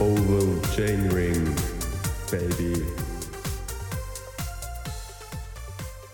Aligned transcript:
Oval 0.00 0.60
Chainring, 0.74 1.54
baby. 2.30 2.82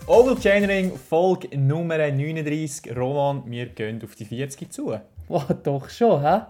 Oval 0.07 0.35
Chainring, 0.39 0.95
Folge 0.97 1.55
Nummer 1.57 1.97
39. 1.97 2.95
Roman, 2.95 3.43
wir 3.45 3.67
gehen 3.67 4.01
auf 4.03 4.15
die 4.15 4.25
40 4.25 4.71
zu. 4.71 4.97
Oh, 5.29 5.41
doch 5.63 5.89
schon, 5.89 6.21
hä? 6.21 6.41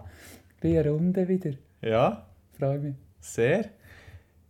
Bei 0.61 0.79
einer 0.79 0.89
Runde 0.91 1.27
wieder. 1.27 1.51
Ja, 1.81 2.25
Freue 2.57 2.79
mich. 2.79 2.95
sehr. 3.19 3.65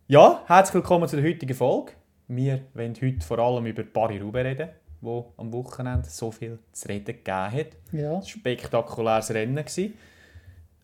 Ja, 0.08 0.42
herzlich 0.46 0.74
willkommen 0.74 1.08
zur 1.08 1.22
heutigen 1.22 1.54
Folge. 1.54 1.92
Wir 2.28 2.60
wollen 2.74 2.94
heute 3.02 3.26
vor 3.26 3.38
allem 3.38 3.66
über 3.66 3.82
Paris-Roubaix 3.82 4.44
reden, 4.46 4.68
wo 5.00 5.32
am 5.36 5.52
Wochenende 5.52 6.08
so 6.08 6.30
viel 6.30 6.58
zu 6.72 6.88
reden 6.88 7.06
gegeben 7.06 7.52
hat. 7.52 7.66
Ja, 7.92 8.10
war 8.12 8.16
ein 8.18 8.26
spektakuläres 8.26 9.30
Rennen. 9.32 9.56
gewesen. 9.56 9.94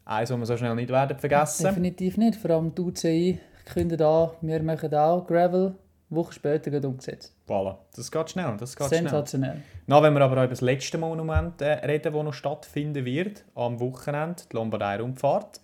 Eins, 0.04 0.28
das 0.28 0.38
wir 0.38 0.46
so 0.46 0.56
schnell 0.56 0.74
nicht 0.74 0.90
werden 0.90 1.18
vergessen. 1.18 1.64
definitiv 1.64 2.16
nicht. 2.16 2.36
Vor 2.36 2.50
allem 2.50 2.74
die 2.74 2.82
UCI 2.82 3.38
kündet 3.72 4.02
an, 4.02 4.30
wir 4.40 4.62
machen 4.62 4.94
auch 4.94 5.26
Gravel. 5.26 5.74
Eine 6.10 6.20
Woche 6.20 6.32
später 6.34 6.70
geht 6.70 6.84
umgesetzt. 6.84 7.34
Voilà. 7.48 7.76
Das 7.96 8.10
geht 8.10 8.30
schnell, 8.30 8.54
das 8.58 8.76
geht 8.76 8.88
schnell. 8.88 9.00
Sensationell. 9.00 9.62
Dann 9.86 10.02
wollen 10.02 10.14
wir 10.14 10.20
aber 10.20 10.34
auch 10.36 10.44
über 10.44 10.48
das 10.48 10.60
letzte 10.60 10.98
Monument 10.98 11.60
äh, 11.62 11.72
reden, 11.86 12.12
das 12.12 12.22
noch 12.22 12.34
stattfinden 12.34 13.04
wird, 13.04 13.44
am 13.54 13.80
Wochenende, 13.80 14.42
die 14.50 14.56
Lombardei-Rundfahrt. 14.56 15.60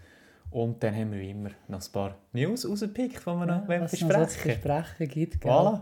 Und 0.51 0.83
dann 0.83 0.95
haben 0.95 1.13
wir 1.13 1.21
wie 1.21 1.31
immer 1.31 1.51
noch 1.69 1.81
ein 1.81 1.93
paar 1.93 2.15
News 2.33 2.67
rausgepickt, 2.67 3.21
die 3.21 3.27
wir 3.27 3.45
noch 3.47 3.69
wollen 3.69 3.83
was 3.83 3.93
es 3.93 4.01
noch 4.01 4.09
zu 4.09 4.17
besprechen 4.17 4.63
besprechen 4.63 5.09
gibt. 5.09 5.41
gell? 5.43 5.53
Voilà. 5.53 5.81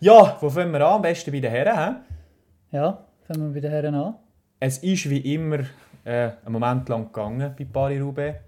Ja, 0.00 0.36
wo 0.40 0.50
fangen 0.50 0.72
wir 0.72 0.80
an? 0.80 0.94
Am 0.94 1.02
besten 1.02 1.30
bei 1.30 1.38
den 1.38 1.50
Herren. 1.50 1.96
He? 2.70 2.76
Ja, 2.76 3.04
fangen 3.28 3.46
wir 3.46 3.54
bei 3.54 3.60
den 3.60 3.70
Herren 3.70 3.94
an. 3.94 4.14
Es 4.58 4.78
ist 4.78 5.08
wie 5.08 5.34
immer 5.34 5.60
äh, 6.04 6.30
einen 6.44 6.52
Moment 6.52 6.88
lang 6.88 7.06
gegangen 7.06 7.54
bei 7.56 7.64
Paris-Roubaix, 7.64 8.40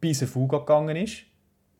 bis 0.00 0.22
eine 0.22 0.28
Fuga 0.28 0.58
gegangen 0.58 0.96
ist. 0.96 1.22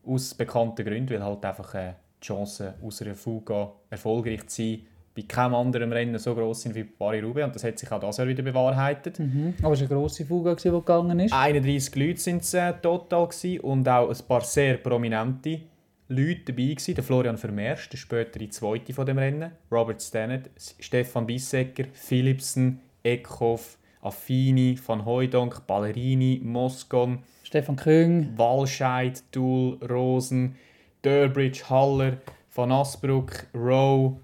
Aus 0.05 0.33
bekannten 0.33 0.85
Gründen, 0.85 1.11
weil 1.11 1.23
halt 1.23 1.45
einfach 1.45 1.73
äh, 1.75 1.93
die 2.21 2.25
Chancen 2.25 2.73
aus 2.81 3.01
einer 3.01 3.15
Fuga 3.15 3.71
erfolgreich 3.89 4.47
zu 4.47 4.61
sein 4.61 4.79
bei 5.15 5.23
keinem 5.23 5.53
anderen 5.53 5.91
Rennen 5.91 6.17
so 6.17 6.33
gross 6.33 6.63
sind 6.63 6.75
wie 6.75 6.83
Paris-Roubaix. 6.83 7.45
Und 7.45 7.55
das 7.55 7.63
hat 7.63 7.77
sich 7.77 7.91
auch 7.91 7.99
das 7.99 8.17
Jahr 8.17 8.27
wieder 8.27 8.41
bewahrheitet. 8.41 9.19
Mhm. 9.19 9.53
Aber 9.61 9.73
es 9.73 9.81
war 9.81 9.89
eine 9.89 9.99
grosse 9.99 10.25
Fuga, 10.25 10.55
die 10.55 10.69
gegangen 10.69 11.19
ist. 11.19 11.33
31 11.33 11.95
Leute 11.95 12.25
waren 12.25 12.37
es 12.37 12.53
äh, 12.53 12.73
total 12.81 13.27
gewesen 13.27 13.59
und 13.59 13.87
auch 13.87 14.09
ein 14.09 14.27
paar 14.27 14.41
sehr 14.41 14.77
prominente 14.77 15.61
Leute 16.07 16.41
dabei 16.45 16.63
gewesen. 16.63 16.95
Der 16.95 17.03
Florian 17.03 17.37
Vermeersch, 17.37 17.89
der 17.89 17.97
spätere 17.97 18.49
Zweite 18.49 18.93
von 18.93 19.05
dem 19.05 19.17
Rennen, 19.19 19.51
Robert 19.71 20.01
Stannard, 20.01 20.49
Stefan 20.79 21.27
Bissecker, 21.27 21.85
Philipsen, 21.93 22.79
Eckhoff, 23.03 23.77
Affini, 24.03 24.77
Van 24.85 25.05
Hooijdonk, 25.05 25.65
Ballerini, 25.65 26.41
Moscon, 26.43 27.19
Stefan 27.43 27.75
Küng. 27.75 28.33
Walscheid, 28.37 29.23
Duhl, 29.31 29.77
Rosen, 29.89 30.55
Durbridge, 31.01 31.63
Haller, 31.69 32.17
Van 32.53 32.71
Asbruck, 32.71 33.47
Rowe, 33.55 34.17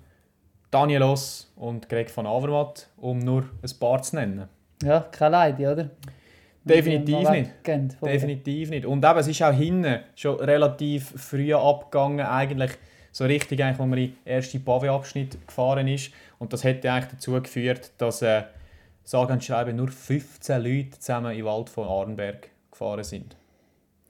Danielos 0.72 1.52
und 1.56 1.90
Greg 1.90 2.16
van 2.16 2.28
Avermaet, 2.28 2.90
um 2.98 3.20
nur 3.20 3.44
ein 3.64 3.80
paar 3.80 4.02
zu 4.02 4.16
nennen. 4.18 4.48
Ja, 4.84 5.02
kein 5.12 5.32
Leid, 5.32 5.60
oder? 5.60 5.90
Definitiv 6.64 7.30
nicht. 7.30 7.52
weggeht 7.66 7.94
von- 7.94 8.10
Definitiv 8.10 8.70
nicht. 8.70 8.86
Und 8.86 9.04
eben, 9.04 9.18
es 9.18 9.28
ist 9.28 9.42
auch 9.42 9.54
hinten 9.54 10.00
schon 10.16 10.36
relativ 10.40 11.10
früh 11.16 11.54
abgegangen, 11.54 12.26
eigentlich 12.26 12.72
so 13.12 13.26
richtig, 13.26 13.64
eigentlich, 13.64 13.80
wo 13.80 13.86
man 13.86 13.98
in 13.98 14.14
den 14.14 14.18
ersten 14.26 14.64
Pavé-Abschnitt 14.64 15.48
gefahren 15.48 15.88
ist. 15.88 16.12
Und 16.38 16.54
das 16.54 16.64
hätte 16.64 16.92
eigentlich 16.92 17.12
dazu 17.14 17.42
geführt, 17.42 17.92
dass 17.98 18.22
äh, 18.22 18.44
sage 19.10 19.34
und 19.34 19.44
schreibe 19.44 19.74
nur 19.74 19.88
15 19.90 20.62
Leute 20.62 21.00
zusammen 21.00 21.36
im 21.36 21.46
Wald 21.46 21.70
von 21.70 21.88
Arnberg 21.88 22.50
gefahren 22.72 23.04
sind. 23.04 23.36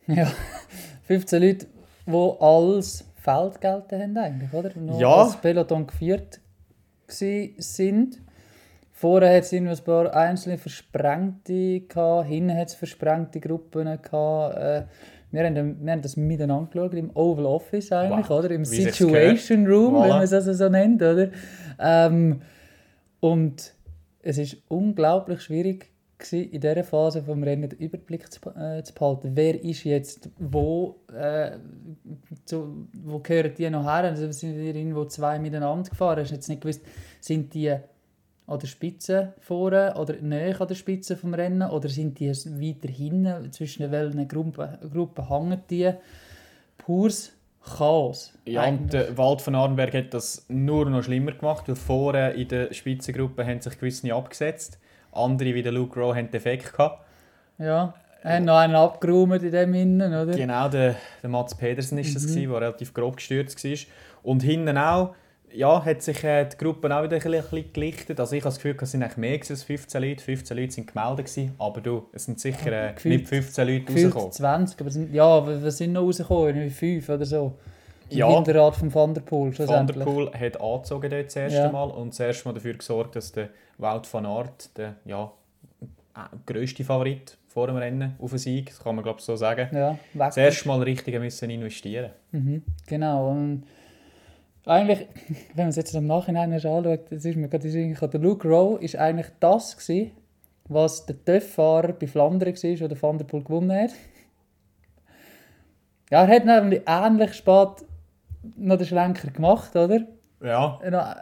Ja, 0.08 0.28
15 1.08 1.42
Leute, 1.42 1.68
die 2.06 2.32
als 2.42 3.06
Feld 3.16 3.62
gelten 3.62 4.02
haben 4.02 4.18
eigentlich, 4.18 4.54
oder? 4.54 4.72
Nur 4.76 5.00
Ja. 5.00 5.24
Das 5.24 5.38
Peloton 5.40 5.88
geführt 5.88 6.40
sind. 7.08 8.22
Vorher 8.92 9.38
hat 9.38 9.44
es 9.44 9.54
ein 9.54 9.74
paar 9.86 10.14
einzelne 10.14 10.58
Versprengte 10.58 11.80
gehabt, 11.82 12.28
hinten 12.28 12.58
hat 12.58 12.68
es 12.68 12.74
versprengte 12.76 13.40
Gruppen 13.40 13.86
gehabt. 14.02 14.58
Äh, 14.58 14.84
wir, 15.32 15.46
haben, 15.46 15.78
wir 15.86 15.92
haben 15.94 16.02
das 16.02 16.18
miteinander 16.18 16.70
geschaut, 16.70 16.94
im 16.96 17.16
Oval 17.16 17.46
Office 17.46 17.92
eigentlich, 17.94 18.30
Wow, 18.30 18.40
oder? 18.40 18.52
Im 18.52 18.62
wie 18.70 18.82
Situation 18.92 19.66
Room, 19.66 19.96
Voilà. 19.96 20.02
wenn 20.02 20.10
man 20.10 20.24
es 20.24 20.34
also 20.34 20.52
so 20.52 20.68
nennt, 20.68 21.02
oder? 21.02 21.30
Ähm, 21.80 22.42
und 23.22 23.74
es 24.22 24.38
ist 24.38 24.58
unglaublich 24.68 25.42
schwierig 25.42 25.92
gewesen, 26.18 26.52
in 26.52 26.62
dieser 26.62 26.84
Phase 26.84 27.24
vom 27.24 27.44
Rennen 27.44 27.70
den 27.70 27.80
Überblick 27.80 28.32
zu, 28.32 28.40
äh, 28.50 28.84
zu 28.84 28.94
behalten. 28.94 29.32
Wer 29.36 29.64
ist 29.64 29.84
jetzt 29.84 30.30
wo, 30.38 31.00
äh, 31.14 31.52
zu, 32.46 32.88
wo 32.94 33.20
gehören 33.20 33.54
die 33.58 33.70
noch 33.70 33.86
her? 33.86 34.04
Also 34.04 34.32
sind 34.32 34.58
wir 34.58 34.76
irgendwo 34.76 35.06
zwei 35.06 35.40
miteinander 35.40 35.90
gefahren. 35.90 36.20
Hast 36.20 36.32
jetzt 36.32 36.50
nicht 36.50 36.62
gewusst, 36.62 36.82
sind 37.22 37.54
die 37.54 37.70
an 38.50 38.60
der 38.60 38.68
Spitze 38.68 39.34
vorne 39.40 39.94
oder 39.96 40.16
näher 40.22 40.60
an 40.60 40.68
der 40.68 40.76
Spitze 40.76 41.16
vom 41.16 41.34
Rennen 41.34 41.70
oder 41.70 41.88
sind 41.88 42.20
die 42.20 42.30
weiter 42.30 42.90
hinten? 42.90 43.52
Zwischen 43.52 43.90
welchen 43.92 44.28
Gruppen, 44.28 44.78
Gruppen 44.92 45.30
hängen 45.30 45.62
die? 45.70 45.92
Pures 46.78 47.32
Chaos. 47.78 48.34
Ja, 48.46 48.66
und 48.66 48.92
der 48.94 49.18
Wald 49.18 49.42
von 49.42 49.56
Arnberg 49.56 49.94
hat 49.94 50.14
das 50.14 50.46
nur 50.50 50.90
noch 50.90 51.04
schlimmer 51.04 51.32
gemacht, 51.32 51.68
weil 51.68 51.76
vorne 51.76 52.32
in 52.32 52.48
der 52.48 52.74
Spitzengruppe 52.74 53.46
haben 53.46 53.62
sich 53.62 53.78
gewisse 53.80 54.14
abgesetzt. 54.14 54.80
Andere, 55.12 55.54
wie 55.54 55.64
der 55.64 55.72
Luke 55.72 56.00
Rowe, 56.00 56.16
haben 56.16 56.30
Defekt 56.32 56.74
gehabt. 56.74 57.06
Ja, 57.58 57.94
haben 58.24 58.46
noch 58.46 58.58
einen 58.58 58.76
abgeräumt 58.76 59.42
in 59.44 59.52
dem 59.52 59.74
Innen, 59.74 60.14
oder? 60.14 60.34
Genau, 60.36 60.68
der, 60.70 60.96
der 61.22 61.30
Mats 61.30 61.56
Pedersen 61.56 61.98
ist 61.98 62.16
das, 62.16 62.26
Mhm. 62.36 62.50
der 62.50 62.62
relativ 62.62 62.94
grob 62.94 63.18
gestürzt 63.18 63.64
war. 63.64 63.78
Und 64.24 64.44
hinten 64.44 64.78
auch, 64.78 65.16
ja, 65.54 65.84
hat 65.84 66.02
sich 66.02 66.24
äh, 66.24 66.46
die 66.46 66.58
Gruppe 66.58 66.88
auch 66.96 67.04
wieder 67.04 67.18
ein 67.18 67.22
bisschen, 67.32 67.74
gelichtet. 67.74 68.20
Also 68.20 68.36
ich 68.36 68.42
habe 68.44 68.50
das 68.54 68.56
Gefühl, 68.62 68.76
es 68.82 68.92
sind 68.92 69.04
eigentlich 69.04 69.18
mehr 69.18 69.40
als 69.50 69.64
15 69.64 70.02
Leute. 70.02 70.24
15 70.24 70.58
Leute 70.58 70.72
sind 70.72 70.88
gemeldet 70.94 71.26
gewesen, 71.26 71.56
aber 71.58 71.82
du, 71.82 72.06
es 72.14 72.26
sind 72.26 72.40
sicher 72.40 72.72
äh, 72.90 72.94
Gefühlt- 72.94 73.18
nicht 73.22 73.28
15 73.28 73.68
Leute 73.68 73.92
rausgekommen. 73.94 74.32
20, 74.32 74.82
aber 74.82 74.92
sind, 74.92 75.14
ja, 75.14 75.48
wir 75.48 75.64
wir 75.64 75.72
sind 75.72 75.94
noch 75.94 76.04
rausgekommen, 76.04 76.48
irgendwie 76.48 76.70
5 76.70 77.10
oder 77.10 77.26
so. 77.26 77.54
Im 78.10 78.18
Ja. 78.18 78.34
Hinterrad 78.34 78.76
von 78.76 78.94
Van 78.94 79.14
der 79.14 79.22
Poel, 79.22 79.58
Van 79.60 79.86
der. 79.88 80.04
Poel 80.04 80.32
hat 80.34 80.60
angezogen 80.60 81.10
dort 81.12 81.26
das 81.28 81.36
erste 81.36 81.60
Ja. 81.60 81.72
Mal 81.72 81.90
und 81.92 82.10
das 82.10 82.20
erste 82.20 82.48
Mal 82.48 82.54
dafür 82.54 82.74
gesorgt, 82.74 83.16
dass 83.16 83.32
der 83.32 83.50
Wout 83.78 84.02
van 84.12 84.26
Aert, 84.26 84.76
der 84.78 84.96
ja, 85.06 85.32
äh, 86.16 86.20
grösste 86.46 86.84
Favorit 86.84 87.38
vor 87.48 87.68
dem 87.68 87.78
Rennen 87.78 88.16
auf 88.20 88.32
den 88.32 88.40
Sieg, 88.40 88.70
das 88.70 88.80
kann 88.84 88.96
man 88.96 89.04
glaube 89.04 89.22
so 89.22 89.36
sagen, 89.36 89.70
Ja, 89.76 89.98
das 90.14 90.38
erste 90.38 90.68
Mal 90.68 90.82
richtig 90.84 91.20
müssen 91.20 91.50
investieren 91.50 92.12
Mhm, 92.32 92.64
genau. 92.88 93.30
Und 93.32 93.64
eigentlich, 94.66 95.08
wenn 95.56 95.66
man 95.66 95.70
es 95.70 95.76
jetzt 95.76 95.96
im 95.96 96.08
Nachhinein 96.08 96.54
anschaut, 96.54 97.12
das 97.12 97.26
ist 97.26 97.36
mir 97.36 97.48
gerade 97.48 97.68
in 97.68 97.96
der 97.96 98.20
Luke 98.20 98.48
Rowe 98.48 98.82
ist 98.82 98.96
eigentlich 98.96 99.28
das 99.40 99.78
gewesen, 99.78 100.12
was 100.68 101.06
der 101.06 101.24
TÜV-Fahrer 101.26 101.94
bei 101.94 102.08
Flandern 102.08 102.54
war, 102.54 102.80
wo 102.80 102.88
der 102.88 103.02
Van 103.02 103.18
der 103.18 103.26
Poel 103.26 103.44
gewonnen 103.44 103.72
hat. 103.72 103.92
Ja, 106.12 106.24
er 106.24 106.36
hat 106.36 106.46
nämlich 106.46 106.82
ähnlich 106.88 107.34
spät 107.34 107.86
noch 108.56 108.78
den 108.78 108.88
Schlenker 108.88 109.32
gemacht, 109.32 109.76
oder? 109.76 110.02
Ja, 110.42 110.80
Noch, 110.90 111.16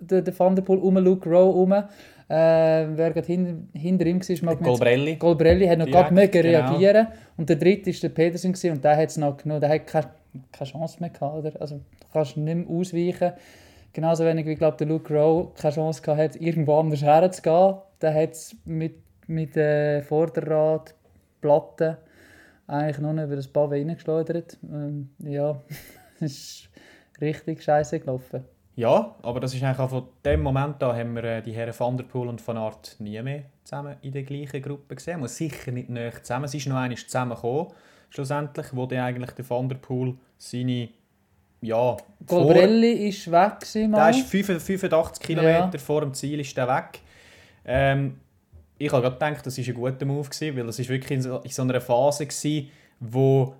der, 0.00 0.22
der 0.22 0.38
Van 0.38 0.56
der 0.56 0.62
Poel 0.62 0.78
um 0.78 0.96
Luke 0.96 1.28
Rowe 1.28 1.52
herum. 1.52 1.72
Äh, 2.26 2.96
wer 2.96 3.10
gerade 3.12 3.26
hinter, 3.26 3.78
hinter 3.78 4.06
ihm 4.06 4.20
war, 4.20 4.44
mag 4.44 4.62
Golbrelli. 4.62 5.16
Golbrelli 5.16 5.66
hat 5.66 5.78
noch 5.78 5.86
Direkt, 5.86 6.08
gerade 6.08 6.14
mögen 6.14 6.42
genau. 6.42 6.70
reagieren 6.70 7.08
und 7.36 7.48
der 7.50 7.56
dritte 7.56 7.92
war 7.92 8.00
der 8.00 8.08
Pedersen 8.08 8.52
gewesen, 8.52 8.72
und 8.72 8.84
der 8.84 8.96
hat 8.96 9.10
es 9.10 9.16
noch 9.18 9.36
genommen. 9.36 9.60
Der 9.60 9.68
hat 9.68 9.86
keine, 9.86 10.08
keine 10.50 10.70
Chance 10.70 10.96
mehr 11.00 11.10
gehabt, 11.10 11.36
oder? 11.36 11.52
Also 11.60 11.80
kannst 12.14 12.36
nicht 12.38 12.56
mehr 12.56 12.68
ausweichen. 12.68 13.32
Genauso 13.92 14.24
wenig 14.24 14.46
wie 14.46 14.54
glaub, 14.54 14.78
der 14.78 14.86
Luke 14.86 15.14
Rowe 15.14 15.52
keine 15.54 15.74
Chance 15.74 16.02
gehabt 16.02 16.20
hat, 16.20 16.36
irgendwo 16.36 16.78
anders 16.78 17.02
herzugehen. 17.02 17.76
Der 18.00 18.14
hat 18.14 18.32
es 18.32 18.56
mit, 18.64 18.96
mit 19.26 19.56
äh, 19.56 20.02
Vorderradplatten 20.02 21.98
eigentlich 22.66 22.98
nur 22.98 23.12
über 23.12 23.36
das 23.36 23.52
Pavé 23.52 23.86
reingeschleudert. 23.86 24.58
Ähm, 24.64 25.10
ja, 25.18 25.60
es 26.20 26.32
ist 26.32 26.70
richtig 27.20 27.62
scheiße 27.62 28.00
gelaufen. 28.00 28.44
Ja, 28.76 29.14
aber 29.22 29.38
das 29.38 29.54
ist 29.54 29.62
eigentlich 29.62 29.78
auch 29.78 29.90
von 29.90 30.08
dem 30.24 30.42
Moment 30.42 30.82
an 30.82 30.96
haben 30.96 31.14
wir 31.14 31.24
äh, 31.24 31.42
die 31.42 31.52
Herren 31.52 31.74
Van 31.78 31.96
der 31.96 32.04
Poel 32.04 32.28
und 32.28 32.44
Van 32.46 32.56
Aert 32.56 32.96
nie 32.98 33.22
mehr 33.22 33.44
zusammen 33.62 33.96
in 34.02 34.10
der 34.10 34.24
gleichen 34.24 34.62
Gruppe 34.62 34.96
gesehen. 34.96 35.20
Man 35.20 35.28
sicher 35.28 35.70
nicht 35.70 35.88
näher 35.88 36.22
zusammen. 36.22 36.46
Es 36.46 36.54
ist 36.54 36.66
noch 36.66 36.76
einmal 36.76 36.98
zusammengekommen, 36.98 37.68
schlussendlich, 38.10 38.66
wo 38.72 38.86
dann 38.86 39.00
eigentlich 39.00 39.30
der 39.30 39.48
Van 39.48 39.68
der 39.68 39.76
Poel 39.76 40.16
seine, 40.38 40.88
ja, 41.64 41.96
Golbrelli 42.26 43.08
ist 43.08 43.30
weg 43.30 43.60
gewesen, 43.60 43.92
Der 43.92 44.10
ist 44.10 44.20
85 44.26 44.80
85 44.80 45.26
Kilometer 45.26 45.78
vor 45.78 46.00
dem 46.00 46.14
Ziel 46.14 46.40
ist 46.40 46.56
der 46.56 46.68
weg. 46.68 47.00
Ähm, 47.64 48.20
ich 48.78 48.92
habe 48.92 49.02
gerade 49.02 49.14
gedacht, 49.14 49.46
das 49.46 49.58
war 49.58 49.64
ein 49.66 49.74
guter 49.74 50.04
Move, 50.06 50.28
gewesen, 50.28 50.56
weil 50.56 50.66
das 50.66 50.78
ist 50.78 50.88
wirklich 50.88 51.10
in 51.12 51.22
so, 51.22 51.38
in 51.38 51.50
so 51.50 51.62
einer 51.62 51.80
Phase 51.80 52.26
war, 52.26 52.62
wo, 53.00 53.54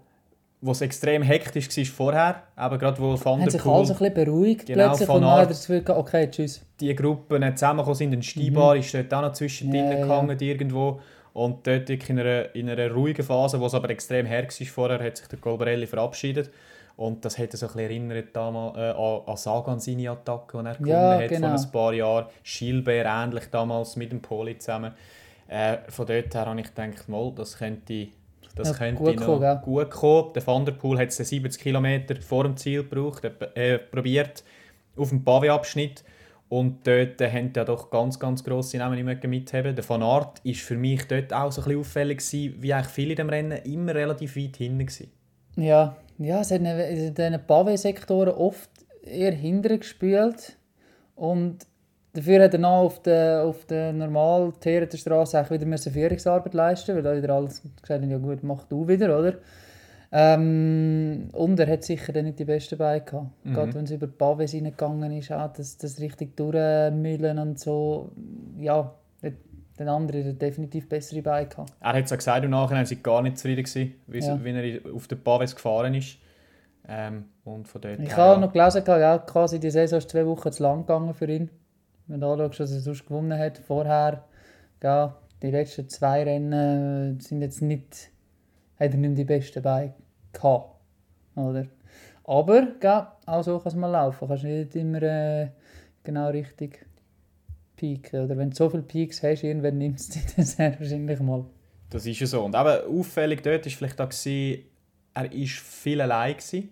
wo 0.60 0.70
es 0.72 0.80
extrem 0.80 1.22
hektisch 1.22 1.68
war 1.76 1.84
vorher. 1.84 2.42
Aber 2.56 2.78
gerade 2.78 2.98
wo 3.00 3.18
Van 3.22 3.40
der 3.40 3.50
sich 3.50 3.62
Poel 3.62 3.74
alle 3.76 3.86
so 3.86 3.92
ein 3.94 3.98
bisschen 3.98 4.14
beruhigt 4.14 4.66
Genau, 4.66 4.88
plötzlich 4.88 5.06
von 5.06 5.16
und 5.16 5.22
nachher 5.22 5.46
das 5.46 5.66
gehabt, 5.66 5.88
okay, 5.90 6.30
tschüss. 6.30 6.62
die 6.80 6.94
Gruppen 6.94 7.56
zusammengekommen 7.56 7.94
sind. 7.96 8.12
Ein 8.12 8.22
Stibar 8.22 8.76
ist 8.76 8.92
dort 8.94 9.12
auch 9.14 9.22
noch 9.22 9.32
zwischendrin 9.32 9.84
Mhm. 9.86 9.90
Ja, 9.92 9.98
ja. 9.98 10.06
gehangen 10.06 10.38
irgendwo. 10.40 11.00
Und 11.32 11.66
dort 11.66 11.88
wirklich 11.88 12.10
in 12.10 12.20
einer, 12.20 12.54
in 12.54 12.70
einer 12.70 12.90
ruhigen 12.92 13.24
Phase, 13.24 13.60
wo 13.60 13.66
es 13.66 13.74
aber 13.74 13.90
extrem 13.90 14.24
her 14.26 14.44
war 14.44 14.66
vorher, 14.66 15.02
hat 15.04 15.16
sich 15.16 15.26
der 15.26 15.38
Colbrelli 15.38 15.86
verabschiedet. 15.86 16.50
Und 16.96 17.24
das 17.24 17.38
hat 17.38 17.50
so 17.52 17.66
ein 17.66 17.72
bisschen 17.72 17.80
erinnert 17.90 18.28
damals, 18.36 18.76
äh, 18.76 18.90
an, 18.90 19.20
an 19.26 19.36
Sagan 19.36 19.80
seine 19.80 20.10
Attacke, 20.10 20.58
die 20.58 20.66
er 20.66 20.74
gewonnen 20.74 20.88
Ja, 20.90 21.18
hat 21.18 21.28
genau. 21.28 21.48
vor 21.56 21.64
ein 21.66 21.72
paar 21.72 21.92
Jahren. 21.94 22.26
Gilbert 22.44 23.06
ähnlich 23.08 23.44
damals 23.50 23.96
mit 23.96 24.12
dem 24.12 24.22
Poli 24.22 24.56
zusammen. 24.58 24.92
Äh, 25.48 25.78
von 25.88 26.06
dort 26.06 26.34
her 26.34 26.46
habe 26.46 26.60
ich 26.60 26.66
gedacht, 26.74 27.08
mal, 27.08 27.32
das 27.34 27.58
könnte, 27.58 28.08
das 28.54 28.68
Ja, 28.70 28.74
könnte 28.74 29.02
gut 29.02 29.16
noch 29.16 29.26
kommen, 29.26 29.40
gell? 29.40 29.60
gut 29.64 29.90
kommen. 29.90 30.32
Der 30.34 30.46
Van 30.46 30.64
der 30.64 30.72
Poel 30.72 30.98
hat 30.98 31.08
es 31.08 31.16
70 31.16 31.60
Km 31.60 31.86
vor 32.20 32.44
dem 32.44 32.56
Ziel 32.56 32.84
gebraucht, 32.84 33.24
er 33.24 33.56
äh, 33.56 33.78
probiert 33.78 34.44
auf 34.96 35.08
dem 35.08 35.24
Pavé-Abschnitt. 35.24 36.04
Und 36.48 36.86
dort 36.86 37.20
äh, 37.20 37.30
haben 37.30 37.52
ja 37.56 37.64
doch 37.64 37.90
ganz, 37.90 38.20
ganz 38.20 38.44
grosse 38.44 38.78
Namen 38.78 38.94
nicht 39.04 39.04
mehr 39.22 39.28
mithaben. 39.28 39.74
Der 39.74 39.88
Van 39.88 40.02
Aert 40.02 40.44
war 40.44 40.54
für 40.54 40.76
mich 40.76 41.08
dort 41.08 41.32
auch 41.32 41.50
so 41.50 41.62
ein 41.62 41.64
bisschen 41.64 41.80
auffällig, 41.80 42.18
gewesen, 42.18 42.54
wie 42.62 42.72
eigentlich 42.72 42.92
viele 42.92 43.10
in 43.10 43.16
dem 43.16 43.28
Rennen 43.28 43.58
immer 43.64 43.94
relativ 43.94 44.36
weit 44.36 44.56
hinten 44.56 44.86
waren. 44.86 45.08
Ja, 45.56 45.96
ja 46.18 46.40
es 46.40 46.50
hat 46.50 46.60
in 46.60 47.14
diesen 47.14 47.46
Pavé-Sektoren 47.46 48.34
oft 48.34 48.70
eher 49.02 49.32
hinterher 49.32 49.78
gespielt. 49.78 50.56
Und 51.16 51.66
dafür 52.12 52.44
hat 52.44 52.54
er 52.54 52.60
noch 52.60 52.84
auf 52.84 53.02
der, 53.02 53.44
auf 53.44 53.64
der 53.66 53.92
normal 53.92 54.52
teerenden 54.60 54.98
Straße 54.98 55.40
auch 55.40 55.50
wieder 55.50 55.66
müssen 55.66 55.92
Führungsarbeit 55.92 56.54
leisten 56.54 56.94
weil 56.94 57.02
da 57.02 57.16
wieder 57.16 57.34
alles 57.34 57.62
gesagt 57.62 58.02
hat, 58.02 58.10
ja 58.10 58.18
gut, 58.18 58.42
mach 58.42 58.64
du 58.64 58.86
wieder, 58.88 59.18
oder? 59.18 59.34
Ähm, 60.16 61.28
und 61.32 61.58
er 61.58 61.66
hat 61.66 61.82
sicher 61.82 62.12
dann 62.12 62.26
nicht 62.26 62.38
die 62.38 62.44
besten 62.44 62.78
Beine 62.78 63.04
gehabt. 63.04 63.30
Gerade 63.44 63.74
wenn 63.74 63.84
es 63.84 63.90
über 63.90 64.06
die 64.06 64.16
Pavés 64.16 64.52
hineingegangen 64.52 65.10
ist, 65.10 65.32
auch 65.32 65.52
das, 65.52 65.76
das 65.76 65.98
richtig 66.00 66.36
durchmüllen 66.36 67.38
und 67.40 67.58
so. 67.58 68.12
Ja, 68.60 68.94
der, 69.78 69.86
der 69.86 69.94
andere 69.94 70.24
hat 70.24 70.40
definitiv 70.40 70.88
bessere 70.88 71.22
Beine 71.22 71.48
gehabt. 71.48 71.72
Er 71.80 71.92
hat 71.94 72.04
es 72.04 72.12
auch 72.12 72.16
gesagt, 72.16 72.44
im 72.44 72.50
Nachhinein 72.50 72.86
sei 72.86 72.96
gar 72.96 73.22
nicht 73.22 73.38
zufrieden 73.38 73.64
gewesen, 73.64 73.94
wie, 74.06 74.18
Ja. 74.18 74.36
er 74.36 74.94
auf 74.94 75.08
den 75.08 75.22
Paves 75.22 75.54
gefahren 75.54 75.94
ist. 75.94 76.18
Ähm, 76.86 77.24
und 77.44 77.66
von 77.66 77.80
dort 77.80 77.98
Ich 78.00 78.16
habe 78.16 78.34
ja. 78.34 78.38
noch 78.46 78.52
gelesen, 78.52 78.84
gell, 78.84 79.22
quasi 79.26 79.58
die 79.58 79.70
Saison 79.70 79.98
ist 79.98 80.10
zwei 80.10 80.26
Wochen 80.26 80.52
zu 80.52 80.62
lang 80.62 80.80
gegangen 80.80 81.14
für 81.14 81.26
ihn. 81.26 81.50
Wenn 82.06 82.20
du 82.20 82.26
anschaust, 82.26 82.60
was 82.60 82.72
er 82.72 82.80
sonst 82.80 83.06
gewonnen 83.06 83.38
hat 83.38 83.58
vorher, 83.58 84.24
gell, 84.80 85.12
die 85.42 85.50
letzten 85.50 85.88
zwei 85.88 86.22
Rennen 86.24 87.18
äh, 87.18 87.22
sind 87.22 87.40
jetzt 87.42 87.62
nicht, 87.62 88.10
hat 88.78 88.92
er 88.92 88.96
nicht 88.98 89.18
die 89.18 89.24
besten 89.24 89.62
Beine 89.62 89.94
gehabt. 90.32 90.70
Oder? 91.36 91.66
Aber 92.24 92.62
gell, 92.80 93.06
auch 93.26 93.42
so 93.42 93.58
kann 93.58 93.68
es 93.68 93.74
mal 93.74 93.88
laufen. 93.88 94.18
Du 94.20 94.26
kannst 94.28 94.44
nicht 94.44 94.76
immer 94.76 95.02
äh, 95.02 95.48
genau 96.02 96.28
richtig 96.28 96.86
pieken. 97.84 98.24
Oder 98.24 98.36
wenn 98.36 98.50
du 98.50 98.56
so 98.56 98.70
viele 98.70 98.82
Peaks 98.82 99.22
hast, 99.22 99.42
irgendwann 99.42 99.78
nimmst 99.78 100.16
du 100.16 100.20
sehr 100.42 100.78
wahrscheinlich 100.78 101.20
mal. 101.20 101.44
Das 101.90 102.06
ist 102.06 102.18
ja 102.20 102.26
so. 102.26 102.44
Und 102.44 102.54
eben 102.54 102.98
auffällig 102.98 103.42
dort 103.42 103.66
war 103.66 103.72
vielleicht 103.72 104.00
auch, 104.00 104.08
gewesen, 104.08 104.64
er 105.14 105.24
war 105.24 105.46
viel 105.46 106.00
allein. 106.00 106.32
Gewesen. 106.36 106.70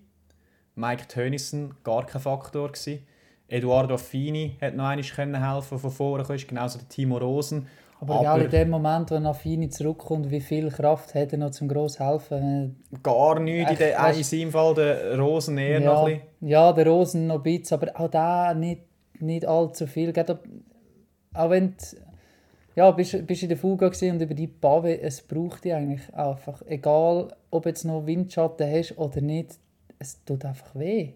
Mike 0.74 1.06
Tönissen 1.08 1.74
gar 1.84 2.06
kein 2.06 2.20
Faktor. 2.22 2.72
Gewesen. 2.72 3.00
Eduardo 3.48 3.94
Affini 3.94 4.56
hat 4.60 4.74
noch 4.74 4.86
einmal 4.86 5.04
können 5.04 5.52
helfen 5.52 5.78
von 5.78 5.90
vorne 5.90 6.24
kam, 6.24 6.36
genauso 6.38 6.78
der 6.78 6.88
Timo 6.88 7.18
Rosen. 7.18 7.66
Aber, 8.00 8.20
gell, 8.20 8.46
in 8.46 8.50
dem 8.50 8.70
Moment, 8.70 9.10
wo 9.12 9.14
Affini 9.16 9.68
zurückkommt, 9.68 10.28
wie 10.30 10.40
viel 10.40 10.70
Kraft 10.70 11.14
hat 11.14 11.32
er 11.32 11.38
noch 11.38 11.50
zum 11.50 11.68
gross 11.68 12.00
helfen? 12.00 12.82
gar 13.02 13.38
nichts. 13.38 13.60
In, 13.60 13.68
Echt, 13.68 13.80
der, 13.80 14.00
weißt- 14.00 14.16
in 14.16 14.24
seinem 14.24 14.50
Fall 14.50 14.74
der 14.74 15.18
Rosen 15.18 15.58
eher 15.58 15.80
ja, 15.80 15.86
noch 15.92 16.06
ein 16.06 16.14
bisschen. 16.14 16.48
ja, 16.48 16.72
der 16.72 16.86
Rosen 16.88 17.26
noch 17.28 17.36
ein 17.36 17.42
bisschen, 17.42 17.80
aber 17.80 18.00
auch 18.00 18.08
da 18.10 18.54
nicht, 18.54 18.82
nicht 19.20 19.46
allzu 19.46 19.86
viel. 19.86 20.12
Gerade 20.12 20.40
Auch 21.34 21.50
wenn 21.50 21.68
du 21.76 21.96
ja, 22.74 22.90
bist, 22.90 23.26
bist 23.26 23.42
in 23.42 23.48
der 23.48 23.58
Fuga 23.58 23.86
und 23.86 24.22
über 24.22 24.34
die 24.34 24.46
Pave, 24.46 25.00
es 25.00 25.20
braucht 25.20 25.64
die 25.64 25.72
eigentlich 25.72 26.12
einfach. 26.14 26.62
Egal, 26.66 27.34
ob 27.50 27.66
jetzt 27.66 27.84
noch 27.84 28.06
Windschatten 28.06 28.70
hast 28.70 28.96
oder 28.98 29.20
nicht, 29.20 29.58
es 29.98 30.24
tut 30.24 30.44
einfach 30.44 30.74
weh. 30.74 31.12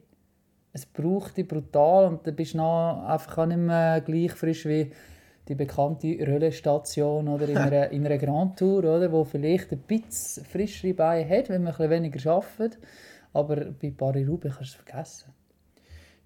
Es 0.73 0.85
braucht 0.85 1.37
die 1.37 1.45
brutal 1.45 2.09
und 2.09 2.27
dann 2.27 2.37
bist 2.37 2.55
du 2.55 2.59
noch 2.59 3.07
einfach 3.09 3.39
auch 3.39 3.47
nicht 3.47 3.59
mehr 3.59 4.03
gleich 4.03 4.33
frisch 4.33 4.67
wie 4.67 4.93
die 5.49 5.55
bekannte 5.55 6.19
Röllestation 6.27 7.29
oder 7.29 7.49
in 7.49 7.57
einer, 7.57 7.91
in 7.93 8.05
einer 8.05 8.19
Grand 8.19 8.59
Tour, 8.59 8.81
oder, 8.81 9.11
wo 9.11 9.25
vielleicht 9.25 9.73
ein 9.73 9.79
bisschen 9.79 10.45
frischere 10.45 10.93
Beine 10.93 11.29
hat, 11.29 11.49
wenn 11.49 11.63
man 11.63 11.73
ein 11.73 11.77
bisschen 11.77 11.91
weniger 11.91 12.33
arbeitet. 12.33 12.79
Aber 13.33 13.57
bei 13.57 13.91
Paris-Roubaix 13.91 14.57
kannst 14.57 14.75
du 14.75 14.79
es 14.79 14.85
vergessen. 14.85 15.33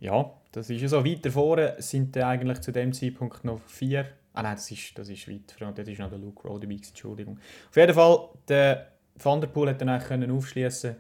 Ja, 0.01 0.31
das 0.53 0.71
ist 0.71 0.81
ja 0.81 0.89
so. 0.89 1.05
Weiter 1.05 1.31
vorne 1.31 1.75
sind 1.79 2.17
dann 2.17 2.25
eigentlich 2.25 2.61
zu 2.61 2.73
dem 2.73 2.93
Zeitpunkt 2.93 3.45
noch 3.45 3.61
vier. 3.67 4.07
Ah 4.33 4.43
nein, 4.43 4.55
das 4.55 4.71
ist, 4.71 4.99
das 4.99 5.09
ist 5.09 5.29
weit 5.29 5.53
vorne. 5.57 5.75
Das 5.75 5.87
ist 5.87 5.99
noch 5.99 6.09
der 6.09 6.19
Luke 6.19 6.49
Rowe 6.49 6.59
dabei, 6.59 6.75
Entschuldigung. 6.75 7.39
Auf 7.69 7.77
jeden 7.77 7.95
Fall, 7.95 8.29
der 8.49 8.87
Van 9.17 9.41
der 9.41 9.49
Poel 9.49 9.69
hat 9.69 9.81
dann 9.81 9.91
eigentlich 9.91 10.09
können 10.09 10.31
aufschließen 10.31 10.97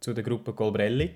zu 0.00 0.12
der 0.12 0.24
Gruppe 0.24 0.52
Colbrelli. 0.52 1.14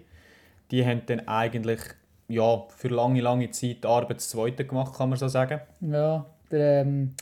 Die 0.71 0.85
haben 0.85 1.03
dann 1.07 1.27
eigentlich 1.27 1.81
ja, 2.29 2.65
für 2.69 2.89
lange, 2.89 3.21
lange 3.21 3.51
Zeit 3.51 3.85
Arbeit 3.85 4.21
Zweite 4.21 4.65
gemacht, 4.65 4.97
kann 4.97 5.09
man 5.09 5.19
so 5.19 5.29
sagen. 5.29 5.61
Ja, 5.81 6.27
der, 6.51 6.83
ähm, 6.83 7.15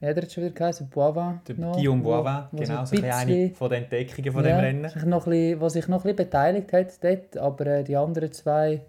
wie 0.00 0.06
hat 0.06 0.16
er 0.16 0.22
jetzt 0.22 0.34
schon 0.34 0.44
wieder 0.44 0.54
geheißen? 0.54 0.88
Boivin? 0.88 1.40
Der 1.46 1.56
noch, 1.56 1.76
Guillaume 1.76 2.02
Boivin, 2.02 2.44
genau, 2.52 2.84
so 2.84 2.96
ein 2.96 3.04
eine 3.04 3.50
von 3.54 3.70
den 3.70 3.84
Entdeckungen 3.84 4.32
von 4.32 4.44
ja, 4.44 4.56
dem 4.56 4.60
Rennen. 4.60 4.88
Sich 4.88 5.04
noch 5.04 5.24
bisschen, 5.24 5.60
was 5.60 5.72
sich 5.74 5.88
noch 5.88 6.04
ein 6.04 6.14
bisschen 6.14 6.16
beteiligt 6.16 6.72
hat 6.72 7.04
dort, 7.04 7.36
aber 7.36 7.66
äh, 7.66 7.84
die 7.84 7.96
anderen 7.96 8.32
zwei 8.32 8.82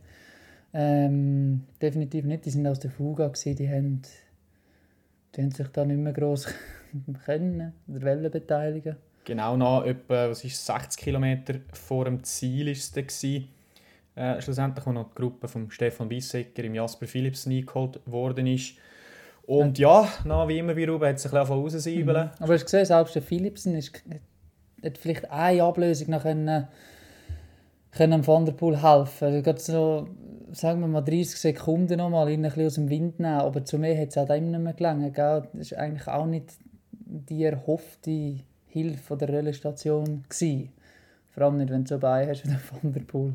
ähm, 0.74 1.64
definitiv 1.82 2.26
nicht. 2.26 2.46
Die 2.46 2.50
sind 2.50 2.66
aus 2.68 2.80
der 2.80 2.92
Fuga 2.92 3.28
gewesen, 3.28 3.56
die 3.56 3.70
haben, 3.70 4.02
die 5.36 5.42
haben 5.42 5.52
sich 5.52 5.68
da 5.68 5.86
nicht 5.86 6.00
mehr 6.00 6.14
gross 6.14 6.48
können 7.26 7.74
oder 7.88 8.02
wollen 8.02 8.32
beteiligen. 8.32 8.96
Genau 9.26 9.56
nach 9.56 9.86
etwa 9.86 10.30
was 10.30 10.44
ist, 10.44 10.66
60 10.66 11.02
Kilometer 11.02 11.56
vor 11.72 12.06
dem 12.06 12.24
Ziel 12.24 12.68
ist 12.68 12.84
es 12.84 12.92
dann 12.92 13.08
gewesen. 13.08 13.48
Äh, 14.16 14.42
schlussendlich, 14.42 14.86
wo 14.86 14.92
noch 14.92 15.10
die 15.10 15.16
Gruppe 15.16 15.48
von 15.48 15.72
Stefan 15.72 16.10
Bissecker 16.10 16.64
im 16.64 16.76
Jasper 16.76 17.08
Philipsen 17.08 17.52
eingeholt 17.52 18.00
worden 18.06 18.48
ist. 18.48 18.76
Und 19.46 19.78
ja, 19.78 20.08
na, 20.24 20.48
wie 20.48 20.60
immer 20.60 20.76
bei 20.76 20.88
Ruben 20.88 21.08
hat 21.08 21.16
es 21.16 21.26
ein 21.26 21.32
bisschen 21.32 21.48
raussäubeln. 21.48 22.30
Aber 22.40 22.54
hast 22.54 22.62
du 22.62 22.66
gesehen, 22.66 22.86
selbst 22.86 23.16
der 23.16 23.22
Philipsen 23.22 23.76
ist, 23.76 24.04
hat 24.84 24.98
vielleicht 24.98 25.30
eine 25.32 25.64
Ablösung 25.64 26.12
noch 26.12 26.22
können, 26.22 26.68
können 27.92 28.26
Van 28.26 28.46
der 28.46 28.54
Poel 28.54 28.82
helfen. 28.82 29.26
Also 29.26 29.42
gerade 29.42 29.60
so, 29.60 30.08
sagen 30.54 30.82
wir 30.82 30.88
mal 30.88 31.02
30 31.02 31.36
Sekunden 31.40 31.98
noch 31.98 32.10
mal 32.10 32.30
ihn 32.30 32.40
ein 32.46 32.50
bisschen 32.52 32.68
aus 32.68 32.76
dem 32.76 32.90
Wind 32.90 33.20
nehmen, 33.20 33.40
aber 33.40 33.66
zu 33.66 33.78
mir 33.80 34.00
hat 34.00 34.10
es 34.10 34.18
auch 34.18 34.28
dem 34.28 34.52
nicht 34.52 34.60
mehr 34.60 34.74
gelangen. 34.74 35.12
Gell? 35.12 35.44
Das 35.54 35.72
war 35.72 35.80
eigentlich 35.80 36.08
auch 36.08 36.26
nicht 36.26 36.54
die 37.06 37.44
erhoffte 37.44 38.36
Hilfe 38.68 38.98
von 39.04 39.18
der 39.20 39.30
Röllestation 39.30 40.24
gewesen. 40.30 40.70
Vor 41.32 41.44
allem 41.44 41.58
nicht, 41.58 41.72
wenn 41.72 41.84
du 41.84 41.90
so 41.90 42.00
bei 42.00 42.28
hast 42.28 42.44
wie 42.46 42.50
der 42.50 42.60
Van 42.82 42.94
der 42.94 43.02
Poel. 43.02 43.34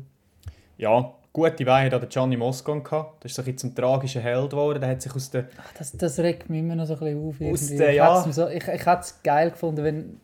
Ja, 0.77 1.13
gute 1.33 1.65
Beine 1.65 1.93
hat 1.93 2.09
Gianni 2.09 2.37
Moscon 2.37 2.83
gehabt. 2.83 3.23
Das 3.23 3.31
ist 3.31 3.35
so 3.35 3.41
ein 3.49 3.57
zum 3.57 3.75
tragischen 3.75 4.21
Held 4.21 4.49
geworden. 4.51 4.79
Der 4.79 4.89
hat 4.89 5.01
sich 5.01 5.13
aus 5.13 5.29
der 5.29 5.49
Ach, 5.57 5.73
Das, 5.77 5.91
das 5.91 6.19
regt 6.19 6.49
mich 6.49 6.59
immer 6.61 6.75
noch 6.75 6.85
so 6.85 6.93
ein 6.93 6.99
bisschen 6.99 7.27
auf. 7.27 7.53
Aus 7.53 7.67
der- 7.67 7.89
ich 7.89 7.95
ja. 7.97 8.25
ihm 8.25 8.31
so, 8.31 8.47
ich, 8.47 8.55
ich 8.67 8.85
hätte 8.85 8.99
es 9.01 9.21
geil 9.23 9.51
gefunden, 9.51 9.83
wenn, 9.83 10.19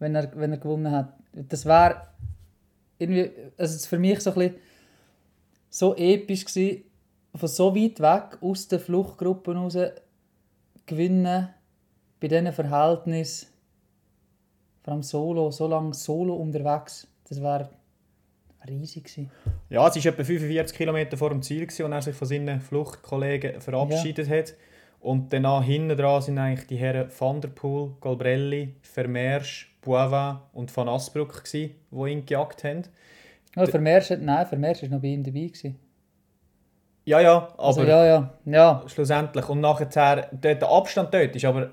wenn, 0.00 0.14
er, 0.16 0.28
wenn 0.34 0.50
er 0.50 0.58
gewonnen 0.58 0.90
hat. 0.90 1.12
Das 1.32 1.64
wäre 1.64 2.02
irgendwie, 2.98 3.30
also 3.56 3.76
es 3.76 3.86
für 3.86 3.98
mich 4.00 4.20
so 4.20 4.30
ein 4.30 4.34
bisschen 4.38 4.54
so 5.70 5.94
episch 5.96 6.44
gewesen, 6.44 6.84
von 7.34 7.48
so 7.48 7.74
weit 7.74 8.00
weg 8.00 8.38
aus 8.40 8.68
der 8.68 8.80
Fluchtgruppe 8.80 9.54
raus 9.54 9.76
gewinnen 10.86 11.48
bei 12.20 12.28
diesen 12.28 12.52
Verhältnissen, 12.52 13.48
vor 14.82 14.92
allem 14.92 15.02
solo, 15.02 15.50
so 15.50 15.66
lange 15.66 15.94
solo 15.94 16.34
unterwegs, 16.34 17.06
das 17.28 17.40
wäre 17.42 17.68
riesig 18.66 19.04
gewesen. 19.04 19.30
Ja, 19.70 19.86
es 19.86 19.96
war 19.96 20.12
etwa 20.12 20.24
45 20.24 20.76
Kilometer 20.76 21.16
vor 21.16 21.30
dem 21.30 21.42
Ziel, 21.42 21.66
gewesen, 21.66 21.92
als 21.92 22.06
er 22.06 22.12
sich 22.12 22.18
von 22.18 22.28
seinen 22.28 22.60
Fluchtkollegen 22.60 23.60
verabschiedet 23.60 24.28
hat. 24.28 24.54
Und 25.00 25.32
danach 25.32 25.62
hinten 25.62 25.96
dran 25.96 26.22
sind 26.22 26.38
eigentlich 26.38 26.66
die 26.66 26.76
Herren 26.76 27.08
Van 27.16 27.40
der 27.40 27.48
Poel, 27.48 27.92
Galbrelli, 28.00 28.74
Vermeersch, 28.82 29.76
Boivin 29.80 30.38
und 30.52 30.76
Van 30.76 30.88
Asbruck, 30.88 31.44
gewesen, 31.44 31.74
die 31.90 32.10
ihn 32.10 32.26
gejagt 32.26 32.64
haben. 32.64 32.82
Ja, 33.66 33.66
Vermeersch, 33.66 34.10
nein, 34.20 34.46
Vermeersch 34.46 34.82
war 34.82 34.88
noch 34.90 35.00
bei 35.00 35.08
ihm 35.08 35.22
dabei. 35.24 35.46
Gewesen. 35.46 35.78
Ja, 37.04 37.20
ja, 37.20 37.36
aber 37.56 37.64
Also, 37.64 37.84
ja, 37.84 38.04
ja, 38.04 38.34
ja. 38.44 38.82
schlussendlich. 38.86 39.48
Und 39.48 39.60
nachher, 39.60 40.28
der 40.32 40.62
Abstand 40.68 41.14
dort 41.14 41.34
ist 41.34 41.44
aber 41.44 41.70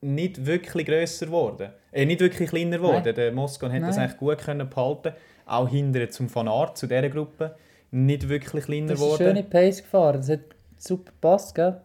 nicht 0.00 0.46
wirklich 0.46 0.86
grösser 0.86 1.26
geworden. 1.26 1.70
Äh, 1.90 2.06
nicht 2.06 2.20
wirklich 2.20 2.48
kleiner 2.50 2.76
geworden. 2.78 3.02
Nein. 3.04 3.14
Der 3.14 3.32
Moscon 3.32 3.72
hat 3.72 3.82
das 3.82 3.98
eigentlich 3.98 4.18
gut 4.18 4.38
können 4.38 4.68
behalten. 4.68 5.12
Auch 5.46 5.68
hinterher 5.68 6.10
zum 6.10 6.32
Van 6.32 6.48
Aert, 6.48 6.78
zu 6.78 6.86
dieser 6.86 7.08
Gruppe. 7.08 7.56
Nicht 7.90 8.28
wirklich 8.28 8.64
kleiner 8.64 8.88
Das 8.88 9.00
ist 9.00 9.04
eine 9.04 9.16
geworden. 9.16 9.36
schöne 9.36 9.42
Pace 9.48 9.82
gefahren. 9.82 10.16
Das 10.18 10.30
hat 10.30 10.40
super 10.78 11.10
gepasst, 11.12 11.54
gell? 11.54 11.80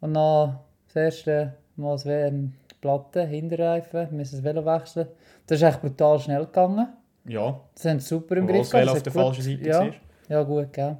Und 0.00 0.14
dann 0.14 0.58
das 0.86 0.96
erste 0.96 1.54
Mal 1.76 1.92
das 1.92 2.06
WM 2.06 2.54
Platte, 2.80 3.24
Hinterreifen, 3.24 4.08
müssen 4.16 4.36
das 4.36 4.44
Velo 4.44 4.64
wechseln. 4.64 5.08
Das 5.46 5.58
ist 5.60 5.62
echt 5.68 5.80
brutal 5.80 6.18
schnell 6.18 6.46
gegangen. 6.46 6.88
Ja, 7.24 7.60
Das 7.74 7.84
haben 7.84 8.00
sie 8.00 8.06
super 8.06 8.36
im 8.36 8.46
Griff 8.46 8.68
gehabt. 8.70 8.88
auf 8.88 9.02
der 9.02 9.12
falschen 9.12 9.42
Seite 9.42 9.68
ja, 9.68 9.80
war. 9.80 9.94
ja, 10.28 10.42
gut, 10.42 10.72
gell? 10.72 10.96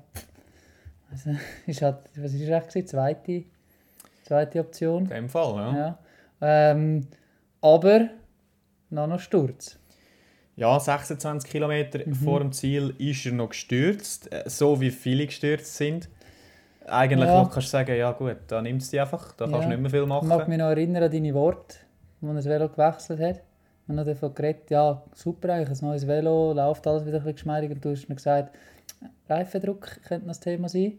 Also, 1.10 1.30
ist 1.66 1.82
halt, 1.82 1.96
was 2.16 2.32
war 2.32 2.58
echt? 2.58 2.68
gewesen? 2.70 2.86
Zweite, 2.86 3.44
zweite 4.24 4.60
Option. 4.60 5.02
In 5.04 5.08
dem 5.10 5.28
Fall, 5.28 5.54
ja. 5.56 5.76
Ja. 5.76 5.98
Ähm, 6.40 7.06
aber 7.60 8.08
noch 8.90 9.06
noch 9.06 9.20
Sturz. 9.20 9.78
Ja, 10.56 10.78
26 10.78 11.50
Kilometer 11.50 12.00
Mhm. 12.06 12.14
vor 12.14 12.38
dem 12.40 12.52
Ziel 12.52 12.94
ist 12.98 13.24
er 13.26 13.32
noch 13.32 13.48
gestürzt, 13.48 14.30
äh, 14.32 14.44
so 14.46 14.80
wie 14.80 14.90
viele 14.90 15.26
gestürzt 15.26 15.76
sind. 15.76 16.08
Eigentlich 16.86 17.28
Ja. 17.28 17.42
kannst 17.44 17.68
du 17.68 17.70
sagen, 17.70 17.96
ja 17.96 18.12
gut, 18.12 18.36
da 18.48 18.60
nimmst 18.60 18.92
du 18.92 18.96
die 18.96 19.00
einfach, 19.00 19.32
da 19.32 19.44
kannst 19.46 19.60
Ja. 19.60 19.62
du 19.62 19.68
nicht 19.70 19.80
mehr 19.80 19.90
viel 19.90 20.02
Ich 20.02 20.08
machen. 20.08 20.28
mag 20.28 20.48
mich 20.48 20.58
noch 20.58 20.66
erinnern 20.66 21.02
an 21.04 21.10
deine 21.10 21.32
Worte, 21.34 21.76
als 22.20 22.28
er 22.28 22.34
das 22.34 22.44
Velo 22.46 22.68
gewechselt 22.68 23.20
hat. 23.20 23.42
Haben 23.92 23.96
noch 23.96 24.04
davon 24.06 24.34
geredet, 24.34 24.70
ja, 24.70 25.02
super 25.14 25.52
eigentlich, 25.52 25.80
ein 25.80 25.86
neues 25.86 26.06
Velo, 26.06 26.52
läuft 26.52 26.86
alles 26.86 27.02
wieder 27.04 27.18
ein 27.18 27.20
bisschen 27.20 27.34
geschmeidiger. 27.34 27.74
Und 27.74 27.84
du 27.84 27.90
hast 27.90 28.08
mir 28.08 28.14
gesagt, 28.14 28.56
Reifendruck 29.28 30.00
könnte 30.06 30.26
noch 30.26 30.30
das 30.32 30.40
Thema 30.40 30.68
sein. 30.68 30.94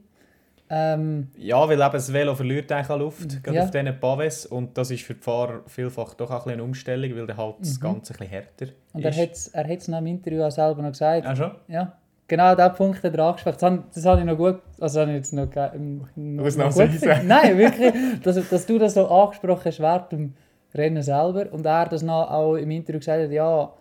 Ähm, 0.69 1.27
Ja, 1.37 1.57
weil 1.67 1.79
eben 1.79 1.91
das 1.91 2.11
Velo 2.13 2.33
verliert 2.35 2.71
eigentlich 2.71 2.89
an 2.89 2.99
Luft, 2.99 3.43
gerade 3.43 3.57
Ja. 3.57 3.63
auf 3.63 3.71
diesen 3.71 3.99
Paves. 3.99 4.45
Und 4.45 4.77
das 4.77 4.91
ist 4.91 5.03
für 5.03 5.13
die 5.13 5.21
Fahrer 5.21 5.61
vielfach 5.67 6.13
doch 6.13 6.29
auch 6.29 6.33
ein 6.33 6.37
bisschen 6.39 6.51
eine 6.53 6.63
Umstellung, 6.63 7.15
weil 7.15 7.27
dann 7.27 7.37
halt 7.37 7.55
das 7.61 7.77
Mhm. 7.77 7.81
Ganze 7.83 8.13
ein 8.13 8.17
bisschen 8.17 8.27
härter 8.31 8.65
und 8.93 9.03
er 9.03 9.09
ist. 9.11 9.17
hat 9.19 9.31
es 9.31 9.47
er 9.49 9.67
hat's 9.67 9.87
noch 9.87 9.97
im 9.99 10.07
Interview 10.07 10.41
auch 10.43 10.51
selber 10.51 10.81
noch 10.81 10.91
gesagt. 10.91 11.25
Ah, 11.27 11.35
schon? 11.35 11.51
Ja, 11.67 11.93
genau 12.27 12.55
diesen 12.55 12.73
Punkt 12.73 13.03
hat 13.03 13.13
er 13.13 13.19
angesprochen. 13.25 13.55
Das, 13.59 13.63
habe- 13.71 13.83
das 13.93 14.05
habe 14.05 14.19
ich 14.21 14.25
noch 14.25 14.37
gut, 14.37 14.61
also 14.79 15.01
habe 15.01 15.11
ich 15.11 15.17
jetzt 15.17 15.33
noch, 15.33 15.45
noch, 15.53 16.55
noch 16.55 16.73
gut. 16.73 16.89
Nein, 17.25 17.57
wirklich, 17.57 17.93
dass, 18.23 18.49
dass 18.49 18.65
du 18.65 18.79
das 18.79 18.93
so 18.93 19.07
angesprochen 19.07 19.65
hast 19.65 19.79
während 19.79 20.11
dem 20.11 20.33
Rennen 20.75 21.03
selber 21.03 21.51
und 21.51 21.65
er 21.65 21.85
das 21.85 22.01
noch 22.01 22.29
auch 22.29 22.55
im 22.55 22.71
Interview 22.71 22.99
gesagt 22.99 23.23
hat, 23.23 23.31
ja, 23.31 23.73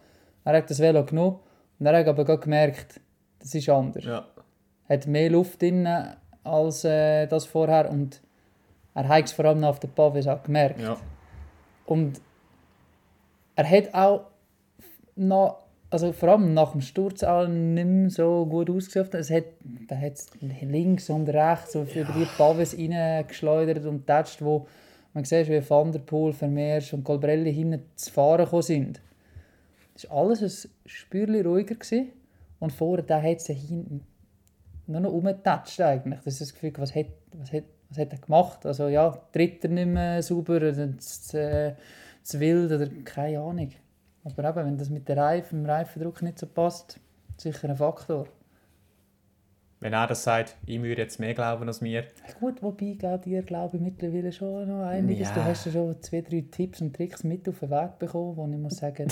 er 0.44 0.56
hat 0.56 0.70
das 0.70 0.78
Velo 0.78 1.04
genommen 1.04 1.38
und 1.78 1.86
er 1.86 1.98
hat 1.98 2.06
aber 2.06 2.38
gemerkt, 2.38 3.00
das 3.38 3.54
ist 3.54 3.68
anders. 3.68 4.04
Ja. 4.04 4.26
hat 4.88 5.06
mehr 5.06 5.30
Luft 5.30 5.62
drin 5.62 5.88
als 6.44 6.84
äh, 6.84 7.26
das 7.26 7.46
vorher 7.46 7.90
und 7.90 8.20
er 8.94 9.08
hat 9.08 9.24
es 9.24 9.32
vor 9.32 9.46
allem 9.46 9.64
auf 9.64 9.80
den 9.80 9.90
Pavis 9.90 10.26
auch 10.26 10.42
gemerkt. 10.42 10.80
ja. 10.80 10.96
Und 11.86 12.20
er 13.54 13.68
hat 13.68 13.94
auch 13.94 14.26
noch, 15.16 15.58
also 15.90 16.12
vor 16.12 16.30
allem 16.30 16.54
nach 16.54 16.72
dem 16.72 16.80
Sturz 16.80 17.22
auch 17.22 17.46
nicht 17.46 17.86
mehr 17.86 18.10
so 18.10 18.46
gut 18.46 18.70
ausgesehen. 18.70 19.08
Es 19.12 19.30
hat, 19.30 19.44
da 19.88 19.96
hat 19.96 20.14
links 20.40 21.10
und 21.10 21.28
rechts 21.28 21.72
so 21.72 21.82
über 21.82 22.12
die 22.12 22.26
Pavis 22.36 22.76
reingeschleudert 22.76 23.84
und 23.84 24.06
tätscht, 24.06 24.42
wo 24.42 24.66
man 25.14 25.24
sieht, 25.24 25.48
wie 25.48 25.68
Van 25.68 25.92
der 25.92 26.00
Poel, 26.00 26.32
Vermeers 26.32 26.92
und 26.92 27.04
Colbrelli 27.04 27.52
hinten 27.52 27.84
zu 27.96 28.10
fahren 28.10 28.44
gekommen 28.44 28.62
sind. 28.62 29.00
Das 29.94 30.08
war 30.08 30.18
alles 30.18 30.42
ein 30.42 30.70
Spürchen 30.86 31.46
ruhiger. 31.46 31.74
Gewesen. 31.74 32.12
Und 32.60 32.72
vorher 32.72 33.22
hat 33.22 33.40
sie 33.40 33.54
hinten 33.54 34.06
nur 34.86 35.00
noch 35.00 35.10
rumgetatscht 35.10 35.80
eigentlich. 35.80 36.20
Das 36.24 36.34
ist 36.34 36.40
das 36.40 36.54
Gefühl, 36.54 36.72
was 36.78 36.94
hat, 36.94 37.06
was 37.32 37.52
hat, 37.52 37.64
was 37.88 37.98
hat 37.98 38.12
er 38.12 38.18
gemacht? 38.18 38.64
Also 38.66 38.88
ja, 38.88 39.10
tritt 39.32 39.64
er 39.64 39.70
nicht 39.70 39.88
mehr 39.88 40.22
sauber 40.22 40.56
oder 40.56 40.98
zu, 40.98 41.76
zu 42.22 42.40
wild 42.40 42.72
oder 42.72 42.88
keine 43.04 43.40
Ahnung. 43.40 43.70
Aber 44.24 44.48
eben, 44.48 44.66
wenn 44.66 44.78
das 44.78 44.90
mit 44.90 45.08
der 45.08 45.16
Reifen, 45.16 45.62
dem 45.62 45.70
Reifendruck 45.70 46.22
nicht 46.22 46.38
so 46.38 46.46
passt, 46.46 47.00
sicher 47.36 47.68
ein 47.68 47.76
Faktor. 47.76 48.28
Wenn 49.82 49.94
er 49.94 50.06
das 50.06 50.22
sagt, 50.22 50.56
ich 50.64 50.80
würde 50.80 51.02
jetzt 51.02 51.18
mehr 51.18 51.34
glauben 51.34 51.66
als 51.66 51.80
mir. 51.80 52.04
Gut, 52.38 52.62
wobei 52.62 52.94
geht 52.96 53.24
dir, 53.24 53.42
glaube 53.42 53.78
ich, 53.78 53.82
mittlerweile 53.82 54.30
schon 54.30 54.68
noch 54.68 54.86
einiges. 54.86 55.30
Ja. 55.30 55.34
Du 55.34 55.44
hast 55.44 55.66
ja 55.66 55.72
schon 55.72 56.00
zwei, 56.00 56.20
drei 56.20 56.44
Tipps 56.48 56.80
und 56.80 56.94
Tricks 56.94 57.24
mit 57.24 57.48
auf 57.48 57.58
den 57.58 57.70
Weg 57.70 57.98
bekommen, 57.98 58.36
wo 58.36 58.46
ich 58.46 58.58
muss 58.58 58.76
sagen, 58.76 59.08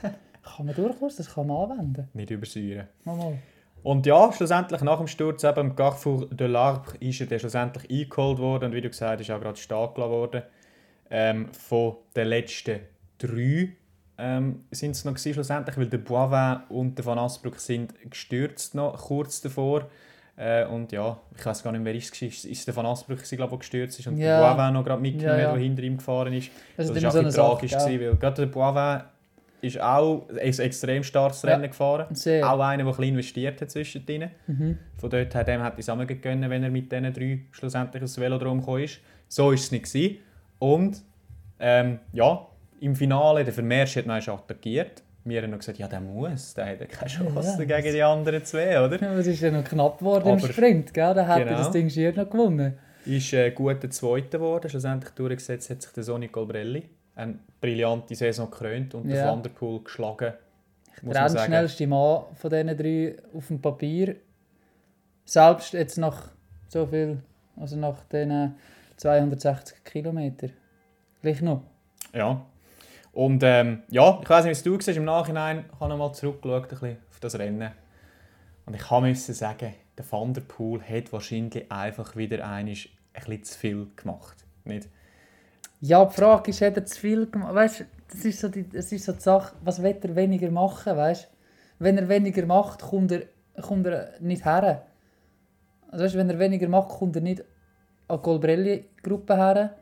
kann 0.42 0.64
man 0.64 0.74
durchaus, 0.74 1.16
das 1.16 1.34
kann 1.34 1.46
man 1.46 1.70
anwenden. 1.70 2.08
Nicht 2.14 2.30
übersäuern. 2.30 2.88
Mal, 3.04 3.16
mal. 3.16 3.38
Und 3.82 4.06
ja, 4.06 4.32
schlussendlich 4.32 4.80
nach 4.80 4.96
dem 4.96 5.08
Sturz 5.08 5.44
eben 5.44 5.60
im 5.60 5.76
Carrefour 5.76 6.26
de 6.30 6.48
l'Arbre 6.48 6.98
ist 7.00 7.20
er 7.20 7.26
dann 7.26 7.38
schlussendlich 7.38 7.90
eingeholt 7.90 8.38
worden 8.38 8.64
und 8.64 8.72
wie 8.72 8.80
du 8.80 8.88
gesagt 8.88 9.20
hast, 9.20 9.28
ist 9.28 9.30
auch 9.30 9.42
gerade 9.42 9.58
stehen 9.58 9.92
gelassen 9.92 10.10
worden. 10.10 10.42
Ähm, 11.10 11.48
von 11.52 11.96
den 12.16 12.28
letzten 12.28 12.80
drei 13.18 13.76
ähm, 14.16 14.64
sind 14.70 14.92
es 14.92 15.04
noch 15.04 15.12
gewesen, 15.12 15.34
schlussendlich, 15.34 15.76
weil 15.76 15.88
der 15.88 15.98
Boivin 15.98 16.62
und 16.70 16.96
der 16.96 17.04
Van 17.04 17.18
Asbrook 17.18 17.60
sind 17.60 17.92
gestürzt 18.10 18.74
noch 18.74 18.96
kurz 18.96 19.42
davor. 19.42 19.90
Äh, 20.36 20.64
und 20.66 20.90
ja, 20.90 21.16
ich 21.38 21.46
weiß 21.46 21.62
gar 21.62 21.70
nicht 21.72 21.82
mehr, 21.82 21.92
wer 21.92 22.00
es 22.00 22.10
war. 22.20 22.28
Ist 22.28 22.44
es 22.44 22.64
der 22.64 22.74
Van 22.74 22.86
ich, 22.86 23.48
der 23.48 23.58
gestürzt 23.58 23.98
ist 24.00 24.06
und 24.08 24.16
Ja. 24.18 24.40
der 24.40 24.54
Boivin 24.56 24.74
noch 24.74 24.84
gerade 24.84 25.00
mitgenommen 25.02 25.38
Ja, 25.38 25.44
ja. 25.46 25.52
der 25.52 25.62
hinter 25.62 25.82
ihm 25.84 25.96
gefahren 25.96 26.32
ist. 26.32 26.50
Das 26.76 26.88
Das 26.88 26.96
ist 26.96 27.02
war 27.04 27.10
so 27.12 27.18
ein 27.18 27.24
eine 27.24 27.28
bisschen 27.28 27.42
Sache. 27.42 27.52
tragisch, 27.52 27.70
gell? 27.70 27.80
gewesen, 27.98 28.00
weil 28.10 28.16
gerade 28.16 28.46
der 28.46 28.52
Boivin 28.52 29.00
ist 29.60 29.80
auch 29.80 30.28
ein 30.28 30.36
extrem 30.36 31.02
starkes 31.04 31.42
Ja. 31.42 31.50
Rennen 31.50 31.68
gefahren. 31.70 32.14
Sehr. 32.14 32.44
Auch 32.50 32.58
einer, 32.60 32.78
der 32.78 32.86
ein 32.86 32.90
bisschen 32.90 33.04
investiert 33.04 33.60
hat 33.60 33.70
zwischendrin. 33.70 34.30
Mhm. 34.48 34.78
Von 34.98 35.08
dort 35.10 35.32
her 35.34 35.44
dem 35.44 35.62
hätte 35.62 35.74
ich 35.78 35.86
es 35.86 35.88
auch 35.88 35.96
gönnen, 36.20 36.50
wenn 36.50 36.62
er 36.64 36.70
mit 36.70 36.90
diesen 36.90 37.12
drei 37.14 37.40
schlussendlich 37.52 38.02
ins 38.02 38.18
Velodrom 38.20 38.58
gekommen 38.58 38.82
ist. 38.82 38.98
So 39.28 39.46
war 39.46 39.52
es 39.54 39.70
nicht. 39.70 39.84
Gewesen. 39.84 40.18
Und 40.58 41.00
ähm, 41.60 42.00
ja, 42.12 42.44
im 42.80 42.96
Finale, 42.96 43.44
der 43.44 43.54
Vermeersch 43.54 43.96
hat 43.96 44.06
noch 44.06 44.16
attackiert. 44.28 45.03
Wir 45.26 45.42
haben 45.42 45.50
noch 45.50 45.58
gesagt, 45.58 45.78
ja, 45.78 45.88
der 45.88 46.00
muss, 46.00 46.52
der 46.54 46.66
hat 46.66 46.80
ja 46.80 46.86
keine 46.86 47.08
Chance 47.10 47.64
Ja. 47.66 47.80
gegen 47.80 47.94
die 47.94 48.02
anderen 48.02 48.44
zwei, 48.44 48.78
oder? 48.84 49.00
Ja, 49.00 49.14
es 49.14 49.26
ist 49.26 49.40
ja 49.40 49.50
noch 49.50 49.64
knapp 49.64 49.98
geworden 49.98 50.28
im 50.28 50.38
Sprint, 50.38 50.92
gell? 50.92 51.14
Da 51.14 51.26
hätte 51.26 51.46
Genau. 51.46 51.58
das 51.58 51.70
Ding 51.70 51.88
schier 51.88 52.12
noch 52.14 52.28
gewonnen. 52.28 52.76
Ist 53.06 53.32
äh, 53.32 53.50
guter 53.50 53.88
Zweiter 53.90 54.38
geworden. 54.38 54.68
Schlussendlich 54.68 55.12
durchgesetzt 55.14 55.70
hat 55.70 55.82
sich 55.82 55.92
der 55.92 56.04
Sonny 56.04 56.28
Colbrelli. 56.28 56.88
Eine 57.16 57.38
brillante 57.60 58.14
Saison 58.14 58.50
gekrönt 58.50 58.94
und 58.94 59.08
der 59.08 59.16
Ja. 59.24 59.30
Van 59.32 59.42
der 59.42 59.50
Poel 59.50 59.82
geschlagen. 59.82 60.34
Der 61.02 61.28
schnellste 61.28 61.86
Mann 61.86 62.24
von 62.34 62.50
diesen 62.50 62.76
drei 62.76 63.16
auf 63.34 63.46
dem 63.48 63.60
Papier. 63.60 64.16
Selbst 65.24 65.72
jetzt 65.72 65.96
nach 65.96 66.28
so 66.68 66.86
viel, 66.86 67.18
also 67.56 67.76
nach 67.76 68.02
diesen 68.12 68.54
260 68.96 69.84
Kilometer. 69.84 70.48
Gleich 71.22 71.40
noch. 71.40 71.62
Ja. 72.12 72.44
Und 73.14 73.44
ähm, 73.44 73.84
ja, 73.90 74.18
ich 74.20 74.28
weiß 74.28 74.44
nicht, 74.44 74.50
wie 74.50 74.58
es 74.58 74.62
du 74.64 74.80
siehst. 74.80 74.98
Im 74.98 75.04
Nachhinein 75.04 75.66
habe 75.78 75.92
ich 75.92 75.98
mal 75.98 76.12
zurückgeschaut 76.12 76.64
ein 76.64 76.68
bisschen 76.68 76.96
auf 77.10 77.20
das 77.20 77.38
Rennen. 77.38 77.70
Und 78.66 78.74
ich 78.74 78.82
kann 78.82 79.04
müssen 79.04 79.34
sagen, 79.34 79.72
der 79.96 80.04
Van 80.10 80.34
der 80.34 80.40
Poel 80.40 80.82
hat 80.82 81.12
wahrscheinlich 81.12 81.70
einfach 81.70 82.16
wieder 82.16 82.44
ein 82.44 82.66
bisschen 82.66 83.44
zu 83.44 83.58
viel 83.58 83.86
gemacht. 83.94 84.44
Nicht? 84.64 84.88
Ja, 85.80 86.04
die 86.04 86.14
Frage 86.14 86.50
ist, 86.50 86.60
hat 86.60 86.76
er 86.76 86.86
zu 86.86 86.98
viel 86.98 87.30
gemacht? 87.30 87.54
Weißt 87.54 87.84
das 88.08 88.24
ist 88.24 88.40
so 88.40 88.48
die, 88.48 88.68
das 88.68 88.90
ist 88.90 89.04
so 89.04 89.12
die 89.12 89.20
Sache, 89.20 89.54
was 89.62 89.82
will 89.82 89.96
er 90.00 90.16
weniger 90.16 90.50
machen, 90.50 90.96
weißt 90.96 91.28
Wenn 91.78 91.98
er 91.98 92.08
weniger 92.08 92.46
macht, 92.46 92.82
kommt 92.82 93.12
er, 93.12 93.22
kommt 93.62 93.86
er 93.86 94.14
nicht 94.20 94.44
her. 94.44 94.86
Also 95.88 96.04
weißt, 96.04 96.16
wenn 96.16 96.30
er 96.30 96.38
weniger 96.40 96.68
macht, 96.68 96.88
kommt 96.88 97.14
er 97.14 97.22
nicht 97.22 97.44
an 98.08 98.16
die 98.16 98.22
Colbrelli-Gruppe 98.22 99.36
her. 99.36 99.76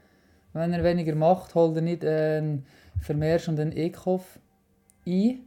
Wenn 0.53 0.73
er 0.75 0.85
weniger 0.85 1.15
macht, 1.15 1.55
holt 1.55 1.77
er 1.77 1.83
nicht 1.83 2.05
einen 2.05 2.67
Vermeersch 3.01 3.49
und 3.49 3.59
einen 3.61 3.77
Ekhoff 3.77 4.39
ein. 5.07 5.41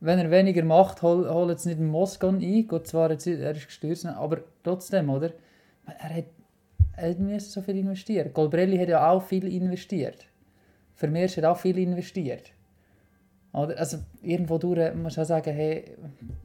Wenn 0.00 0.18
er 0.18 0.30
weniger 0.30 0.64
macht, 0.64 1.02
hol- 1.02 1.28
holt 1.28 1.48
er 1.48 1.52
jetzt 1.52 1.66
nicht 1.66 1.78
einen 1.78 1.88
Moscon 1.88 2.40
ein. 2.42 2.68
Gut, 2.68 2.86
zwar 2.86 3.10
jetzt, 3.10 3.26
er 3.26 3.52
ist 3.52 3.66
gestürzt, 3.66 4.06
aber 4.06 4.38
trotzdem, 4.62 5.08
oder? 5.10 5.32
Er 5.98 6.16
hat 6.16 6.24
er 6.96 7.10
hat 7.10 7.18
müssen 7.18 7.50
so 7.50 7.60
viel 7.60 7.76
investieren. 7.76 8.32
Colbrelli 8.32 8.78
hat 8.78 8.88
ja 8.88 9.10
auch 9.10 9.22
viel 9.22 9.52
investiert. 9.52 10.26
Vermeersch 10.94 11.36
hat 11.38 11.44
auch 11.44 11.56
viel 11.58 11.76
investiert. 11.78 12.52
Oder? 13.52 13.76
Also 13.78 13.98
irgendwo 14.22 14.58
durch 14.58 14.94
muss 14.94 15.16
man 15.16 15.26
sagen, 15.26 15.52
hey, 15.52 15.84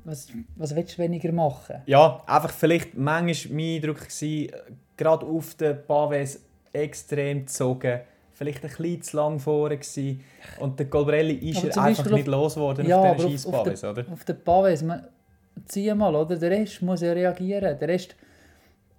was, 0.05 0.27
was 0.55 0.75
willst 0.75 0.97
du 0.97 1.03
weniger 1.03 1.31
machen? 1.31 1.77
Ja, 1.85 2.23
einfach 2.25 2.49
vielleicht 2.51 2.95
manchmal 2.95 3.55
mein 3.55 3.75
Eindruck 3.75 4.07
gerade 4.97 5.25
auf 5.25 5.53
den 5.55 5.77
Paves 5.85 6.41
extrem 6.73 7.41
gezogen. 7.41 7.99
Vielleicht 8.39 8.63
ein 8.63 8.69
bisschen 8.69 9.01
zu 9.01 9.17
lang 9.17 9.37
vorne 9.37 9.75
gewesen. 9.75 10.23
Und 10.61 10.79
der 10.79 10.89
Colbrelli 10.89 11.49
ist 11.49 11.61
er 11.61 11.83
einfach 11.83 12.09
nicht 12.09 12.25
losgeworden 12.25 12.87
Ja, 12.87 13.01
auf 13.01 13.17
auf 13.17 13.21
Scheisspaves, 13.23 13.83
oder? 13.83 14.05
Auf 14.09 14.23
den 14.23 14.41
Paves, 14.41 14.81
man, 14.81 15.05
zieh 15.65 15.93
mal, 15.93 16.15
oder? 16.15 16.37
Der 16.37 16.49
Rest 16.49 16.81
muss 16.81 17.01
ja 17.01 17.11
reagieren. 17.11 17.77
Der 17.77 17.87
Rest 17.89 18.15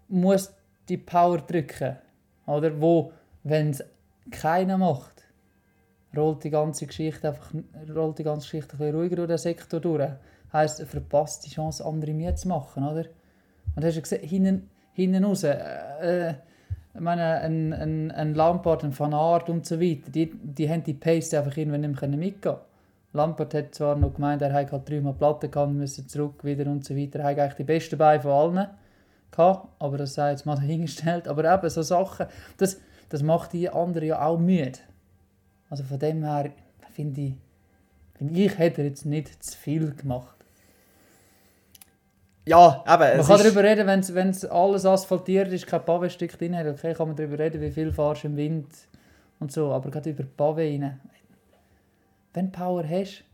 muss 0.08 0.52
die 0.90 0.98
Power 0.98 1.38
drücken. 1.38 1.96
Oder? 2.44 2.78
Wo, 2.78 3.14
wenn 3.42 3.70
es 3.70 3.82
keiner 4.30 4.76
macht, 4.76 5.24
rollt 6.14 6.44
die 6.44 6.50
ganze 6.50 6.86
Geschichte 6.86 7.28
einfach 7.28 7.54
rollt 7.96 8.18
die 8.18 8.24
ganze 8.24 8.42
Geschichte 8.42 8.74
ein 8.74 8.78
bisschen 8.78 8.94
ruhiger 8.94 9.16
durch 9.16 9.28
den 9.28 9.38
Sektor 9.38 9.80
durch. 9.80 10.06
Heißt, 10.52 10.80
er 10.80 10.86
verpasst 10.86 11.46
die 11.46 11.50
Chance, 11.50 11.82
andere 11.82 12.12
mitzumachen, 12.12 12.86
oder? 12.86 13.06
Und 13.74 13.86
hast 13.86 13.96
du 13.96 14.02
gesehen, 14.02 14.22
hinten, 14.22 14.70
hinten 14.92 15.24
raus, 15.24 15.44
äh, 15.44 16.34
ich 16.94 17.00
meine, 17.00 17.40
ein, 17.40 17.72
ein, 17.72 18.10
ein 18.10 18.34
Lampard, 18.34 18.84
ein 18.84 18.98
Van 18.98 19.14
Aert 19.14 19.48
und 19.48 19.64
so 19.64 19.80
weiter, 19.80 20.10
die, 20.10 20.32
die 20.32 20.68
haben 20.68 20.82
die 20.82 20.94
Pace 20.94 21.34
einfach 21.34 21.56
irgendwann 21.56 21.82
nicht 21.82 22.00
mehr 22.00 22.10
mitgehen. 22.10 22.56
Lampard 23.12 23.54
hat 23.54 23.74
zwar 23.74 23.96
noch 23.96 24.14
gemeint, 24.14 24.42
er 24.42 24.52
hat 24.52 24.70
halt 24.70 24.88
dreimal 24.88 25.14
Platte 25.14 25.48
gehabt, 25.48 25.72
müssen 25.72 26.08
zurück 26.08 26.44
wieder 26.44 26.70
und 26.70 26.84
so 26.84 26.96
weiter. 26.96 27.20
Er 27.20 27.26
hat 27.26 27.38
eigentlich 27.38 27.54
die 27.54 27.64
besten 27.64 27.98
Beine 27.98 28.22
von 28.22 28.30
allen 28.30 28.68
gehabt, 29.30 29.68
aber 29.78 29.98
das 29.98 30.14
sei 30.14 30.30
jetzt 30.30 30.46
mal 30.46 30.54
dahingestellt. 30.56 31.26
Aber 31.26 31.44
eben 31.44 31.70
so 31.70 31.82
Sachen, 31.82 32.26
das, 32.56 32.80
das 33.08 33.22
macht 33.22 33.52
die 33.52 33.68
anderen 33.68 34.08
ja 34.08 34.24
auch 34.24 34.38
müde. 34.38 34.78
Also 35.68 35.84
von 35.84 35.98
dem 35.98 36.24
her 36.24 36.50
finde 36.92 37.20
ich, 37.20 37.34
finde 38.14 38.40
ich, 38.40 38.58
hätte 38.58 38.82
er 38.82 38.88
jetzt 38.88 39.06
nicht 39.06 39.42
zu 39.42 39.56
viel 39.56 39.94
gemacht. 39.94 40.36
Ja, 42.46 42.82
eben. 42.86 42.98
Man 42.98 43.20
es 43.20 43.26
kann 43.26 43.38
darüber 43.38 43.62
reden, 43.62 43.86
wenn 43.86 44.30
es 44.30 44.44
alles 44.46 44.86
asphaltiert 44.86 45.52
ist, 45.52 45.66
kein 45.66 45.84
Pavestück 45.84 46.36
drin 46.38 46.56
hat, 46.56 46.66
okay, 46.66 46.94
kann 46.94 47.08
man 47.08 47.16
darüber 47.16 47.38
reden, 47.38 47.60
wie 47.60 47.70
viel 47.70 47.92
fahrst 47.92 48.24
du 48.24 48.28
im 48.28 48.36
Wind 48.36 48.66
und 49.38 49.52
so, 49.52 49.72
aber 49.72 49.90
gerade 49.90 50.10
über 50.10 50.24
Pave 50.24 50.62
rein. 50.62 51.00
Wenn 52.32 52.46
du 52.46 52.52
Power 52.52 52.82
hast, 52.84 53.24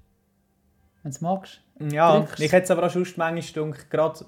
wenn 1.03 1.11
du 1.13 1.17
es 1.17 1.21
magst, 1.21 1.61
Ja, 1.93 2.19
drückst. 2.19 2.41
ich 2.41 2.51
hätte 2.53 2.65
es 2.65 2.71
aber 2.71 2.87
auch 2.87 2.91
sonst 2.91 3.17
manchmal 3.17 3.67
gedacht, 3.71 3.91
gerade 3.91 4.25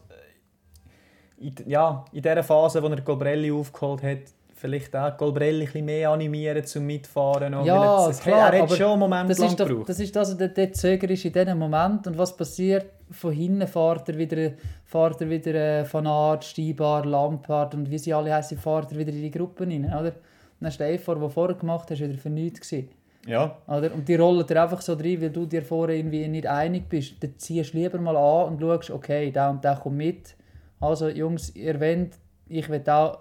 äh, 1.40 1.46
in, 1.46 1.54
ja, 1.66 2.04
in 2.12 2.22
dieser 2.22 2.42
Phase, 2.42 2.82
wo 2.82 2.86
er 2.88 3.00
Colbrelli 3.00 3.50
aufgeholt 3.50 4.02
hat, 4.02 4.18
vielleicht 4.54 4.94
auch 4.94 5.16
Colbrelli 5.16 5.60
ein 5.60 5.66
bisschen 5.66 5.84
mehr 5.86 6.10
animieren 6.10 6.64
zum 6.64 6.84
Mitfahren. 6.86 7.52
noch, 7.52 7.64
Ja, 7.64 8.08
es, 8.10 8.20
klar, 8.20 8.52
er 8.52 8.58
hat 8.58 8.68
aber 8.68 8.76
schon 8.76 8.90
einen 8.90 9.00
Moment 9.00 9.30
Das 9.30 9.38
lang 9.38 9.48
ist, 9.50 9.60
doch, 9.60 9.84
das 9.86 10.00
ist 10.00 10.14
das, 10.14 10.36
der, 10.36 10.48
der 10.48 10.72
Zöger 10.72 11.08
ist 11.10 11.24
in 11.24 11.32
diesem 11.32 11.58
Moment. 11.58 12.06
Und 12.06 12.18
was 12.18 12.36
passiert? 12.36 12.86
Von 13.10 13.32
hinten 13.32 13.66
fährt 13.66 14.08
er 14.08 14.18
wieder, 14.18 14.52
fährt 14.84 15.20
er 15.20 15.30
wieder 15.30 15.54
äh, 15.54 15.92
Van 15.92 16.06
Aert, 16.06 16.44
Steibar, 16.44 17.06
Lampard 17.06 17.74
und 17.74 17.90
wie 17.90 17.98
sie 17.98 18.12
alle 18.12 18.34
heißen, 18.34 18.58
fährt 18.58 18.92
er 18.92 18.98
wieder 18.98 19.12
in 19.12 19.22
die 19.22 19.30
Gruppen 19.30 19.70
rein. 19.70 19.86
Oder? 19.86 20.12
Und 20.12 20.60
dann 20.60 20.68
ist 20.68 20.80
der 20.80 20.92
Effort, 20.92 21.14
den 21.14 21.22
du 21.22 21.28
vorher 21.28 21.56
gemacht 21.56 21.90
hast, 21.90 22.00
wieder 22.00 22.18
für 22.18 22.30
nichts 22.30 22.60
gewesen. 22.60 22.90
Ja, 23.26 23.58
Oder? 23.66 23.92
Und 23.92 24.08
die 24.08 24.14
rollen 24.14 24.46
dir 24.46 24.62
einfach 24.62 24.80
so 24.80 24.94
rein, 24.94 25.20
weil 25.20 25.30
du 25.30 25.44
dir 25.44 25.62
vorher 25.62 25.96
irgendwie 25.96 26.26
nicht 26.28 26.46
einig 26.46 26.88
bist. 26.88 27.22
Dann 27.22 27.34
ziehst 27.36 27.74
du 27.74 27.78
lieber 27.78 27.98
mal 27.98 28.16
an 28.16 28.52
und 28.52 28.60
schaust, 28.60 28.90
okay, 28.90 29.30
der 29.30 29.50
und 29.50 29.62
der 29.62 29.76
kommt 29.76 29.96
mit. 29.96 30.34
Also 30.80 31.08
Jungs, 31.08 31.54
ihr 31.54 31.78
wollt, 31.80 32.18
ich 32.48 32.68
will 32.68 32.88
auch, 32.88 33.18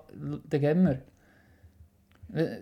dann 0.50 0.62
gehen 0.62 0.86
wir. 0.86 2.39
Äh, 2.39 2.62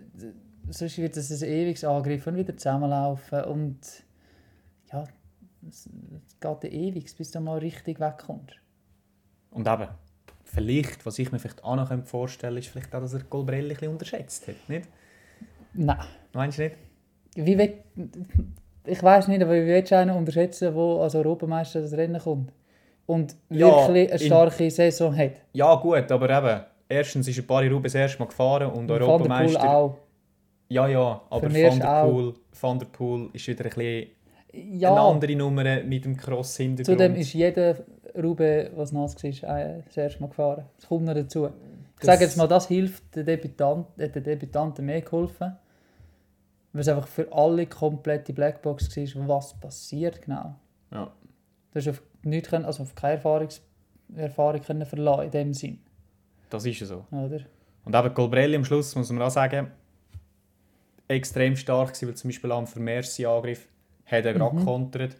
Sonst 0.68 0.98
wird 0.98 1.16
es 1.16 1.42
ein 1.42 1.48
ewiges 1.48 1.84
Angriff 1.84 2.26
und 2.26 2.36
wieder 2.36 2.56
zusammenlaufen. 2.56 3.44
Und 3.44 3.78
ja, 4.92 5.04
es 6.38 6.40
geht 6.40 6.64
dann 6.64 6.70
ewig, 6.72 7.16
bis 7.16 7.30
du 7.30 7.40
mal 7.40 7.58
richtig 7.58 7.98
wegkommst. 8.00 8.56
und 9.50 9.66
eben, 9.66 9.88
vielleicht, 10.44 11.04
was 11.06 11.18
ich 11.18 11.32
mir 11.32 11.38
vielleicht 11.38 11.64
auch 11.64 11.76
noch 11.76 11.88
vorstellen 12.04 12.54
könnte, 12.54 12.66
ist 12.66 12.72
vielleicht 12.72 12.94
auch, 12.94 13.00
dass 13.00 13.14
er 13.14 13.24
Colbrelli 13.24 13.64
ein 13.64 13.68
bisschen 13.68 13.88
unterschätzt 13.92 14.46
hat, 14.48 14.54
nicht? 14.68 14.88
Nein. 15.74 15.98
Meinst 16.32 16.58
du 16.58 16.62
nicht? 16.64 16.76
Wie 17.34 17.58
will, 17.58 17.74
ich 18.86 19.02
weiß 19.02 19.28
nicht, 19.28 19.42
aber 19.42 19.52
wie 19.54 19.66
willst 19.66 19.92
du 19.92 19.98
einen 19.98 20.16
unterschätzen, 20.16 20.74
der 20.74 20.82
als 20.82 21.14
Europameister 21.14 21.82
das 21.82 21.92
Rennen 21.92 22.20
kommt? 22.20 22.52
Und 23.06 23.36
Ja, 23.50 23.66
wirklich 23.88 24.10
eine 24.12 24.20
in- 24.22 24.26
starke 24.26 24.70
Saison 24.70 25.16
hat. 25.16 25.32
Ja 25.52 25.74
gut, 25.76 26.10
aber 26.10 26.30
eben, 26.30 26.64
erstens 26.88 27.28
ist 27.28 27.38
ein 27.38 27.46
Paris 27.46 27.70
Roubaix 27.70 27.92
das 27.92 28.00
erste 28.00 28.18
Mal 28.20 28.26
gefahren 28.26 28.70
und 28.70 28.78
Und 28.78 28.88
Van 28.88 28.98
der 28.98 28.98
Poel 28.98 29.10
Europameister... 29.12 29.70
auch. 29.70 29.98
Ja, 30.68 30.88
ja, 30.88 31.20
aber 31.30 31.42
Van 31.54 31.78
der. 31.78 32.04
Poel, 32.04 32.34
Van 32.60 32.78
der 32.78 32.86
Poel 32.86 33.30
ist 33.32 33.46
wieder 33.46 33.64
ein 33.64 33.70
bisschen 33.70 34.08
Ja, 34.72 34.92
eine 34.92 35.00
andere 35.00 35.36
Nummer 35.36 35.82
mit 35.82 36.04
dem 36.04 36.16
Cross-Hintergrund. 36.16 36.98
zudem 36.98 37.14
ist 37.16 37.32
jeder 37.32 37.76
Rube, 38.16 38.70
was 38.74 38.92
nass 38.92 39.22
war, 39.22 39.58
äh, 39.58 39.82
das 39.86 39.96
erste 39.96 40.20
Mal 40.20 40.28
gefahren. 40.28 40.64
Das 40.76 40.88
kommt 40.88 41.04
noch 41.04 41.14
dazu. 41.14 41.48
Ich 41.98 42.04
sage 42.04 42.24
jetzt 42.24 42.36
mal, 42.36 42.46
das 42.46 42.68
hilft 42.68 43.14
den 43.14 43.26
Debütanten, 43.26 44.00
äh, 44.00 44.08
den 44.08 44.22
Debütanten 44.22 44.84
mehr 44.84 45.02
geholfen. 45.02 45.56
Weil 46.72 46.80
es 46.80 46.88
einfach 46.88 47.08
für 47.08 47.32
alle 47.32 47.66
komplette 47.66 48.32
Blackbox 48.32 48.96
war, 48.96 49.28
was 49.28 49.54
passiert 49.58 50.22
genau. 50.22 50.54
Ja. 50.92 51.10
Du 51.72 51.78
hast 51.80 51.88
auf 51.88 52.02
nichts 52.22 52.50
können, 52.50 52.64
also 52.64 52.82
auf 52.82 52.94
keine 52.94 53.14
Erfahrungs 53.14 53.62
Erfahrung 54.14 54.60
können 54.60 54.86
verlassen 54.86 55.24
in 55.24 55.30
dem 55.30 55.54
Sinn. 55.54 55.78
Das 56.50 56.64
ist 56.64 56.80
ja 56.80 56.86
so. 56.86 57.04
Oder? 57.10 57.40
Und 57.84 57.94
eben 57.94 58.14
Colbrelli 58.14 58.56
am 58.56 58.64
Schluss, 58.64 58.94
muss 58.94 59.10
man 59.10 59.22
auch 59.22 59.30
sagen, 59.30 59.70
extrem 61.08 61.56
stark 61.56 61.88
gewesen, 61.88 62.08
weil 62.08 62.14
zum 62.14 62.28
Beispiel 62.28 62.52
am 62.52 62.66
Vermeersi-Angriff 62.66 63.66
hat 64.06 64.24
er 64.24 64.32
gerade 64.34 64.54
Mhm. 64.54 64.58
gekontert. 64.60 65.16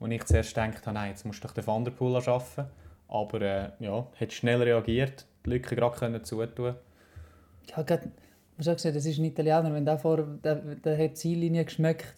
Und 0.00 0.12
ich 0.12 0.24
zuerst 0.24 0.54
gedacht 0.54 0.86
habe, 0.86 0.94
nein, 0.94 1.10
jetzt 1.10 1.24
musst 1.26 1.42
du 1.42 1.48
doch 1.48 1.54
den 1.54 1.66
Van 1.66 1.84
der 1.84 1.92
Poel 1.92 2.20
schaffen. 2.22 2.66
Aber 3.08 3.40
äh, 3.40 3.70
ja, 3.80 4.06
hat 4.20 4.32
schnell 4.32 4.62
reagiert, 4.62 5.26
die 5.44 5.50
Lücke 5.50 5.74
gerade 5.74 6.22
zutun. 6.22 6.74
Ja, 7.74 7.82
grad, 7.82 8.04
man 8.04 8.10
sagt, 8.64 8.84
das 8.84 9.06
ist 9.06 9.18
ein 9.18 9.24
Italiener, 9.24 9.72
wenn 9.72 9.84
der 9.84 9.98
vor 9.98 10.22
der, 10.44 10.56
der 10.56 10.94
hat 10.98 11.10
die 11.10 11.14
Ziellinie 11.14 11.64
geschmeckt, 11.64 12.14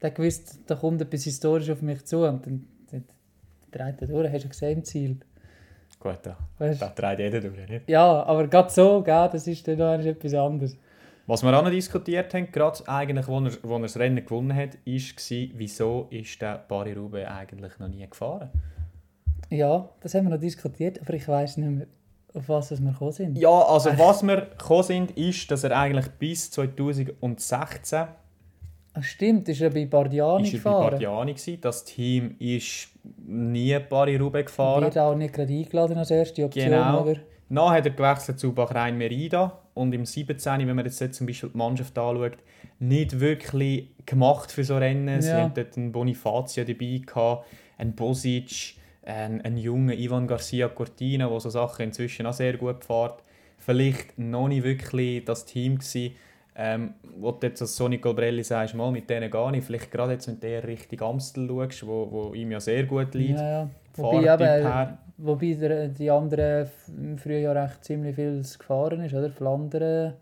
der 0.00 0.10
gewusst, 0.12 0.60
da 0.66 0.74
kommt 0.76 1.00
etwas 1.02 1.24
historisch 1.24 1.70
auf 1.70 1.82
mich 1.82 2.04
zu 2.04 2.24
und 2.24 2.46
dann, 2.46 2.66
dann 2.90 3.04
dreht 3.72 4.00
er 4.00 4.06
durch, 4.06 4.32
hast 4.32 4.44
du 4.44 4.48
gesehen 4.48 4.78
im 4.78 4.84
Ziel. 4.84 5.16
Gut, 6.00 6.18
da, 6.22 6.36
Weißt? 6.58 6.80
da 6.80 6.88
dreht 6.90 7.18
jeder 7.18 7.40
durch. 7.40 7.68
Nicht? 7.68 7.88
Ja, 7.88 8.22
aber 8.22 8.46
gerade 8.46 8.70
so, 8.70 9.02
gell, 9.02 9.28
das 9.32 9.46
ist 9.48 9.66
dann 9.66 9.78
noch 9.78 9.98
etwas 10.04 10.34
anderes. 10.34 10.76
Was 11.28 11.42
wir 11.42 11.54
auch 11.56 11.62
noch 11.62 11.70
diskutiert 11.70 12.32
haben, 12.32 12.50
gerade 12.50 12.88
eigentlich, 12.88 13.28
wo 13.28 13.38
er, 13.38 13.50
wo 13.62 13.74
er 13.76 13.82
das 13.82 13.98
Rennen 13.98 14.24
gewonnen 14.24 14.56
hat, 14.56 14.76
war, 14.76 14.78
wieso 14.86 16.06
ist 16.08 16.40
der 16.40 16.54
Paris-Roubaix 16.56 17.30
eigentlich 17.30 17.78
noch 17.78 17.88
nie 17.88 18.08
gefahren? 18.08 18.48
Ja, 19.50 19.90
das 20.00 20.14
haben 20.14 20.24
wir 20.24 20.30
noch 20.30 20.40
diskutiert, 20.40 20.98
aber 21.02 21.12
ich 21.12 21.28
weiß 21.28 21.58
nicht 21.58 21.70
mehr, 21.70 21.86
auf 22.32 22.48
was 22.48 22.70
wir 22.70 22.92
gekommen 22.92 23.12
sind. 23.12 23.36
Ja, 23.36 23.50
also 23.50 23.90
was 23.98 24.22
wir 24.22 24.40
gekommen 24.40 24.82
sind, 24.84 25.10
ist, 25.18 25.50
dass 25.50 25.64
er 25.64 25.78
eigentlich 25.78 26.08
bis 26.12 26.50
2016 26.50 28.06
Ah, 28.94 29.02
stimmt, 29.02 29.48
ist 29.50 29.60
er 29.60 29.68
bei 29.68 29.84
Bardiani 29.84 30.44
ist 30.44 30.54
er 30.54 30.58
bei 30.60 30.70
gefahren. 30.70 30.90
Bardiani 30.92 31.34
gewesen. 31.34 31.60
Das 31.60 31.84
Team 31.84 32.36
ist 32.38 32.88
nie 33.26 33.78
Paris-Roubaix 33.78 34.46
gefahren. 34.46 34.84
Wird 34.84 34.96
auch 34.96 35.14
nicht 35.14 35.34
gerade 35.34 35.52
eingeladen 35.52 35.98
als 35.98 36.10
erste 36.10 36.42
Option, 36.46 36.64
Genau. 36.70 37.06
Dann 37.50 37.70
hat 37.70 37.84
er 37.84 37.92
gewechselt 37.92 38.40
zu 38.40 38.52
Bahrain 38.54 38.96
Merida 38.96 39.58
und 39.78 39.92
im 39.92 40.04
17, 40.04 40.66
wenn 40.66 40.76
man 40.76 40.84
jetzt 40.84 41.00
dort 41.00 41.14
zum 41.14 41.26
Beispiel 41.26 41.50
die 41.50 41.56
Mannschaft 41.56 41.96
anschaut, 41.96 42.38
nicht 42.80 43.20
wirklich 43.20 43.88
gemacht 44.06 44.50
für 44.52 44.64
so 44.64 44.76
Rennen. 44.76 45.22
Sie 45.22 45.30
Ja. 45.30 45.42
haben 45.42 45.54
dort 45.54 45.76
einen 45.76 45.92
Bonifazio 45.92 46.64
dabei 46.64 47.00
gehabt, 47.06 47.46
einen 47.78 47.94
Bosic, 47.94 48.74
einen, 49.04 49.40
einen 49.42 49.56
jungen 49.56 49.96
Ivan 49.98 50.26
Garcia 50.26 50.68
Cortina, 50.68 51.28
der 51.28 51.40
so 51.40 51.50
Sachen 51.50 51.84
inzwischen 51.86 52.26
auch 52.26 52.32
sehr 52.32 52.56
gut 52.56 52.84
fährt. 52.84 53.22
Vielleicht 53.58 54.18
noch 54.18 54.48
nicht 54.48 54.64
wirklich 54.64 55.24
das 55.24 55.44
Team 55.44 55.78
gewesen, 55.78 56.14
ähm, 56.56 56.94
wo 57.16 57.30
du 57.32 57.46
jetzt 57.46 57.62
als 57.62 57.76
Sonny 57.76 57.98
Colbrelli 57.98 58.42
sagst, 58.42 58.74
mal 58.74 58.90
mit 58.90 59.08
denen 59.08 59.30
gar 59.30 59.50
nicht. 59.50 59.64
Vielleicht 59.64 59.90
gerade 59.92 60.12
jetzt, 60.14 60.26
wenn 60.26 60.40
du 60.40 60.46
eher 60.46 60.66
Richtung 60.66 61.00
Amstel 61.02 61.46
schaust, 61.48 61.86
wo, 61.86 62.08
wo 62.10 62.34
ihm 62.34 62.50
ja 62.50 62.60
sehr 62.60 62.84
gut 62.84 63.14
liegt. 63.14 63.38
Ja, 63.38 63.48
ja. 63.50 63.70
Wobei, 63.94 64.34
eben. 64.34 64.98
Wobei 65.18 65.54
der, 65.54 65.88
die 65.88 66.10
anderen 66.10 66.68
im 66.88 67.18
Frühjahr 67.18 67.54
recht 67.54 67.84
ziemlich 67.84 68.14
viel 68.14 68.42
gefahren 68.42 69.04
ist, 69.04 69.14
oder? 69.14 69.30
Flandern 69.30 70.14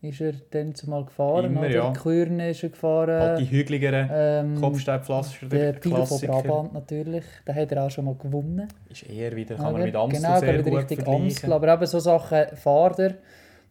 ist 0.00 0.20
er 0.20 0.34
dann 0.50 0.74
zumal 0.74 1.04
gefahren, 1.04 1.46
Immer, 1.46 1.60
oder? 1.60 1.70
ja. 1.70 1.92
Kührne 1.92 2.50
ist 2.50 2.62
er 2.62 2.68
gefahren. 2.68 3.20
Halt 3.20 3.40
die 3.40 3.50
hügeligeren 3.50 4.08
ähm, 4.12 4.60
Kopfsteinpflaster, 4.60 5.46
der 5.46 5.72
der 5.72 5.80
Pilo 5.80 6.04
von. 6.04 6.20
Brabant 6.20 6.74
natürlich, 6.74 7.24
den 7.46 7.54
hat 7.54 7.72
er 7.72 7.84
auch 7.84 7.90
schon 7.90 8.04
mal 8.04 8.14
gewonnen. 8.14 8.68
Ist 8.90 9.08
eher 9.08 9.34
wieder, 9.34 9.56
kann 9.56 9.64
man 9.64 9.74
Oder? 9.76 9.84
mit 9.86 9.96
Amstel 9.96 10.22
genau, 10.22 10.40
sehr 10.40 10.62
gut 10.62 10.86
vergleichen. 10.86 11.14
Amstel, 11.14 11.52
aber 11.52 11.72
eben 11.72 11.86
so 11.86 11.98
Sachen 11.98 12.56
Fahrer, 12.56 13.14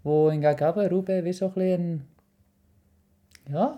wo 0.04 0.32
hingegen 0.32 0.58
eben 0.58 0.88
Roubaix 0.88 1.24
wie 1.24 1.34
so 1.34 1.46
ein 1.46 1.54
bisschen 1.54 2.08
ja, 3.52 3.78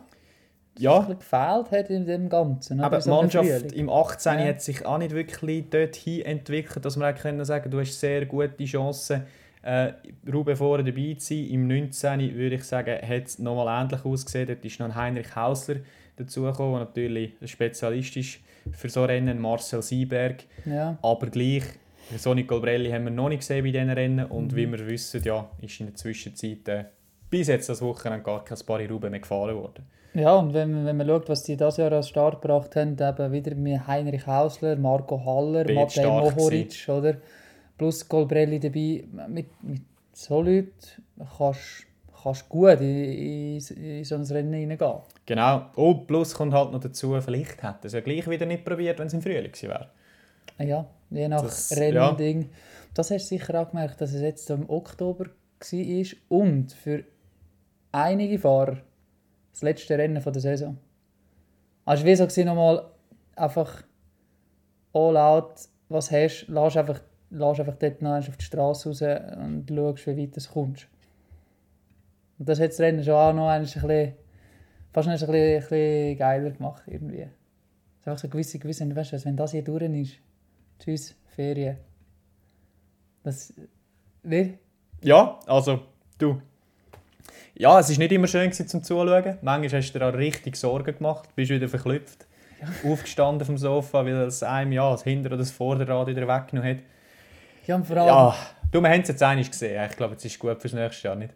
Ja, 0.77 0.99
ein 0.99 1.17
bisschen 1.17 1.19
gefehlt 1.19 1.71
hat 1.71 1.89
in 1.89 2.05
dem 2.05 2.27
Ganzen. 2.29 2.79
aber 2.81 2.99
die 2.99 3.09
Mannschaft 3.09 3.71
im 3.71 3.89
18 3.89 4.39
Ja. 4.39 4.45
hat 4.45 4.61
sich 4.61 4.85
auch 4.85 4.97
nicht 4.97 5.11
wirklich 5.15 5.69
dorthin 5.69 6.21
entwickelt, 6.25 6.83
dass 6.83 6.97
man 6.97 7.15
können 7.15 7.43
sagen 7.45 7.71
du 7.71 7.79
hast 7.79 7.99
sehr 7.99 8.25
gute 8.25 8.65
Chancen, 8.65 9.23
äh, 9.63 9.93
Roubaix 10.31 10.59
vorne 10.59 10.83
dabei 10.83 11.15
zu 11.17 11.27
sein. 11.33 11.45
Im 11.45 11.67
19. 11.67 12.35
würde 12.35 12.55
ich 12.55 12.63
sagen, 12.65 12.95
hat 13.01 13.25
es 13.25 13.39
nochmal 13.39 13.81
ähnlich 13.83 14.05
ausgesehen. 14.05 14.47
Dort 14.47 14.63
ist 14.63 14.79
noch 14.79 14.87
ein 14.87 14.95
Heinrich 14.95 15.35
Hausler 15.35 15.77
dazugekommen, 16.17 16.73
der 16.73 16.79
natürlich 16.81 17.31
ein 17.41 17.47
Spezialist 17.47 18.15
ist 18.17 18.39
für 18.73 18.89
so 18.89 19.05
Rennen, 19.05 19.39
Marcel 19.39 19.81
Sieberg. 19.81 20.43
Ja. 20.65 20.97
Aber 21.01 21.27
gleich, 21.27 21.63
Sonny 22.17 22.43
Colbrelli 22.43 22.91
haben 22.91 23.05
wir 23.05 23.11
noch 23.11 23.29
nicht 23.29 23.39
gesehen 23.39 23.63
bei 23.63 23.71
diesen 23.71 23.89
Rennen 23.89 24.25
und 24.25 24.51
Mhm. 24.51 24.55
wie 24.55 24.71
wir 24.71 24.87
wissen, 24.87 25.23
ja, 25.23 25.49
ist 25.61 25.79
in 25.79 25.87
der 25.87 25.95
Zwischenzeit 25.95 26.67
äh, 26.67 26.83
bis 27.31 27.47
jetzt 27.47 27.67
das 27.69 27.81
Wochenende 27.81 28.23
gar 28.23 28.43
kein 28.45 28.57
Paris-Roubaix 28.65 29.09
mehr 29.11 29.19
gefahren 29.19 29.55
worden. 29.55 29.83
Ja, 30.15 30.35
und 30.35 30.53
wenn, 30.53 30.85
wenn 30.85 30.95
man 30.97 31.07
schaut, 31.07 31.27
was 31.29 31.43
die 31.43 31.57
dieses 31.57 31.77
Jahr 31.77 31.91
als 31.91 32.07
Start 32.09 32.41
gebracht 32.41 32.75
haben, 32.75 32.93
eben 32.99 33.31
wieder 33.33 33.53
mit 33.55 33.85
Heinrich 33.85 34.25
Hausler, 34.25 34.77
Marco 34.77 35.23
Haller, 35.25 35.71
Matej 35.73 36.05
Mohoric, 36.07 36.87
oder? 36.87 37.17
Plus 37.77 38.07
Colbrelli 38.07 38.59
dabei. 38.59 39.03
Mit, 39.27 39.47
mit 39.63 39.81
so 40.13 40.41
Leuten 40.41 40.71
kannst 41.37 42.45
du 42.45 42.49
gut 42.49 42.79
in, 42.79 43.57
in, 43.57 43.59
in 43.59 44.03
so 44.05 44.15
ein 44.15 44.23
Rennen 44.23 44.53
hineingehen. 44.53 44.99
Genau. 45.25 45.65
Und 45.75 46.07
plus 46.07 46.33
kommt 46.33 46.53
halt 46.53 46.71
noch 46.71 46.79
dazu, 46.79 47.19
vielleicht 47.19 47.61
hätte 47.61 47.79
er 47.81 47.85
es 47.85 47.93
ja 47.93 47.99
gleich 47.99 48.29
wieder 48.29 48.45
nicht 48.45 48.63
probiert, 48.63 48.97
wenn 48.99 49.07
es 49.07 49.13
im 49.13 49.21
Frühling 49.21 49.51
gewesen 49.51 49.69
wäre. 49.69 49.89
Ja, 50.59 50.85
je 51.09 51.27
nach 51.27 51.41
Das- 51.41 51.75
Rennding. 51.75 52.49
Das 52.93 53.11
hast 53.11 53.29
du 53.29 53.35
sicher 53.37 53.59
auch 53.61 53.69
gemerkt, 53.71 53.99
dass 53.99 54.13
es 54.13 54.21
jetzt 54.21 54.49
im 54.49 54.69
Oktober 54.69 55.25
war 55.59 56.07
und 56.29 56.71
für 56.71 57.03
einige 57.91 58.39
Fahrer 58.39 58.77
das 59.55 59.61
letzte 59.61 59.97
Rennen 59.97 60.21
von 60.21 60.33
der 60.33 60.41
Saison. 60.41 60.77
Also 61.85 62.03
wie 62.03 62.15
so 62.15 62.25
nochmal 62.43 62.85
einfach 63.37 63.83
all 64.91 65.15
out, 65.15 65.53
was 65.87 66.11
hast, 66.11 66.45
lass 66.49 66.75
einfach, 66.75 66.99
lass 67.29 67.59
einfach 67.61 67.75
dort 67.75 68.01
noch 68.01 68.17
auf 68.17 68.35
die 68.35 68.43
Straße 68.43 68.89
raus 68.89 69.01
und 69.01 69.69
schaust, 69.69 70.07
wie 70.07 70.17
weit 70.17 70.35
du 70.35 70.41
kommst. 70.51 70.87
Und 72.37 72.49
das 72.49 72.59
hat 72.59 72.71
das 72.71 72.81
Rennen 72.81 73.01
schon 73.01 73.13
auch 73.13 73.33
noch 73.33 73.47
ein 73.47 73.61
bisschen, 73.61 74.13
fast 74.91 75.07
ein 75.07 75.13
bisschen, 75.13 75.33
ein 75.33 75.59
bisschen 75.61 76.17
geiler 76.17 76.51
gemacht 76.51 76.83
irgendwie. 76.87 77.21
Es 77.21 78.01
ist 78.01 78.07
einfach 78.07 78.21
so 78.21 78.27
gewisse, 78.27 78.59
gewisse, 78.59 78.93
weißt 78.93 79.13
du, 79.13 79.25
wenn 79.25 79.37
das 79.37 79.51
hier 79.51 79.63
durch 79.63 79.83
ist, 79.83 80.15
tschüss, 80.79 81.15
Ferien. 81.27 81.77
Das, 83.23 83.53
nicht? 84.21 84.59
Ja, 85.01 85.39
also 85.47 85.79
du. 86.17 86.41
Ja, 87.57 87.79
es 87.79 87.89
war 87.89 87.97
nicht 87.97 88.11
immer 88.11 88.27
schön 88.27 88.49
gewesen, 88.49 88.67
zum 88.67 88.83
Zuschauen. 88.83 89.37
Manchmal 89.41 89.81
hast 89.81 89.93
du 89.93 89.99
dir 89.99 90.05
auch 90.07 90.13
richtig 90.13 90.57
Sorgen 90.57 90.93
gemacht, 90.95 91.29
bist 91.35 91.49
wieder 91.49 91.69
verklüpft, 91.69 92.25
aufgestanden 92.83 93.45
vom 93.45 93.57
Sofa, 93.57 94.05
weil 94.05 94.13
es 94.23 94.43
einem 94.43 94.73
ja, 94.73 94.91
das 94.91 95.03
Hinter- 95.03 95.29
oder 95.29 95.37
das 95.37 95.51
Vorderrad 95.51 96.07
wieder 96.07 96.27
weggenommen 96.27 96.71
hat. 96.77 96.83
Ja, 97.65 97.75
und 97.75 97.87
vor 97.87 97.97
allem, 97.97 98.07
Ja, 98.07 98.35
du, 98.71 98.81
wir 98.81 98.89
haben 98.89 99.01
es 99.01 99.07
jetzt 99.07 99.23
einmal 99.23 99.45
gesehen. 99.45 99.89
Ich 99.89 99.95
glaube, 99.95 100.15
es 100.15 100.25
ist 100.25 100.37
gut 100.37 100.59
fürs 100.61 100.73
nächste 100.73 101.07
Jahr, 101.07 101.15
nicht? 101.15 101.33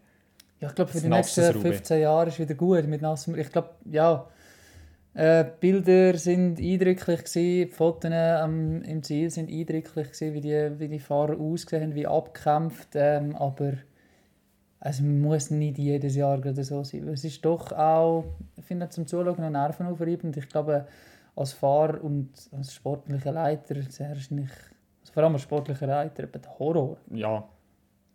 Ja, 0.59 0.67
ich 0.67 0.75
glaube, 0.75 0.91
für 0.91 0.97
Das 0.97 1.03
die 1.03 1.09
nächsten 1.09 1.45
Roubaix. 1.45 1.77
15 1.77 2.01
Jahre 2.01 2.27
ist 2.27 2.39
wieder 2.39 2.53
gut 2.53 2.85
mit 2.85 3.01
nassem. 3.01 3.37
Ich 3.37 3.49
glaube, 3.51 3.69
ja. 3.85 4.27
Äh, 5.13 5.45
Bilder 5.59 6.17
sind 6.17 6.59
eindrücklich 6.59 7.19
gewesen, 7.19 7.33
die 7.41 7.65
Fotos 7.65 8.11
ähm, 8.13 8.83
im 8.83 9.01
Ziel 9.03 9.29
sind 9.31 9.49
eindrücklich 9.49 10.11
gewesen, 10.11 10.33
wie 10.33 10.41
die, 10.41 10.71
wie 10.79 10.87
die 10.87 10.99
Fahrer 10.99 11.39
ausgesehen 11.39 11.83
haben, 11.83 11.95
wie 11.95 12.05
abgekämpft. 12.05 12.89
Ähm, 12.93 13.35
aber 13.35 13.73
es 14.81 15.01
muss 15.01 15.49
nicht 15.49 15.77
jedes 15.77 16.15
Jahr 16.15 16.39
gerade 16.39 16.63
so 16.63 16.83
sein. 16.83 17.07
Es 17.09 17.23
ist 17.25 17.43
doch 17.43 17.71
auch, 17.73 18.23
ich 18.55 18.63
finde 18.63 18.89
zum 18.89 19.05
Zuschauen 19.05 19.41
noch 19.41 19.49
nervenaufreibend. 19.49 20.37
Ich 20.37 20.47
glaube, 20.47 20.87
als 21.35 21.53
Fahrer 21.53 22.01
und 22.03 22.29
als 22.51 22.73
sportlicher 22.73 23.31
Leiter 23.31 23.81
sehr 23.89 24.09
wahrscheinlich, 24.09 24.49
also 25.01 25.13
vor 25.13 25.23
allem 25.23 25.33
als 25.33 25.41
sportlicher 25.41 25.87
Leiter, 25.87 26.27
der 26.27 26.59
Horror. 26.59 26.97
Ja. 27.11 27.47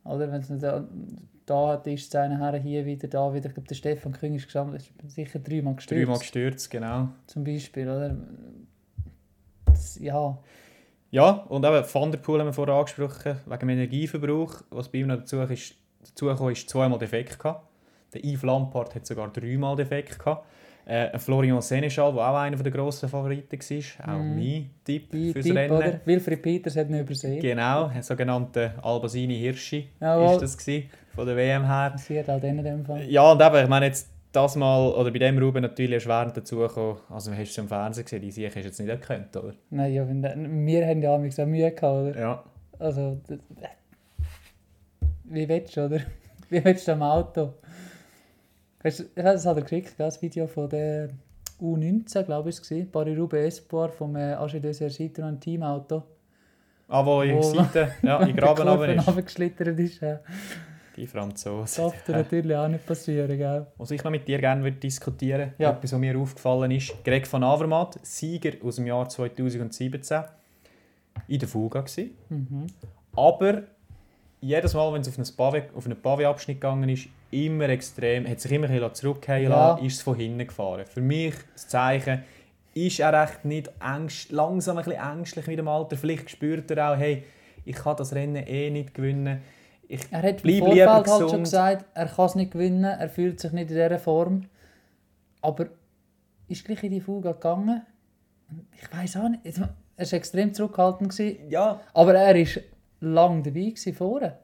Oder 0.05 0.31
wenn 0.33 0.41
es 0.41 0.49
da, 0.61 0.87
da 1.47 1.69
hat, 1.69 1.87
ist 1.87 2.15
einer 2.17 2.39
her, 2.39 2.59
hier 2.61 2.85
wieder, 2.87 3.09
da 3.09 3.33
wieder. 3.33 3.49
Ich 3.49 3.55
glaube, 3.55 3.69
der 3.69 3.75
Stefan 3.75 4.13
Küng 4.13 4.35
ist 4.35 4.47
gesammelt, 4.47 4.91
ist 5.03 5.11
sicher 5.11 5.39
dreimal 5.41 5.75
gestürzt. 5.75 6.03
Dreimal 6.03 6.19
gestürzt, 6.19 6.71
genau. 6.71 7.09
Zum 7.27 7.45
Beispiel, 7.45 7.89
oder? 7.89 8.17
Das, 9.67 9.99
ja, 9.99 10.39
Ja, 11.11 11.31
und 11.31 11.65
eben 11.65 11.85
Van 11.93 12.11
der 12.11 12.19
Poel 12.19 12.41
haben 12.41 12.49
wir 12.49 12.53
vorher 12.53 12.75
angesprochen, 12.75 13.37
wegen 13.47 13.59
dem 13.61 13.69
Energieverbrauch. 13.69 14.63
Was 14.71 14.89
bei 14.89 14.99
ihm 14.99 15.09
noch 15.09 15.17
dazu 15.17 15.41
ist, 15.43 15.75
dazu 16.09 16.27
gekommen 16.27 16.53
ist, 16.53 16.69
zweimal 16.69 16.99
Defekt 16.99 17.39
gehabt. 17.39 17.67
Der 18.13 18.25
Yves 18.25 18.43
Lampard 18.43 18.95
hat 18.95 19.07
sogar 19.07 19.33
dreimal 19.33 19.75
Defekt 19.77 20.19
gehabt. 20.19 20.47
Äh, 20.87 21.19
Florian 21.19 21.63
Seneschal, 21.63 22.13
der 22.13 22.21
auch 22.29 22.37
einer 22.37 22.57
der 22.59 22.71
grossen 22.71 23.09
Favoriten 23.09 23.59
war, 23.59 24.15
auch 24.15 24.19
Mhm. 24.23 24.35
mein 24.37 24.71
Tipp 24.85 25.11
die 25.11 25.33
fürs 25.33 25.45
Tipp, 25.47 25.57
Rennen. 25.57 25.77
oder? 25.77 26.01
Wilfried 26.05 26.43
Peters 26.43 26.77
hat 26.77 26.91
ihn 26.91 27.01
übersehen. 27.01 27.41
Genau, 27.41 27.87
ein 27.87 28.03
sogenannter 28.03 28.75
Albasini 28.83 29.35
Hirschi 29.39 29.89
Jawohl. 29.99 30.27
ist 30.35 30.43
das 30.43 30.59
gewesen, 30.59 30.91
von 31.15 31.27
der 31.27 31.37
WM 31.37 31.65
her. 31.67 31.91
Passiert 31.93 32.29
denen 32.29 32.59
in 32.59 32.65
dem 32.65 32.85
Fall. 32.85 33.03
Ja, 33.11 33.33
und 33.33 33.41
eben, 33.41 33.57
ich 33.65 33.69
meine 33.69 33.87
jetzt 33.87 34.11
das 34.31 34.57
mal, 34.57 34.91
oder 34.93 35.11
bei 35.11 35.19
dem 35.21 35.39
Ruben 35.39 35.63
natürlich 35.63 35.95
erschwerend 35.95 36.37
dazugekommen, 36.37 36.97
also 37.09 37.31
du 37.31 37.37
hast 37.39 37.49
es 37.51 37.57
ja 37.57 37.63
im 37.63 37.69
Fernsehen 37.69 38.05
gesehen, 38.05 38.21
die 38.21 38.31
Sieg 38.31 38.47
hast 38.49 38.55
du 38.57 38.61
jetzt 38.61 38.79
nicht 38.81 38.89
erkannt, 38.91 39.35
oder? 39.37 39.55
Nein, 39.71 39.93
ja, 39.95 40.05
der- 40.05 40.37
wir 40.37 40.87
haben 40.87 41.01
ja 41.03 41.15
auch 41.15 41.19
Mühe 41.47 41.71
gehabt, 41.73 41.83
oder? 41.83 42.21
Ja. 42.21 42.45
Also, 42.79 43.21
wie 45.25 45.49
willst 45.49 45.77
du, 45.77 45.87
oder? 45.87 46.01
Wie 46.51 46.63
willst 46.65 46.87
du 46.87 46.93
am 46.93 47.03
Auto? 47.03 47.55
Weißt 48.83 49.01
du, 49.01 49.05
das 49.15 49.47
hat 49.47 49.57
er 49.57 49.63
geschickt, 49.63 49.95
das 49.97 50.21
Video 50.21 50.47
von 50.47 50.69
der 50.69 51.09
U19, 51.61 52.23
glaube 52.25 52.51
ich, 52.51 52.59
war. 52.71 52.85
Paris-Roubaix 52.93 53.47
Espoir 53.59 53.89
vom 53.89 54.15
äh, 54.17 54.35
AG 54.35 54.61
Dessert 54.61 54.93
Citroën 54.93 55.41
Teamauto. 55.41 56.03
Ah, 56.89 57.05
wo 57.05 57.23
in 57.23 57.43
Seite, 57.43 57.95
ja, 58.03 58.21
in 58.23 58.37
Graben 58.37 58.69
runter 58.69 58.95
ist. 58.95 59.07
runtergeschlittert 59.09 59.79
ist. 59.79 60.01
Ja. 60.03 60.21
Die 60.95 61.07
Franzosen. 61.07 61.61
Das 61.65 61.75
darf 61.77 62.05
dir 62.05 62.13
natürlich 62.13 62.57
auch 62.57 62.69
nicht 62.69 62.87
passieren, 62.87 63.37
gell? 63.39 63.67
Was 63.79 63.91
ich 63.91 64.05
noch 64.05 64.11
mit 64.11 64.29
dir 64.29 64.39
gerne 64.39 64.63
würde 64.63 64.77
diskutieren 64.77 65.55
Ja. 65.59 65.71
etwas, 65.71 65.93
was 65.93 65.99
mir 65.99 66.17
aufgefallen 66.19 66.71
ist. 66.71 66.93
Greg 67.05 67.33
van 67.33 67.43
Avermaet, 67.43 67.99
Sieger 68.03 68.53
aus 68.63 68.77
dem 68.77 68.87
Jahr 68.87 69.09
2017, 69.09 70.23
in 71.27 71.39
der 71.39 71.49
Fuga 71.49 71.81
gewesen. 71.81 72.11
Mhm. 72.29 72.67
Aber 73.17 73.63
jedes 74.45 74.75
Mal, 74.75 74.93
wenn 74.93 75.01
es 75.01 75.09
auf 75.09 75.19
einen 75.19 75.27
einen 75.87 76.03
Pavé-Abschnitt 76.03 76.61
gegangen 76.61 76.89
ist, 76.89 77.09
immer 77.31 77.69
extrem, 77.69 78.29
hat 78.29 78.41
sich 78.41 78.53
immer 78.53 78.67
ein 78.69 78.73
bisschen 78.73 78.95
zurückgehen 78.95 79.45
Ja. 79.45 79.49
lassen, 79.73 79.85
ist 79.87 79.95
es 79.95 80.03
von 80.03 80.17
hinten 80.17 80.47
gefahren. 80.47 80.85
Für 80.87 81.01
mich 81.01 81.35
das 81.55 81.69
Zeichen, 81.69 82.23
ist 82.75 83.01
er 83.01 83.23
echt 83.25 83.45
nicht 83.45 83.71
ängst, 83.81 84.31
langsam 84.33 84.77
ein 84.79 84.85
bisschen 84.85 85.01
ängstlich 85.01 85.47
mit 85.47 85.59
dem 85.59 85.69
Alter. 85.69 85.97
Vielleicht 85.97 86.29
spürt 86.31 86.71
er 86.71 86.93
auch, 86.93 86.97
hey, 86.97 87.25
ich 87.65 87.77
kann 87.77 87.97
das 87.97 88.15
Rennen 88.15 88.47
eh 88.47 88.71
nicht 88.71 88.95
gewinnen. 88.95 89.41
Ich 89.89 90.01
Er 90.11 90.19
hat 90.23 90.37
im 90.37 90.43
Bleib 90.43 90.59
Vorfeld 90.59 90.75
lieber 90.79 90.93
halt 90.95 91.31
schon 91.31 91.41
gesagt, 91.45 91.85
er 91.95 92.07
kann 92.07 92.27
es 92.27 92.35
nicht 92.35 92.51
gewinnen, 92.53 92.85
er 92.85 93.09
fühlt 93.09 93.41
sich 93.41 93.53
nicht 93.53 93.71
in 93.71 93.77
dieser 93.77 93.99
Form. 93.99 94.47
Aber 95.41 95.67
ist 96.49 96.65
gleich 96.65 96.83
in 96.83 96.91
die 96.91 97.01
Fuga 97.01 97.33
gegangen. 97.33 97.83
Ich 98.81 98.93
weiß 98.93 99.17
auch 99.19 99.29
nicht. 99.29 99.41
Er 99.47 99.61
war 100.07 100.13
extrem 100.13 100.53
zurückhaltend. 100.53 101.11
Gewesen. 101.11 101.51
ja, 101.51 101.81
Aber 101.93 102.15
er 102.15 102.35
war 102.35 102.63
lang 103.05 103.43
dabei 103.43 103.61
gewesen, 103.61 103.95
vorne. 103.95 104.39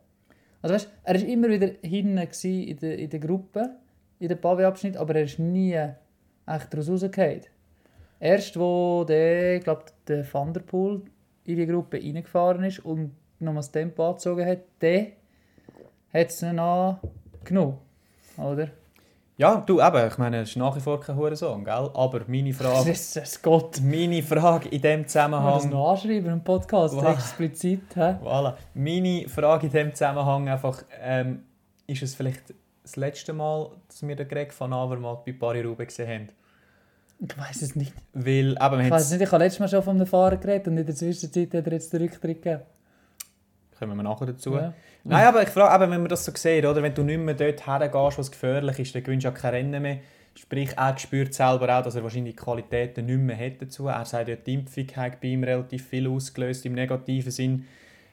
Also 0.63 0.75
weißt, 0.75 0.91
er 1.05 1.15
war 1.15 1.29
immer 1.29 1.49
wieder 1.49 1.71
hinten 1.83 2.19
in 2.19 2.77
der, 2.77 2.99
in 2.99 3.11
der 3.11 3.21
Gruppe, 3.21 3.71
in 4.19 4.29
der 4.29 4.41
Pavé-Abschnitt, 4.41 4.97
aber 4.97 5.17
er 5.17 5.23
ist 5.23 5.39
nie 5.39 5.73
echt 5.75 6.73
daraus 6.73 6.91
rausgefallen. 6.91 7.43
Erst 8.19 8.59
wo 8.59 9.05
der, 9.05 9.57
ich 9.57 9.65
glaube, 9.65 9.85
der 10.07 10.31
Van 10.31 10.53
der 10.53 10.61
Poel 10.61 11.03
in 11.45 11.57
die 11.57 11.67
Gruppe 11.67 11.97
reingefahren 11.97 12.65
ist 12.65 12.85
und 12.85 13.13
nochmal 13.39 13.63
das 13.63 13.73
Tempo 13.73 14.07
angezogen 14.07 14.47
hat, 14.47 14.61
der 14.83 15.07
hat 16.13 16.29
es 16.29 16.41
dann 16.41 16.99
genommen. 17.45 17.79
Oder? 18.37 18.69
Ja, 19.41 19.57
du 19.65 19.81
eben, 19.81 20.07
ich 20.07 20.19
meine, 20.19 20.43
es 20.43 20.51
ist 20.51 20.57
nach 20.57 20.77
wie 20.77 20.81
vor 20.81 21.01
kein 21.01 21.17
Hurensohn, 21.17 21.65
gell? 21.65 21.89
Aber 21.95 22.21
meine 22.27 22.53
Frage, 22.53 22.91
das 23.15 23.41
Gott. 23.41 23.81
meine 23.81 24.23
Frage 24.23 24.69
in 24.69 24.83
dem 24.83 25.07
Kann 25.07 25.31
man 25.31 25.45
das 25.45 25.63
Zusammenhang... 25.63 25.71
noch 25.71 25.91
anschreiben 25.93 26.31
im 26.31 26.45
Podcast, 26.45 26.95
Wow. 26.95 27.15
explizit. 27.15 27.81
Hä? 27.95 28.17
Voilà. 28.23 28.53
Meine 28.75 29.27
Frage 29.31 29.69
in 29.69 29.73
dem 29.73 29.95
Zusammenhang 29.95 30.47
einfach, 30.47 30.83
ähm, 31.03 31.45
ist 31.87 32.03
es 32.03 32.15
vielleicht 32.15 32.53
das 32.83 32.97
letzte 32.97 33.33
Mal, 33.33 33.71
dass 33.89 34.07
wir 34.07 34.15
den 34.15 34.29
Greg 34.29 34.53
van 34.61 34.75
Avermaet 34.75 35.25
bei 35.25 35.33
Paris-Roubaix 35.33 35.97
gesehen 35.97 36.11
haben? 36.11 36.29
Ich 37.27 37.39
weiß 37.39 37.63
es 37.63 37.77
nicht. 37.77 37.95
Weil, 38.13 38.57
wir 38.57 38.81
Ich 38.81 38.91
weiß 38.91 39.11
nicht, 39.13 39.23
ich 39.23 39.33
habe 39.33 39.43
letztes 39.43 39.61
Mal 39.61 39.69
schon 39.69 39.83
von 39.83 39.97
einem 39.97 40.07
Fahrer 40.07 40.37
geredet 40.37 40.69
und 40.69 40.77
in 40.77 40.85
der 40.85 40.95
Zwischenzeit 40.95 41.55
hat 41.55 41.67
er 41.67 41.73
jetzt 41.73 41.91
den 41.95 42.03
Rücktritt 42.03 42.43
gegeben. 42.43 42.63
Kommen 43.81 43.97
wir 43.97 44.03
nachher 44.05 44.27
dazu. 44.27 44.55
Ja. 44.55 44.73
Nein, 45.03 45.27
aber 45.27 45.43
ich 45.43 45.49
frage, 45.49 45.75
eben, 45.83 45.91
wenn 45.93 46.01
man 46.01 46.09
das 46.09 46.25
so 46.25 46.33
sieht, 46.35 46.65
oder? 46.65 46.83
wenn 46.83 46.95
du 46.95 47.03
nicht 47.03 47.19
mehr 47.19 47.35
dort 47.35 47.67
hergehst, 47.67 48.19
was 48.19 48.31
gefährlich 48.31 48.79
ist, 48.79 48.95
dann 48.95 49.03
gewinnst 49.03 49.25
du 49.25 49.29
ja 49.31 49.35
kein 49.35 49.55
Rennen 49.55 49.83
mehr. 49.83 49.99
Sprich, 50.37 50.71
er 50.77 50.97
spürt 50.97 51.35
selber 51.35 51.77
auch, 51.79 51.83
dass 51.83 51.97
er 51.97 52.03
wahrscheinlich 52.05 52.37
die 52.37 52.43
Qualitäten 52.43 53.07
nicht 53.07 53.19
mehr 53.19 53.37
hat 53.37 53.61
dazu. 53.61 53.89
Er 53.89 54.05
sagt 54.05 54.29
ja, 54.29 54.37
die 54.37 54.55
Impfung 54.55 54.87
hat 54.97 55.21
bei 55.21 55.29
ihm 55.29 55.43
relativ 55.43 55.87
viel 55.89 56.07
ausgelöst, 56.07 56.65
im 56.67 56.75
negativen 56.75 57.33
Sinn, 57.33 57.67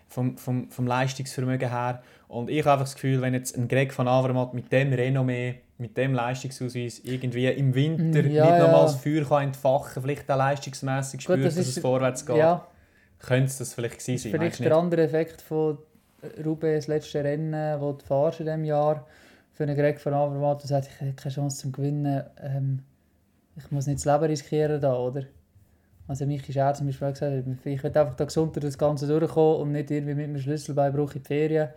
vom, 0.10 0.38
vom, 0.38 0.70
vom 0.72 0.88
Leistungsvermögen 0.88 1.70
her. 1.70 2.02
Und 2.28 2.50
ich 2.50 2.60
habe 2.62 2.72
einfach 2.72 2.86
das 2.86 2.96
Gefühl, 2.96 3.22
wenn 3.22 3.34
jetzt 3.34 3.56
ein 3.58 3.68
Greg 3.68 3.96
van 3.98 4.08
Avermaet 4.08 4.54
mit 4.54 4.72
dem 4.72 4.92
Renommee, 4.94 5.56
mit 5.78 5.96
dem 5.96 6.14
Leistungsausweis 6.14 7.02
irgendwie 7.04 7.46
im 7.48 7.76
Winter 7.76 8.24
Mm, 8.24 8.32
Ja, 8.32 8.46
nicht 8.46 8.58
ja. 8.58 8.60
nochmal 8.60 8.82
das 8.84 8.96
Feuer 8.96 9.24
kann 9.26 9.44
entfachen 9.44 10.02
vielleicht 10.02 10.30
auch 10.32 10.38
leistungsmässig 10.38 11.22
spürt, 11.22 11.46
das 11.46 11.56
dass 11.56 11.68
ist- 11.68 11.78
es 11.78 11.82
vorwärts 11.82 12.26
geht, 12.26 12.38
Ja, 12.38 12.66
könnte 13.20 13.46
es 13.46 13.58
das 13.58 13.74
vielleicht 13.74 14.00
gewesen 14.00 14.16
ist 14.16 14.24
sein. 14.24 14.32
vielleicht 14.32 14.60
der 14.60 14.76
andere 14.76 15.04
Effekt 15.04 15.42
von 15.42 15.78
das 16.22 16.88
letzte 16.88 17.24
Rennen, 17.24 17.52
das 17.52 17.80
du 17.80 18.06
fahrst 18.06 18.40
in 18.40 18.46
diesem 18.46 18.64
Jahr. 18.64 19.06
Für 19.54 19.64
einen 19.64 19.76
Greg 19.76 20.00
von 20.00 20.14
Avermaet, 20.14 20.62
der 20.62 20.68
sagt, 20.68 20.88
ich 20.88 21.02
habe 21.02 21.14
keine 21.14 21.34
Chance 21.34 21.58
zum 21.58 21.72
Gewinnen. 21.72 22.24
Ähm, 22.42 22.84
ich 23.56 23.72
muss 23.72 23.88
nicht 23.88 23.98
das 23.98 24.06
Leben 24.06 24.26
riskieren 24.26 24.80
da, 24.80 24.96
oder? 24.96 25.24
Also 26.08 26.26
Michi 26.26 26.54
Scher 26.54 26.74
zum 26.74 26.88
Beispiel 26.88 27.12
gesagt, 27.12 27.48
ich 27.66 27.84
will 27.84 27.92
einfach 27.98 28.16
da 28.16 28.26
gesund 28.26 28.56
durch 28.56 28.66
das 28.66 28.78
Ganze 28.78 29.08
durchkommen 29.08 29.62
und 29.62 29.72
nicht 29.72 29.92
irgendwie 29.92 30.14
mit 30.14 30.26
einem 30.26 30.40
Schlüsselbeinbruch 30.40 31.16
in 31.16 31.22
die 31.24 31.28
Ferien. 31.28 31.70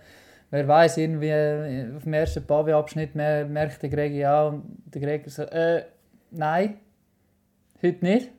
Wer 0.50 0.68
weiß 0.68 0.98
irgendwie 0.98 1.28
äh, 1.28 1.96
auf 1.96 2.02
dem 2.02 2.12
ersten 2.12 2.44
Pavé-Abschnitt 2.44 3.14
mer- 3.14 3.46
merkt 3.46 3.82
der 3.82 3.88
Greg 3.88 4.12
ja 4.12 4.48
und 4.48 4.82
der 4.86 5.00
Greg 5.00 5.28
so, 5.30 5.42
äh, 5.42 5.84
nein, 6.30 6.78
heute 7.82 8.04
nicht. 8.04 8.30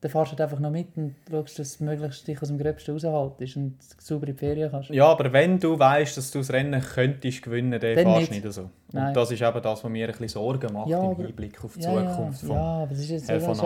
Dann 0.00 0.12
fahrst 0.12 0.30
du 0.30 0.36
halt 0.36 0.42
einfach 0.42 0.60
noch 0.60 0.70
mit 0.70 0.96
und 0.96 1.16
schaust, 1.28 1.58
dass 1.58 1.78
du 1.78 1.84
möglichst 1.84 2.28
dich 2.28 2.40
aus 2.40 2.46
dem 2.48 2.58
Gröbsten 2.58 2.94
raushaltest 2.94 3.56
und 3.56 3.78
sauber 3.98 4.28
in 4.28 4.34
die 4.34 4.38
Ferien 4.38 4.70
kannst. 4.70 4.90
Ja, 4.90 5.06
aber 5.06 5.32
wenn 5.32 5.58
du 5.58 5.76
weißt, 5.76 6.16
dass 6.16 6.30
du 6.30 6.38
das 6.38 6.52
Rennen 6.52 6.80
könntest 6.80 7.42
gewinnen, 7.42 7.72
dann, 7.80 7.96
Dann 7.96 8.04
fährst 8.06 8.28
du 8.30 8.34
nicht. 8.34 8.52
so. 8.52 8.70
Nein. 8.92 9.08
Und 9.08 9.14
das 9.16 9.32
ist 9.32 9.42
eben 9.42 9.60
das, 9.60 9.82
was 9.82 9.90
mir 9.90 10.06
ein 10.06 10.12
bisschen 10.12 10.28
Sorgen 10.28 10.72
macht 10.72 10.88
Ja, 10.88 11.02
im 11.10 11.16
Hinblick 11.16 11.64
auf 11.64 11.74
die 11.74 11.82
Ja, 11.82 11.94
ja, 12.00 12.10
Zukunft. 12.12 12.42
ja, 12.42 12.48
Von, 12.48 12.56
aber 12.56 12.86
das 12.90 12.98
ist 13.00 13.10
jetzt 13.10 13.28
Herr 13.28 13.40
von 13.40 13.48
das 13.48 13.58
ist 13.58 13.64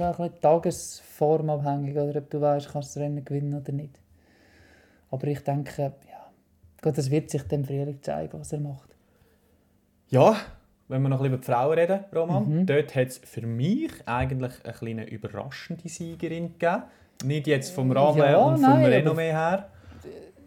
auch 0.00 0.18
ein 0.20 0.30
bisschen 0.30 0.40
tagesformabhängig, 0.40 1.96
oder 1.98 2.18
ob 2.18 2.30
du 2.30 2.40
weißt, 2.40 2.68
kannst 2.72 2.96
du 2.96 3.00
das 3.00 3.04
Rennen 3.04 3.22
gewinnen 3.22 3.54
oder 3.60 3.72
nicht. 3.72 4.00
Aber 5.10 5.26
ich 5.26 5.40
denke, 5.40 5.82
ja, 5.82 5.92
Gott, 6.80 6.96
das 6.96 7.10
wird 7.10 7.28
sich 7.28 7.42
dem 7.42 7.62
Frühling 7.62 8.02
zeigen, 8.02 8.40
was 8.40 8.52
er 8.54 8.60
macht. 8.60 8.88
Ja, 10.08 10.34
wenn 10.88 11.02
wir 11.02 11.08
noch 11.08 11.20
ein 11.20 11.30
bisschen 11.30 11.34
über 11.34 11.38
die 11.44 11.50
Frauen 11.52 11.78
reden, 11.78 12.04
Roman, 12.14 12.48
Mhm. 12.60 12.66
dort 12.66 12.94
hat 12.94 13.08
es 13.08 13.18
für 13.18 13.42
mich 13.46 13.90
eigentlich 14.06 14.52
eine 14.64 14.72
kleine 14.72 15.04
überraschende 15.08 15.88
Siegerin 15.88 16.52
gegeben. 16.58 16.82
Nicht 17.24 17.46
jetzt 17.46 17.70
vom 17.72 17.90
Rahmen 17.92 18.18
Ja, 18.18 18.36
und 18.38 18.54
vom 18.54 18.62
nein, 18.62 18.84
Renommee 18.86 19.30
her, 19.32 19.68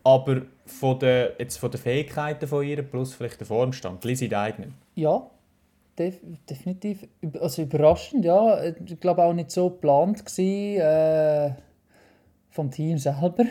aber 0.04 0.42
von 0.66 1.00
den, 1.00 1.30
jetzt 1.40 1.58
von 1.58 1.72
den 1.72 1.80
Fähigkeiten 1.80 2.48
von 2.48 2.64
ihr 2.66 2.82
plus 2.84 3.14
vielleicht 3.14 3.40
der 3.40 3.48
Formstand. 3.48 4.04
Lizzie 4.06 4.30
Deignan. 4.30 4.74
Ja, 4.96 5.30
def 5.98 6.20
definitiv. 6.50 7.08
Also 7.40 7.64
überraschend, 7.64 8.24
ja. 8.26 8.64
Ich 8.64 9.00
glaube 9.00 9.24
auch 9.24 9.34
nicht 9.34 9.50
so 9.52 9.70
geplant 9.70 10.24
gewesen, 10.26 10.82
äh, 10.82 11.52
vom 12.52 12.70
Team 12.70 12.98
selber. 12.98 13.46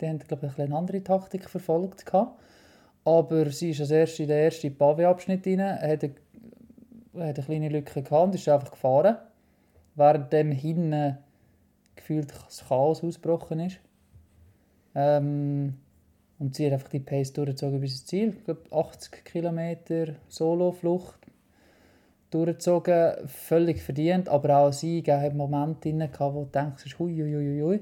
Die 0.00 0.08
haben, 0.08 0.18
glaube 0.20 0.46
ich, 0.46 0.58
eine 0.62 0.74
andere 0.76 1.02
Taktik 1.04 1.48
verfolgt. 1.50 2.06
gehabt. 2.06 2.38
Aber 3.04 3.50
sie 3.50 3.70
ist 3.70 3.80
als 3.80 3.90
erste 3.90 4.22
in 4.22 4.28
den 4.28 4.38
ersten 4.38 4.76
Pavé-Abschnitt 4.76 5.46
rein, 5.46 5.60
hat 5.60 6.04
eine, 6.04 6.14
hat 7.26 7.36
eine 7.38 7.44
kleine 7.44 7.68
Lücke 7.68 8.02
gehabt 8.02 8.26
und 8.26 8.34
ist 8.34 8.48
einfach 8.48 8.70
gefahren. 8.70 9.16
Während 9.94 10.32
dem 10.32 10.52
hinten 10.52 11.18
gefühlt 11.96 12.32
das 12.32 12.64
Chaos 12.66 13.02
ausgebrochen 13.02 13.60
ist. 13.60 13.78
Ähm, 14.94 15.74
und 16.38 16.54
sie 16.54 16.66
hat 16.66 16.72
einfach 16.72 16.88
die 16.88 17.00
Pace 17.00 17.32
durchgezogen 17.32 17.80
bis 17.80 17.92
ins 17.92 18.06
Ziel. 18.06 18.28
Ich 18.30 18.44
glaube 18.44 18.62
80 18.70 19.24
Kilometer 19.24 20.14
Solo-Flucht 20.28 21.18
durchgezogen, 22.30 23.28
völlig 23.28 23.82
verdient, 23.82 24.28
aber 24.28 24.56
auch 24.56 24.72
sie 24.72 25.02
hat 25.06 25.34
Momente 25.34 25.90
drin 25.90 26.08
wo 26.18 26.44
du 26.44 26.50
denkst, 26.50 26.98
hui, 26.98 27.14
hui, 27.14 27.60
hui. 27.60 27.80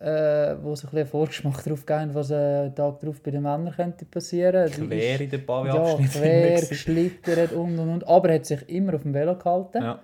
Äh, 0.00 0.54
wo 0.62 0.76
sie 0.76 0.86
ein 0.86 0.90
bisschen 0.90 1.06
Vorgeschmack 1.08 1.64
darauf 1.64 1.84
geben, 1.84 2.14
was 2.14 2.30
einen 2.30 2.72
Tag 2.72 3.00
darauf 3.00 3.20
bei 3.20 3.32
den 3.32 3.42
Männern 3.42 3.72
könnte 3.74 4.04
passieren. 4.04 4.68
Sie 4.68 4.86
Quer 4.86 5.14
ist- 5.14 5.20
in 5.22 5.30
den 5.30 5.40
ja, 5.40 5.46
Pavi-Abschnitt. 5.46 6.10
quer, 6.12 6.60
geschlittert 6.60 7.52
und 7.52 7.76
und 7.80 7.88
und. 7.88 8.06
Aber 8.08 8.32
hat 8.32 8.46
sich 8.46 8.68
immer 8.68 8.94
auf 8.94 9.02
dem 9.02 9.12
Velo 9.12 9.34
gehalten. 9.36 9.82
Ja. 9.82 9.98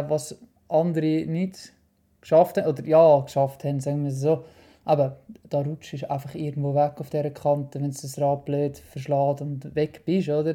Äh, 0.00 0.08
was 0.08 0.38
andere 0.68 1.26
nicht 1.26 1.72
geschafft 2.20 2.56
haben. 2.56 2.68
Oder 2.68 2.84
ja, 2.84 3.18
geschafft 3.20 3.64
haben, 3.64 3.80
sagen 3.80 4.04
wir 4.04 4.12
so. 4.12 4.44
Aber 4.84 5.16
da 5.50 5.60
rutschst 5.62 6.02
du 6.02 6.10
einfach 6.10 6.34
irgendwo 6.36 6.74
weg 6.76 6.92
auf 6.98 7.10
dieser 7.10 7.30
Kante, 7.30 7.80
wenn 7.80 7.90
es 7.90 8.02
das 8.02 8.20
Rad 8.20 8.44
blöd 8.44 8.78
verschlägt 8.78 9.40
und 9.40 9.74
weg 9.74 10.02
bist, 10.04 10.28
oder? 10.28 10.54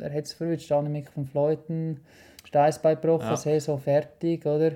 Er 0.00 0.14
hat 0.14 0.24
es 0.24 0.32
verwünscht, 0.32 0.70
Annemiek 0.72 1.10
von 1.10 1.26
Fleuten, 1.26 2.00
Steißbein 2.44 2.94
gebrochen, 3.00 3.26
Ja. 3.28 3.36
Saison 3.36 3.78
fertig, 3.78 4.46
oder? 4.46 4.72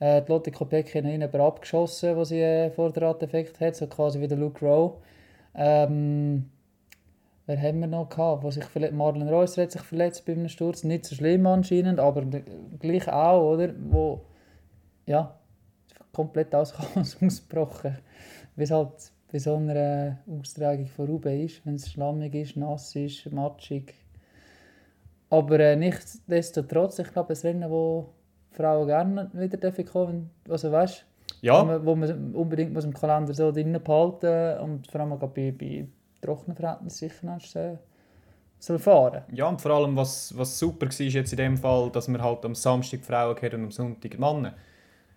Äh, 0.00 0.22
die 0.22 0.32
Lotte 0.32 0.50
Kopecky 0.50 0.98
hat 0.98 1.04
ihn 1.04 1.22
aber 1.22 1.40
abgeschossen, 1.40 2.16
wo 2.16 2.24
sie 2.24 2.40
äh, 2.40 2.70
Vorderradeffekt 2.70 3.60
hat, 3.60 3.76
so 3.76 3.86
quasi 3.86 4.20
wie 4.20 4.28
der 4.28 4.38
Luke 4.38 4.64
Rowe. 4.64 4.96
Ähm, 5.54 6.50
wer 7.46 7.60
haben 7.60 7.80
wir 7.80 7.86
noch 7.86 8.08
gehabt? 8.08 8.42
Wo 8.42 8.50
sich 8.50 8.64
verletzt, 8.64 8.94
Marlon 8.94 9.28
Reusser 9.28 9.62
hat 9.62 9.72
sich 9.72 9.82
verletzt 9.82 10.24
bei 10.24 10.32
einem 10.32 10.48
Sturz. 10.48 10.84
Nicht 10.84 11.04
so 11.04 11.14
schlimm 11.14 11.46
anscheinend, 11.46 12.00
aber 12.00 12.24
gleich 12.78 13.08
auch, 13.08 13.52
oder? 13.52 13.74
Wo, 13.90 14.22
ja, 15.06 15.38
komplett 16.12 16.54
aus 16.54 16.72
Chaos 16.72 17.18
ausgebrochen. 17.22 17.98
Wie 18.56 18.62
es 18.62 18.70
halt 18.70 19.12
bei 19.30 19.38
so 19.38 19.56
einer 19.56 20.18
Austragung 20.26 20.86
von 20.86 21.06
Ruben 21.06 21.40
ist, 21.44 21.64
wenn 21.66 21.74
es 21.74 21.90
schlammig 21.90 22.34
ist, 22.34 22.56
nass 22.56 22.96
ist, 22.96 23.30
matschig. 23.30 23.94
Aber 25.28 25.60
äh, 25.60 25.76
nichtsdestotrotz, 25.76 26.98
ich 26.98 27.12
glaube, 27.12 27.34
ein 27.34 27.40
Rennen, 27.40 27.70
wo 27.70 28.08
Frauen 28.50 28.86
gerne 28.86 29.30
wieder 29.32 29.72
kommen 29.84 30.30
also 30.48 30.70
weißt 30.72 31.04
wo, 31.42 31.46
ja, 31.46 31.64
man, 31.64 31.86
wo 31.86 31.94
man 31.94 32.34
unbedingt 32.34 32.72
muss 32.72 32.84
im 32.84 32.92
Kalender 32.92 33.32
so 33.32 33.50
drin 33.52 33.78
behalten 33.82 34.58
und 34.60 34.90
vor 34.90 35.00
allem 35.00 35.18
bei, 35.18 35.52
bei 35.52 35.86
trockenen 36.20 36.56
Verhältnissen 36.56 37.08
sicher 37.08 37.26
noch 37.26 37.54
äh, 37.54 37.76
soll 38.58 38.78
fahren. 38.78 39.22
ja, 39.32 39.48
und 39.48 39.60
vor 39.60 39.70
allem, 39.70 39.96
was, 39.96 40.36
was 40.36 40.58
super 40.58 40.86
war 40.86 41.06
jetzt 41.06 41.32
in 41.32 41.36
dem 41.38 41.56
Fall, 41.56 41.90
dass 41.90 42.08
wir 42.08 42.22
halt 42.22 42.44
am 42.44 42.54
Samstag 42.54 43.04
Frauen 43.04 43.36
hatten 43.36 43.54
und 43.56 43.64
am 43.64 43.70
Sonntag 43.70 44.18
Männer. 44.18 44.52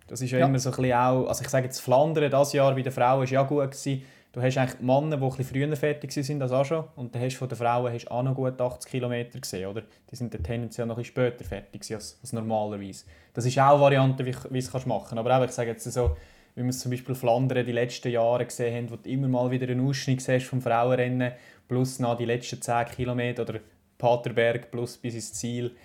Das 0.06 0.20
ist 0.22 0.30
ja, 0.30 0.38
Ja. 0.38 0.46
immer 0.46 0.58
so 0.58 0.70
ein 0.70 0.76
bisschen 0.76 0.92
auch, 0.96 1.26
also 1.26 1.42
ich 1.42 1.48
sage 1.50 1.66
jetzt 1.66 1.80
Flandern 1.80 2.30
dieses 2.30 2.52
Jahr 2.54 2.74
bei 2.74 2.82
den 2.82 2.92
Frauen 2.92 3.24
ist 3.24 3.30
ja 3.30 3.42
gut 3.42 3.70
gewesen. 3.70 4.02
Du 4.34 4.42
hast 4.42 4.58
eigentlich 4.58 4.80
Männer, 4.80 5.16
die 5.16 5.24
ein 5.24 5.44
früher 5.44 5.76
fertig 5.76 6.10
sind 6.10 6.42
als 6.42 6.50
auch 6.50 6.64
schon. 6.64 6.84
Und 6.96 7.14
dann 7.14 7.22
hast 7.22 7.34
du 7.34 7.38
von 7.38 7.48
den 7.48 7.56
Frauen 7.56 7.92
hast 7.92 8.10
auch 8.10 8.24
noch 8.24 8.34
gut 8.34 8.60
80 8.60 8.90
Kilometer 8.90 9.38
gesehen, 9.38 9.68
oder? 9.68 9.82
Die 10.10 10.16
sind 10.16 10.34
dann 10.34 10.42
tendenziell 10.42 10.88
noch 10.88 10.96
ein 10.96 11.04
bisschen 11.04 11.12
später 11.12 11.44
fertig 11.44 11.94
als, 11.94 12.18
als 12.20 12.32
normalerweise. 12.32 13.04
Das 13.32 13.46
ist 13.46 13.56
auch 13.60 13.74
eine 13.74 13.80
Variante, 13.80 14.26
wie, 14.26 14.32
du 14.32 14.48
es 14.56 14.72
machen 14.86 14.86
kannst. 14.88 15.18
Aber 15.18 15.38
auch, 15.38 15.44
ich 15.44 15.52
sage 15.52 15.70
jetzt 15.70 15.84
so, 15.84 16.16
wie 16.56 16.62
wir 16.62 16.70
es 16.70 16.80
zum 16.80 16.90
Beispiel 16.90 17.14
Flandern 17.14 17.64
die 17.64 17.70
letzten 17.70 18.10
Jahre 18.10 18.44
gesehen 18.44 18.74
haben, 18.74 18.90
wo 18.90 18.96
du 18.96 19.08
immer 19.08 19.28
mal 19.28 19.52
wieder 19.52 19.68
einen 19.68 19.86
Ausschnitt 19.86 20.20
vom 20.42 20.60
Frauenrennen, 20.60 21.30
plus 21.68 22.00
noch 22.00 22.16
die 22.16 22.24
letzten 22.24 22.60
10 22.60 22.86
Kilometer 22.86 23.42
oder 23.42 23.60
Paterberg 23.98 24.68
plus 24.72 24.96
bis 24.96 25.14
ins 25.14 25.32
Ziel. 25.34 25.76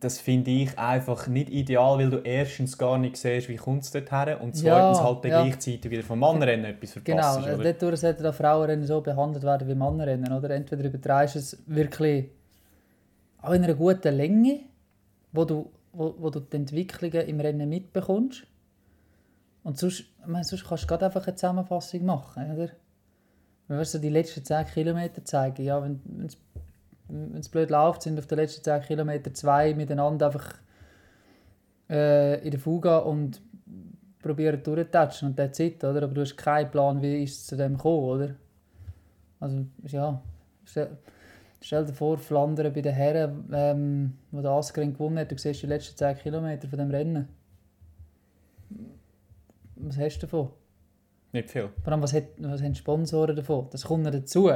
Das 0.00 0.18
finde 0.18 0.50
ich 0.50 0.78
einfach 0.78 1.26
nicht 1.26 1.50
ideal, 1.50 1.98
weil 1.98 2.10
du 2.10 2.18
erstens 2.18 2.76
gar 2.78 2.98
nicht 2.98 3.16
siehst, 3.16 3.48
wie 3.48 3.56
kommt 3.56 3.82
es 3.84 3.90
dort 3.90 4.10
her 4.10 4.40
und 4.40 4.54
Ja, 4.60 4.74
zweitens 4.92 5.02
halt 5.02 5.24
dann 5.24 5.30
ja. 5.30 5.42
gleichzeitig 5.42 5.90
wieder 5.90 6.02
vom 6.02 6.18
Mannenrennen 6.20 6.64
etwas 6.66 6.94
Genau, 7.02 7.22
verpasst. 7.22 7.46
also 7.48 7.60
oder? 7.60 7.72
dort 7.72 7.98
sollten 7.98 8.26
auch 8.26 8.34
Frauenrennen 8.34 8.86
so 8.86 9.00
behandelt 9.00 9.44
werden 9.44 9.68
wie 9.68 9.74
Mannenrennen. 9.74 10.32
Oder? 10.32 10.50
Entweder 10.50 10.84
übertreibst 10.84 11.34
du 11.34 11.38
es 11.38 11.62
wirklich 11.66 12.30
auch 13.40 13.52
in 13.52 13.64
einer 13.64 13.74
guten 13.74 14.14
Länge, 14.14 14.60
wo 15.32 15.44
du, 15.44 15.70
wo, 15.92 16.14
wo 16.18 16.30
du 16.30 16.40
die 16.40 16.56
Entwicklungen 16.56 17.26
im 17.26 17.40
Rennen 17.40 17.68
mitbekommst. 17.68 18.44
Und 19.64 19.78
sonst, 19.78 20.00
ich 20.00 20.26
meine, 20.26 20.44
sonst 20.44 20.66
kannst 20.66 20.84
du 20.84 20.86
gerade 20.88 21.06
einfach 21.06 21.26
eine 21.26 21.36
Zusammenfassung 21.36 22.04
machen. 22.04 22.50
Oder? 22.52 22.68
Wenn 23.68 23.78
wir 23.78 23.84
so 23.84 23.98
die 23.98 24.08
letzten 24.08 24.44
10 24.44 24.66
Kilometer 24.66 25.24
zeigen, 25.24 25.62
ja, 25.64 25.82
wenn 25.82 26.00
es 26.26 26.36
wenn 27.12 27.40
es 27.40 27.48
blöd 27.48 27.70
läuft, 27.70 28.02
sind 28.02 28.18
auf 28.18 28.26
den 28.26 28.38
letzten 28.38 28.64
10 28.64 28.82
Kilometer 28.82 29.32
zwei 29.34 29.74
miteinander 29.74 30.26
einfach 30.26 30.54
äh, 31.90 32.42
in 32.42 32.50
der 32.50 32.60
Fuge 32.60 33.04
und 33.04 33.42
probieren 34.22 34.62
durchzutatschen 34.62 35.28
und 35.28 35.36
that's 35.36 35.58
it, 35.58 35.84
oder? 35.84 36.02
Aber 36.04 36.14
du 36.14 36.22
hast 36.22 36.36
keinen 36.36 36.70
Plan, 36.70 37.02
wie 37.02 37.22
ist 37.22 37.40
es 37.40 37.46
zu 37.46 37.56
dem 37.56 37.76
gekommen, 37.76 38.04
oder? 38.04 38.34
Also, 39.40 39.66
ja, 39.84 40.22
stell, 40.64 40.96
stell 41.60 41.84
dir 41.84 41.92
vor, 41.92 42.16
Flandern 42.16 42.72
bei 42.72 42.80
den 42.80 42.94
Herren, 42.94 43.48
ähm, 43.52 44.12
wo 44.30 44.40
der 44.40 44.52
Asgren 44.52 44.92
gewonnen 44.92 45.18
hat, 45.18 45.30
du 45.30 45.36
siehst 45.36 45.62
die 45.62 45.66
letzten 45.66 45.96
10 45.96 46.16
Kilometer 46.18 46.68
von 46.68 46.78
dem 46.78 46.90
Rennen. 46.90 47.28
Was 49.76 49.98
hast 49.98 50.18
du 50.18 50.26
davon? 50.26 50.50
Nicht 51.32 51.50
viel. 51.50 51.70
Vor 51.82 51.92
allem, 51.92 52.02
was, 52.02 52.12
hat, 52.12 52.24
was 52.38 52.62
haben 52.62 52.72
die 52.72 52.78
Sponsoren 52.78 53.34
davon? 53.34 53.66
Das 53.70 53.84
kommt 53.84 54.04
noch 54.04 54.12
dazu. 54.12 54.50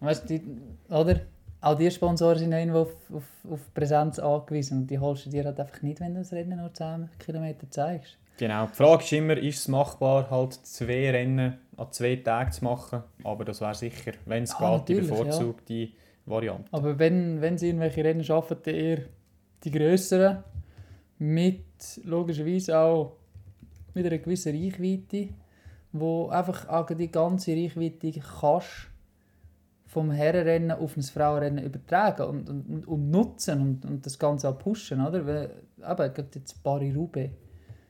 Weißt, 0.00 0.28
die, 0.28 0.42
oder? 0.88 1.20
Auch 1.62 1.76
die 1.76 1.90
Sponsoren 1.90 2.38
sind 2.38 2.52
irgendwo 2.52 2.80
auf, 2.80 2.94
auf, 3.14 3.24
auf 3.50 3.60
Präsenz 3.72 4.18
angewiesen 4.18 4.78
und 4.82 4.86
die 4.88 4.98
holst 4.98 5.26
du 5.26 5.30
dir 5.30 5.44
halt 5.44 5.58
einfach 5.60 5.80
nicht, 5.80 6.00
wenn 6.00 6.14
du 6.14 6.20
das 6.20 6.32
Rennen 6.32 6.58
nur 6.58 6.74
10 6.74 7.08
Kilometer 7.18 7.70
zeigst. 7.70 8.18
Genau. 8.36 8.66
Die 8.66 8.74
Frage 8.74 9.04
ist 9.04 9.12
immer, 9.12 9.36
ist 9.36 9.58
es 9.60 9.68
machbar, 9.68 10.28
halt 10.28 10.54
zwei 10.54 11.10
Rennen 11.10 11.58
an 11.76 11.92
zwei 11.92 12.16
Tagen 12.16 12.50
zu 12.50 12.64
machen? 12.64 13.04
Aber 13.22 13.44
das 13.44 13.60
wäre 13.60 13.74
sicher, 13.76 14.12
wenn 14.26 14.42
es 14.42 14.54
Ah, 14.56 14.78
geht, 14.78 14.88
die 14.88 14.94
natürlich, 14.94 15.10
ja. 15.10 15.24
bevorzugte 15.24 15.88
Variante. 16.26 16.64
Aber 16.72 16.98
wenn, 16.98 17.40
wenn 17.40 17.56
sie 17.56 17.68
irgendwelche 17.68 18.02
Rennen 18.02 18.24
schaffen, 18.24 18.56
dann 18.64 18.74
eher 18.74 18.98
die 19.62 19.70
grösseren, 19.70 20.42
mit 21.18 22.00
logischerweise 22.02 22.76
auch 22.76 23.16
mit 23.94 24.04
einer 24.04 24.18
gewissen 24.18 24.56
Reichweite, 24.56 25.28
wo 25.92 26.28
einfach 26.28 26.86
die 26.96 27.10
ganze 27.10 27.52
Reichweite 27.52 28.12
kannst 28.40 28.88
vom 29.92 30.10
Herrenrennen 30.10 30.70
auf 30.70 30.96
ein 30.96 31.02
Frauenrennen 31.02 31.62
übertragen 31.62 32.22
und, 32.22 32.48
und, 32.48 32.88
und 32.88 33.10
nutzen 33.10 33.60
und, 33.60 33.84
und 33.84 34.06
das 34.06 34.18
Ganze 34.18 34.48
auch 34.48 34.58
pushen, 34.58 35.06
oder? 35.06 35.26
Weil, 35.26 35.50
eben, 35.76 36.14
gerade 36.14 36.28
jetzt 36.34 36.62
Paris-Roubaix, 36.62 37.30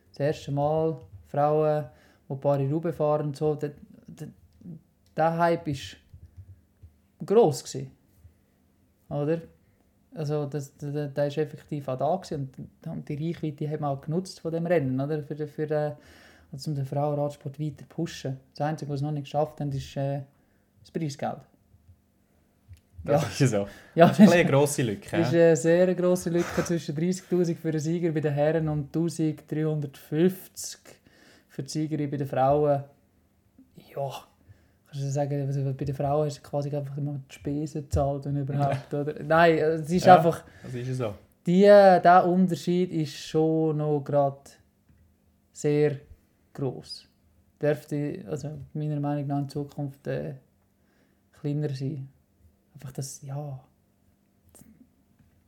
das 0.09 0.19
erste 0.19 0.51
Mal 0.51 0.99
Frauen, 1.27 1.85
die 2.29 2.35
Paris-Roubaix 2.35 2.97
fahren 2.97 3.27
und 3.27 3.37
so, 3.37 3.55
der, 3.55 3.71
der, 4.05 4.27
der 5.15 5.37
Hype 5.37 5.65
war 5.65 5.75
gross. 7.25 7.63
Gewesen. 7.63 7.91
Oder? 9.07 9.41
Also 10.13 10.45
das, 10.45 10.75
der, 10.75 11.07
der 11.07 11.27
ist 11.27 11.37
effektiv 11.37 11.87
auch 11.87 11.97
da 11.97 12.35
und, 12.35 12.49
und 12.85 13.07
die 13.07 13.27
Reichweite 13.27 13.69
haben 13.69 13.79
wir 13.79 13.87
auch 13.87 14.01
genutzt 14.01 14.41
von 14.41 14.51
dem 14.51 14.65
Rennen, 14.65 14.99
oder? 14.99 15.23
Für, 15.23 15.47
für, 15.47 15.71
äh, 15.71 15.93
also 16.51 16.69
um 16.69 16.75
den 16.75 16.85
Frauenradsport 16.85 17.57
weiter 17.61 17.77
zu 17.77 17.85
pushen. 17.85 18.39
Das 18.53 18.67
Einzige, 18.67 18.91
was 18.91 18.99
sie 18.99 19.05
noch 19.05 19.13
nicht 19.13 19.23
geschafft 19.23 19.61
haben, 19.61 19.71
ist 19.71 19.95
äh, 19.95 20.23
das 20.81 20.91
Preisgeld. 20.91 21.52
Das 23.03 23.41
ist 23.41 23.51
so. 23.51 23.67
Ja, 23.95 24.07
Das 24.07 24.19
ist 24.19 24.31
eine 24.31 24.45
grosse 24.45 24.81
Lücke. 24.81 25.09
Das 25.11 25.27
ist 25.27 25.33
ja. 25.33 25.47
eine 25.47 25.55
sehr 25.55 25.93
grosse 25.95 26.29
Lücke 26.31 26.63
zwischen 26.65 26.95
30'000 26.95 27.55
für 27.55 27.71
den 27.71 27.79
Sieger 27.81 28.11
bei 28.11 28.21
den 28.21 28.33
Herren 28.33 28.67
und 28.69 28.85
1350 28.95 30.79
für 31.47 31.63
die 31.63 31.69
Siegerin 31.69 32.09
bei 32.09 32.17
den 32.17 32.27
Frauen. 32.27 32.83
Ja, 33.95 34.09
kannst 34.87 35.03
du 35.03 35.09
sagen, 35.11 35.45
also 35.45 35.73
bei 35.73 35.85
den 35.85 35.95
Frauen 35.95 36.27
ist 36.27 36.43
quasi 36.43 36.75
einfach 36.75 36.97
immer 36.97 37.19
die 37.29 37.33
Spesen 37.35 37.83
gezahlt, 37.83 38.25
wenn 38.25 38.37
überhaupt. 38.37 38.93
Oder? 38.93 39.21
Nein, 39.23 39.57
es 39.57 39.89
ist 39.91 40.05
Ja. 40.05 40.17
einfach, 40.17 40.43
Das 40.63 40.73
ist 40.73 40.97
so. 40.97 41.13
die, 41.45 41.61
der 41.61 42.25
Unterschied 42.25 42.91
ist 42.91 43.13
schon 43.15 43.77
noch 43.77 44.01
gerade 44.03 44.37
sehr 45.51 45.97
groß. 46.53 47.07
Dürfte, 47.61 48.23
also 48.29 48.57
meiner 48.73 48.99
Meinung 48.99 49.27
nach 49.27 49.39
in 49.39 49.49
Zukunft 49.49 50.05
äh, 50.07 50.33
kleiner 51.39 51.69
sein. 51.69 52.09
Einfach 52.75 52.91
das, 52.91 53.21
ja. 53.21 53.59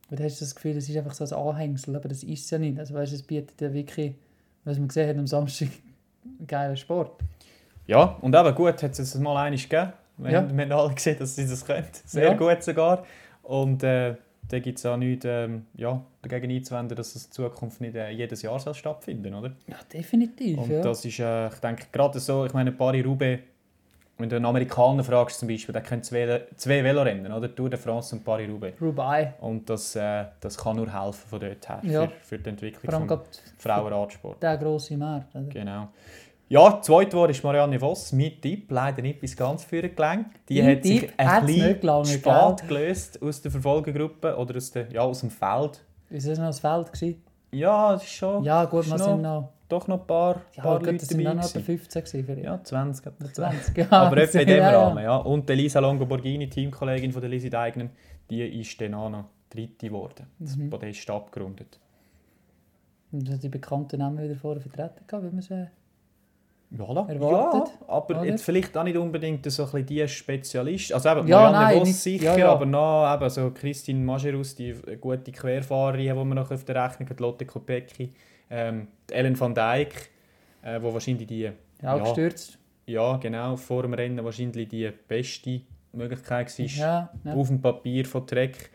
Und 0.08 0.20
du 0.20 0.22
hast 0.24 0.40
das 0.40 0.54
Gefühl, 0.54 0.76
es 0.76 0.88
ist 0.88 0.96
einfach 0.96 1.14
so 1.14 1.24
ein 1.24 1.32
Anhängsel, 1.48 1.96
aber 1.96 2.08
das 2.08 2.22
ist 2.22 2.44
es 2.44 2.50
ja 2.50 2.58
nicht. 2.58 2.78
Also 2.78 2.94
weißt, 2.94 3.12
es 3.12 3.22
bietet 3.22 3.60
ja 3.60 3.72
wirklich, 3.72 4.14
was 4.64 4.78
man 4.78 4.88
gesehen 4.88 5.08
hat 5.08 5.16
am 5.18 5.26
Samstag, 5.26 5.68
einen 6.38 6.46
geilen 6.46 6.76
Sport. 6.76 7.20
Ja, 7.86 8.16
und 8.20 8.34
eben 8.34 8.54
gut, 8.54 8.82
hat 8.82 8.92
es 8.92 8.98
jetzt 8.98 9.14
mal 9.18 9.36
eines 9.44 9.68
gegeben. 9.68 9.92
Wir, 10.18 10.30
Ja. 10.30 10.38
haben- 10.38 10.56
wir 10.56 10.64
haben 10.64 10.72
alle 10.72 10.94
gesehen, 10.94 11.18
dass 11.18 11.34
sie 11.36 11.46
das 11.46 11.64
können. 11.64 11.86
Sehr 12.04 12.24
Ja. 12.28 12.34
gut 12.34 12.62
sogar. 12.62 13.04
Und 13.42 13.82
äh, 13.82 14.14
da 14.48 14.58
gibt 14.60 14.78
es 14.78 14.86
auch 14.86 14.96
nichts 14.96 15.24
ähm, 15.28 15.66
ja, 15.74 16.00
dagegen 16.22 16.50
einzuwenden, 16.52 16.96
dass 16.96 17.14
es 17.16 17.26
in 17.26 17.32
Zukunft 17.32 17.80
nicht 17.80 17.96
äh, 17.96 18.10
jedes 18.10 18.42
Jahr 18.42 18.58
soll 18.60 18.74
stattfinden 18.74 19.34
oder? 19.34 19.52
Ja, 19.66 19.76
definitiv. 19.92 20.58
Und 20.58 20.70
ja. 20.70 20.80
das 20.82 21.04
ist, 21.04 21.18
äh, 21.18 21.48
ich 21.48 21.54
denke, 21.56 21.86
gerade 21.92 22.18
so, 22.20 22.44
ich 22.46 22.52
meine, 22.54 22.70
Paris-Roubaix 22.72 23.42
wenn 24.18 24.28
du 24.30 24.36
einen 24.36 24.46
Amerikaner 24.46 25.04
fragst 25.04 25.38
zum 25.40 25.48
Beispiel, 25.48 25.72
der 25.72 25.82
kennt 25.82 26.04
zwei, 26.04 26.46
zwei 26.56 26.82
Velorennen, 26.82 27.30
oder? 27.32 27.54
Tour 27.54 27.68
de 27.68 27.78
France 27.78 28.14
und 28.16 28.24
Paris-Roubaix. 28.24 28.80
Roubaix. 28.80 29.34
Und 29.40 29.68
das, 29.68 29.94
äh, 29.96 30.24
das 30.40 30.56
kann 30.56 30.76
nur 30.76 30.90
helfen 30.92 31.28
von 31.28 31.38
dort 31.40 31.68
her, 31.68 31.80
Ja. 31.82 32.06
für, 32.06 32.12
für 32.22 32.38
die 32.38 32.48
Entwicklung 32.50 32.82
des 33.06 33.08
gerade 33.08 33.24
Frauenradsport. 33.58 34.42
der 34.42 34.56
grosse 34.56 34.96
Markt. 34.96 35.34
Oder? 35.34 35.44
Genau. 35.44 35.88
Ja, 36.48 36.80
zweit 36.80 37.12
war 37.12 37.28
ist 37.28 37.42
Marianne 37.42 37.78
Voss, 37.80 38.12
mein 38.12 38.40
Tipp, 38.40 38.70
leider 38.70 39.02
nicht 39.02 39.20
bis 39.20 39.36
ganz 39.36 39.64
vorne 39.64 39.88
gelangt. 39.90 40.28
Die 40.48 40.60
Dein 40.60 40.76
hat 40.76 40.84
sich 40.84 41.00
Tipp 41.00 41.12
ein 41.16 41.28
hat's 41.28 41.46
bisschen 41.46 42.04
spät 42.06 42.68
gelöst 42.68 43.20
aus 43.22 43.42
der 43.42 43.50
Verfolgergruppe 43.50 44.36
oder 44.36 44.56
aus, 44.56 44.70
der, 44.70 44.90
ja, 44.92 45.00
aus 45.00 45.20
dem 45.20 45.30
Feld. 45.30 45.82
Ist 46.08 46.28
das 46.28 46.38
noch 46.38 46.46
das 46.46 46.60
Feld? 46.60 46.92
Gewesen? 46.92 47.22
Ja, 47.50 47.94
es 47.94 48.02
ist 48.04 48.10
schon 48.12 48.44
Ja, 48.44 48.64
gut, 48.64 48.88
wir 48.88 48.96
sind 48.98 49.22
noch. 49.22 49.52
Doch 49.68 49.88
noch 49.88 50.00
ein 50.00 50.06
paar, 50.06 50.42
Ja, 50.54 50.62
paar 50.62 50.78
gut, 50.78 50.86
Leute 50.86 50.98
das 50.98 51.08
dabei. 51.08 51.22
etwa 51.24 51.32
gewesen. 51.40 51.62
15 51.64 52.04
gewesen 52.04 52.24
für 52.26 52.40
Ja, 52.40 52.62
20. 52.62 53.06
etwa 53.06 53.32
20. 53.32 53.76
Ja, 53.78 53.86
Aber 53.90 54.16
etwa 54.18 54.38
in 54.40 54.46
dem 54.46 54.56
ja. 54.62 54.70
Rahmen, 54.82 55.02
ja. 55.04 55.16
Und 55.16 55.48
die 55.48 55.52
Lisa 55.54 55.80
Longoborghini, 55.80 56.48
Teamkollegin 56.48 57.12
von 57.12 57.20
der 57.20 57.30
Lisi 57.30 57.50
Deignen, 57.50 57.90
die 58.30 58.42
ist 58.60 58.80
dann 58.80 58.94
auch 58.94 59.10
noch 59.10 59.24
Dritte 59.50 59.86
geworden. 59.86 60.26
Das 60.38 60.56
Mhm. 60.56 60.70
Podest 60.70 61.08
abgerundet. 61.10 61.78
Und 63.12 63.42
die 63.42 63.48
bekannten 63.48 63.98
Namen 63.98 64.22
wieder 64.22 64.36
vorher 64.36 64.60
vertreten, 64.60 65.04
wie 65.22 65.30
man 65.34 65.40
sie 65.42 65.68
Voilà. 66.76 67.08
Erwartet, 67.08 67.72
Ja, 67.80 67.88
aber 67.94 68.16
oder? 68.16 68.24
jetzt 68.24 68.42
vielleicht 68.44 68.76
auch 68.76 68.82
nicht 68.82 68.96
unbedingt 68.96 69.48
so 69.50 69.62
ein 69.62 69.70
bisschen 69.70 69.86
die 69.86 70.08
Spezialist. 70.08 70.92
Also 70.92 71.08
eben, 71.10 71.28
Ja, 71.28 71.50
Marianne 71.52 71.78
Voss 71.86 72.02
sicher, 72.02 72.24
ja, 72.32 72.36
ja. 72.38 72.52
aber 72.52 72.66
noch 72.66 73.14
eben 73.14 73.30
so 73.30 73.52
Christine 73.52 74.00
Majerus, 74.00 74.56
die 74.56 74.74
gute 75.00 75.30
Querfahrerin, 75.30 76.06
die 76.08 76.12
man 76.24 76.30
noch 76.30 76.50
auf 76.50 76.64
der 76.64 76.84
Rechnung 76.84 77.08
hat, 77.08 77.20
Lotte 77.20 77.46
Kopecki, 77.46 78.12
ähm, 78.50 78.88
Ellen 79.10 79.38
van 79.38 79.54
Dijk, 79.54 80.10
äh, 80.62 80.80
wo 80.82 80.92
wahrscheinlich 80.92 81.26
die, 81.26 81.40
ja, 81.40 81.52
Ja. 81.82 81.98
gestürzt. 81.98 82.58
ja 82.86 83.16
genau, 83.16 83.56
vor 83.56 83.82
dem 83.82 83.94
Rennen 83.94 84.24
wahrscheinlich 84.24 84.68
die 84.68 84.90
beste 85.08 85.62
Möglichkeit 85.92 86.56
war, 86.58 86.66
Ja, 86.66 87.10
ja. 87.24 87.34
auf 87.34 87.48
dem 87.48 87.60
Papier 87.60 88.04
von 88.04 88.26
Trek. 88.26 88.70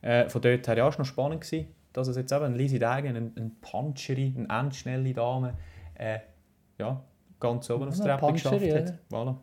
Äh, 0.00 0.28
von 0.28 0.42
dort 0.42 0.66
her 0.66 0.76
ja, 0.76 0.88
ist 0.88 0.98
noch 0.98 1.04
spannend 1.06 1.42
gewesen, 1.42 1.68
dass 1.92 2.08
es 2.08 2.16
jetzt 2.16 2.32
eben 2.32 2.44
eine 2.44 2.56
Lisi 2.56 2.78
Degen, 2.78 3.08
eine, 3.16 3.30
eine 3.36 3.50
Puncherin, 3.60 4.48
eine 4.50 4.60
endschnelle 4.66 5.12
Dame, 5.12 5.54
äh, 5.94 6.18
ja, 6.78 7.02
ganz 7.38 7.70
oben 7.70 7.88
aufs 7.88 7.98
Ja, 7.98 8.16
Treppchen 8.16 8.32
geschafft 8.34 8.74
hat. 8.74 8.98
Voilà. 9.10 9.36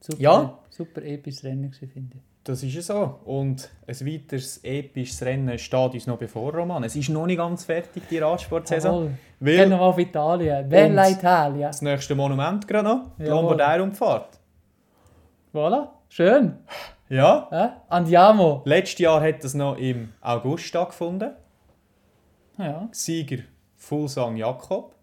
Super, 0.00 0.20
Ja. 0.22 0.58
super 0.70 1.02
episches 1.02 1.44
Rennen 1.44 1.70
gewesen, 1.70 1.88
finde 1.88 2.16
ich. 2.18 2.22
Das 2.44 2.62
ist 2.62 2.74
ja 2.74 2.80
so. 2.82 3.20
Und 3.24 3.70
ein 3.86 3.94
weiteres 4.06 4.60
episches 4.64 5.20
Rennen 5.22 5.58
steht 5.58 5.94
uns 5.94 6.06
noch 6.06 6.16
bevor, 6.18 6.54
Roman. 6.54 6.82
Es 6.84 6.96
ist 6.96 7.10
noch 7.10 7.26
nicht 7.26 7.36
ganz 7.36 7.64
fertig, 7.64 8.02
die 8.08 8.18
Radsportsaison. 8.18 9.16
Wir 9.40 9.68
mal 9.68 9.78
auf 9.80 9.98
Italien. 9.98 10.68
Bella 10.68 11.08
Italia. 11.10 11.68
das 11.68 11.82
nächste 11.82 12.14
Monument 12.14 12.66
gerade 12.66 12.88
noch, 12.88 13.02
die 13.18 13.24
Jawohl. 13.24 13.34
Lombardei-Rundfahrt. 13.42 14.38
Voilà, 15.52 15.88
schön. 16.08 16.56
Ja, 17.08 17.48
Ja? 17.50 17.82
Andiamo. 17.88 18.62
letztes 18.64 19.00
Jahr 19.00 19.20
hat 19.20 19.42
das 19.44 19.54
noch 19.54 19.76
im 19.76 20.12
August 20.20 20.64
stattgefunden. 20.64 21.32
Ja, 22.56 22.88
Sieger 22.92 23.42
Fulsang 23.76 24.36
Jakob, 24.36 24.94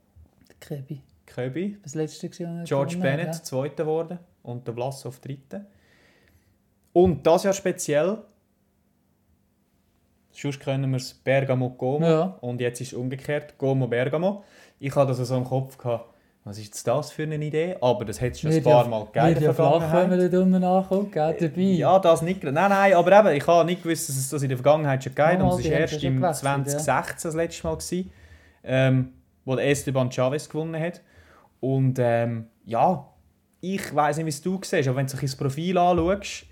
Kebi. 0.60 1.02
Köbi, 1.26 1.78
Das 1.84 1.94
letzte 1.96 2.30
er 2.44 2.64
George 2.64 2.98
Bennett, 2.98 3.36
Zweiter 3.36 3.84
geworden 3.84 4.20
und 4.44 4.66
der 4.66 4.74
Vlasov 4.74 5.20
Dritter. 5.20 5.66
Und 6.98 7.28
das 7.28 7.44
Jahr 7.44 7.54
speziell, 7.54 8.18
sonst 10.32 10.60
können 10.60 10.90
wir 10.90 10.98
es 10.98 11.14
Bergamo 11.14 11.70
Como 11.70 12.04
Ja. 12.04 12.38
und 12.42 12.60
jetzt 12.60 12.82
ist 12.82 12.88
es 12.88 12.94
umgekehrt, 12.98 13.56
Como 13.60 13.86
Bergamo. 13.88 14.44
Ich 14.80 14.96
hatte 14.96 15.14
das 15.16 15.20
so 15.28 15.38
im 15.38 15.44
Kopf, 15.44 15.78
gehabt, 15.78 16.06
was 16.44 16.58
ist 16.58 16.88
das 16.88 17.12
für 17.12 17.22
eine 17.24 17.36
Idee? 17.36 17.76
Aber 17.82 18.04
das 18.04 18.20
hat 18.20 18.32
es 18.32 18.40
schon 18.40 18.52
ein 18.52 18.64
paar 18.64 18.84
ja- 18.86 18.90
Mal 18.90 19.06
gegeben. 19.14 19.44
Ja 19.44 19.54
flach, 19.54 19.94
wenn 19.94 20.10
man 20.10 20.32
da 20.32 20.40
unten 20.42 20.64
ankommt, 20.64 21.12
gell, 21.12 21.38
dabei. 21.40 21.62
Ja, 21.62 22.00
das 22.00 22.24
nicht. 22.24 22.42
Nein, 22.42 22.54
nein, 22.56 22.94
aber 22.96 23.20
eben, 23.20 23.38
ich 23.38 23.46
habe 23.46 23.64
nicht 23.66 23.84
gewusst, 23.84 24.10
dass 24.10 24.18
es 24.18 24.30
das 24.30 24.42
in 24.42 24.50
der 24.50 24.58
Vergangenheit 24.58 25.04
schon 25.04 25.14
gegeben 25.14 25.44
hat. 25.44 25.52
Ah, 25.52 25.54
Und 25.54 25.60
es 25.60 25.70
war 25.70 25.78
erst 25.80 26.04
im 26.04 26.16
gewechselt, 26.18 26.36
2016 26.38 27.28
das 27.30 27.36
letzte 27.36 27.68
Mal, 27.68 27.76
gewesen, 27.76 28.12
ähm, 28.64 29.14
wo 29.46 29.56
der 29.56 29.68
Esteban 29.70 30.10
Chavez 30.12 30.50
gewonnen 30.50 30.82
hat. 30.82 31.02
Und 31.60 32.00
ähm, 32.00 32.48
ja, 32.66 33.06
ich 33.62 33.94
weiß 33.94 34.18
nicht, 34.18 34.26
wie 34.26 34.30
es 34.30 34.42
du 34.42 34.60
siehst, 34.64 34.88
aber 34.88 34.98
wenn 34.98 35.06
du 35.06 35.12
sich 35.12 35.22
das 35.22 35.36
Profil 35.36 35.78
anschaust, 35.78 36.47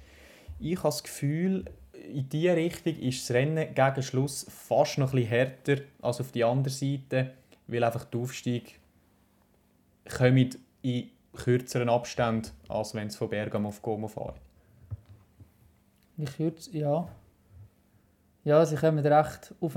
ich 0.59 0.77
habe 0.77 0.87
das 0.89 1.03
Gefühl, 1.03 1.65
in 1.93 2.29
diese 2.29 2.55
Richtung 2.55 2.95
ist 2.97 3.29
das 3.29 3.35
Rennen 3.35 3.73
gegen 3.73 4.03
Schluss 4.03 4.45
fast 4.49 4.97
noch 4.97 5.11
bisschen 5.11 5.29
härter 5.29 5.77
als 6.01 6.21
auf 6.21 6.31
die 6.31 6.43
andere 6.43 6.73
Seite, 6.73 7.31
weil 7.67 7.83
einfach 7.83 8.05
die 8.05 8.17
Aufstiege 8.17 8.71
kommen 10.05 10.49
in 10.81 11.09
kürzeren 11.33 11.89
Abständen, 11.89 12.51
als 12.69 12.93
wenn 12.93 13.07
es 13.07 13.15
von 13.15 13.29
Bergamo 13.29 13.69
auf 13.69 13.81
Como 13.81 14.07
fahren. 14.07 14.35
Ich 16.17 16.39
würde 16.39 16.61
ja. 16.71 17.07
Ja, 18.43 18.65
sie 18.65 18.75
kommen 18.75 19.05
recht 19.05 19.53
auf. 19.59 19.75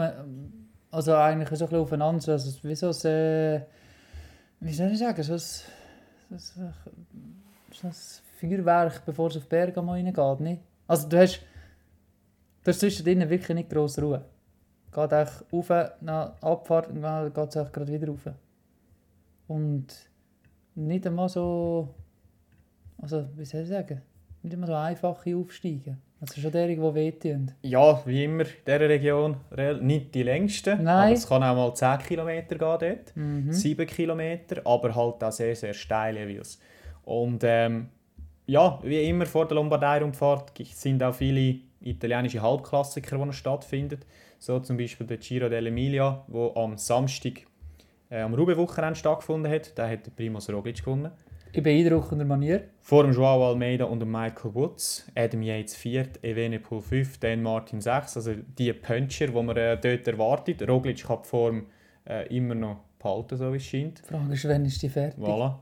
Also 0.90 1.14
eigentlich 1.14 1.48
so 1.48 1.64
ein 1.64 1.68
bisschen 1.70 1.82
aufeinander. 1.82 2.32
Also 2.32 2.68
wie 2.68 2.74
so 2.74 2.88
ein. 2.88 3.64
Wie 4.60 4.74
soll 4.74 4.92
ich 4.92 4.98
sagen? 4.98 5.22
So 5.22 5.32
ein, 5.32 6.38
so 6.38 6.60
ein, 6.60 6.74
so 7.72 7.87
ein 7.88 7.92
Feuerwerk, 8.40 9.04
bevor 9.04 9.28
es 9.28 9.37
auf 9.37 9.48
Bergamo 9.48 9.92
reingeht. 9.92 10.40
Nicht? 10.40 10.62
Also 10.87 11.09
du 11.09 11.18
hast. 11.18 11.40
Du 12.64 12.70
hast 12.70 12.81
zwischendrin 12.81 13.28
wirklich 13.31 13.54
nicht 13.54 13.70
grosse 13.70 14.02
Ruhe. 14.02 14.24
Geht 14.92 15.12
echt 15.12 15.44
rauf, 15.52 15.70
nach 16.00 16.33
Abfahrt 16.42 16.88
und 16.88 17.02
dann 17.02 17.33
geht 17.33 17.54
es 17.57 17.72
gerade 17.72 17.92
wieder 17.92 18.09
rauf. 18.09 18.28
Und 19.46 19.87
nicht 20.74 21.07
einmal 21.07 21.28
so. 21.28 21.94
Also, 23.00 23.28
wie 23.37 23.44
soll 23.44 23.62
ich 23.62 23.68
sagen? 23.68 24.02
Nicht 24.42 24.52
immer 24.54 24.66
so 24.66 24.74
einfache 24.74 25.37
Aufsteigen. 25.37 25.98
Also 26.20 26.40
schon 26.40 26.50
derige, 26.50 26.83
die 26.83 26.94
wehtun. 26.94 27.52
Ja, 27.62 28.02
wie 28.04 28.24
immer 28.24 28.42
in 28.42 28.48
dieser 28.66 28.81
Region 28.81 29.37
nicht 29.81 30.12
die 30.14 30.24
längste, 30.24 30.74
Nein. 30.74 30.88
aber 30.88 31.12
es 31.12 31.28
kann 31.28 31.44
auch 31.44 31.54
mal 31.54 31.72
10 31.74 31.98
Kilometer 31.98 32.57
gehen 32.57 32.59
dort, 32.59 33.16
Mhm. 33.16 33.52
7 33.52 33.87
Kilometer, 33.87 34.61
aber 34.64 34.92
halt 34.96 35.22
auch 35.22 35.31
sehr, 35.33 35.54
sehr 35.54 35.74
steile 35.74 36.26
Wheels. 36.26 36.59
Und 37.09 37.42
ähm, 37.42 37.88
ja, 38.44 38.79
wie 38.83 39.09
immer 39.09 39.25
vor 39.25 39.49
der 39.49 39.55
Lombardei-Rundfahrt 39.55 40.53
sind 40.75 41.03
auch 41.03 41.14
viele 41.14 41.61
italienische 41.81 42.42
Halbklassiker, 42.42 43.16
die 43.16 43.25
noch 43.25 43.33
stattfinden. 43.33 44.01
So 44.38 44.61
zum 44.61 44.77
Beispiel 44.77 45.07
der 45.07 45.16
Giro 45.16 45.47
dell'Emilia, 45.47 46.25
wo 46.27 46.53
am 46.55 46.77
Samstag 46.77 47.47
äh, 48.11 48.21
am 48.21 48.35
Roubaix-Wochenende 48.35 48.94
stattgefunden 48.94 49.51
hat. 49.51 49.73
Da 49.79 49.88
hat 49.88 50.05
der 50.05 50.11
Primus 50.11 50.51
Roglic 50.53 50.85
gewonnen. 50.85 51.11
In 51.53 51.62
beeindruckender 51.62 52.27
Manier. 52.27 52.64
Vor 52.83 53.05
dem 53.05 53.14
Joao 53.14 53.49
Almeida 53.49 53.87
und 53.87 54.01
dem 54.01 54.12
Michael 54.12 54.55
Woods, 54.55 55.11
Adam 55.14 55.40
Yates 55.40 55.77
4, 55.77 56.09
Evenepoel 56.21 56.83
5, 56.83 57.21
Dan 57.21 57.42
Martin 57.42 57.81
6. 57.81 58.18
Also 58.18 58.35
die 58.35 58.71
Puncher, 58.75 59.29
die 59.29 59.42
man 59.42 59.57
äh, 59.57 59.81
dort 59.81 60.07
erwartet. 60.07 60.68
Roglic 60.68 61.07
kann 61.07 61.21
die 61.25 61.29
Form 61.29 61.66
äh, 62.07 62.27
immer 62.37 62.55
noch 62.55 62.81
behalten, 62.99 63.38
so 63.38 63.51
wie 63.51 63.57
es 63.57 63.64
scheint. 63.64 64.01
Die 64.01 64.12
Frage 64.12 64.35
ist, 64.35 64.47
wann 64.47 64.66
ist 64.66 64.83
die 64.83 64.90
fertig? 64.90 65.18
Voilà. 65.18 65.55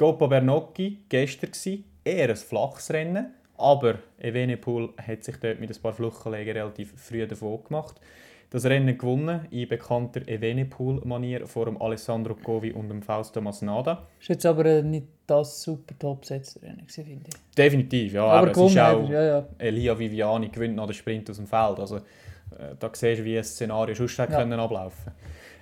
Coppa 0.00 0.28
Bernocchi, 0.28 1.00
gestern 1.10 1.50
war 1.50 1.78
eher 2.04 2.30
ein 2.30 2.36
flaches 2.36 2.90
Rennen, 2.90 3.34
aber 3.58 3.98
Evenepoel 4.18 4.88
hat 4.96 5.22
sich 5.22 5.36
dort 5.36 5.60
mit 5.60 5.68
ein 5.68 5.82
paar 5.82 5.92
Fluchtkollegen 5.92 6.56
relativ 6.56 6.94
früh 6.96 7.26
davon 7.26 7.62
gemacht. 7.64 8.00
Das 8.48 8.64
Rennen 8.64 8.96
gewonnen 8.96 9.46
in 9.50 9.68
bekannter 9.68 10.26
Evenepoel-Manier 10.26 11.46
vor 11.46 11.66
dem 11.66 11.76
Alessandro 11.82 12.34
Covi 12.34 12.72
und 12.72 12.88
dem 12.88 13.02
Fausto 13.02 13.42
Masnada. 13.42 14.06
Ist 14.18 14.30
jetzt 14.30 14.46
aber 14.46 14.64
äh, 14.64 14.82
nicht 14.82 15.06
das 15.26 15.62
super 15.62 15.94
Top-Setzer-Rennen, 15.98 16.78
gewesen, 16.78 17.04
finde 17.04 17.28
ich. 17.28 17.54
Definitiv, 17.54 18.14
ja. 18.14 18.24
aber 18.24 18.52
eben, 18.52 18.58
es 18.58 18.70
ist 18.70 18.78
auch 18.78 19.06
ja, 19.06 19.22
ja. 19.22 19.48
Elia 19.58 19.98
Viviani 19.98 20.48
gewinnt 20.48 20.76
noch 20.76 20.86
den 20.86 20.94
Sprint 20.94 21.28
aus 21.28 21.36
dem 21.36 21.46
Feld. 21.46 21.78
Also, 21.78 21.96
äh, 21.96 22.74
da 22.78 22.90
siehst 22.90 23.20
du, 23.20 23.24
wie 23.26 23.36
ein 23.36 23.44
Szenario 23.44 23.94
sonst 23.94 24.16
Ja. 24.16 24.24
können 24.24 24.58
ablaufen 24.58 25.12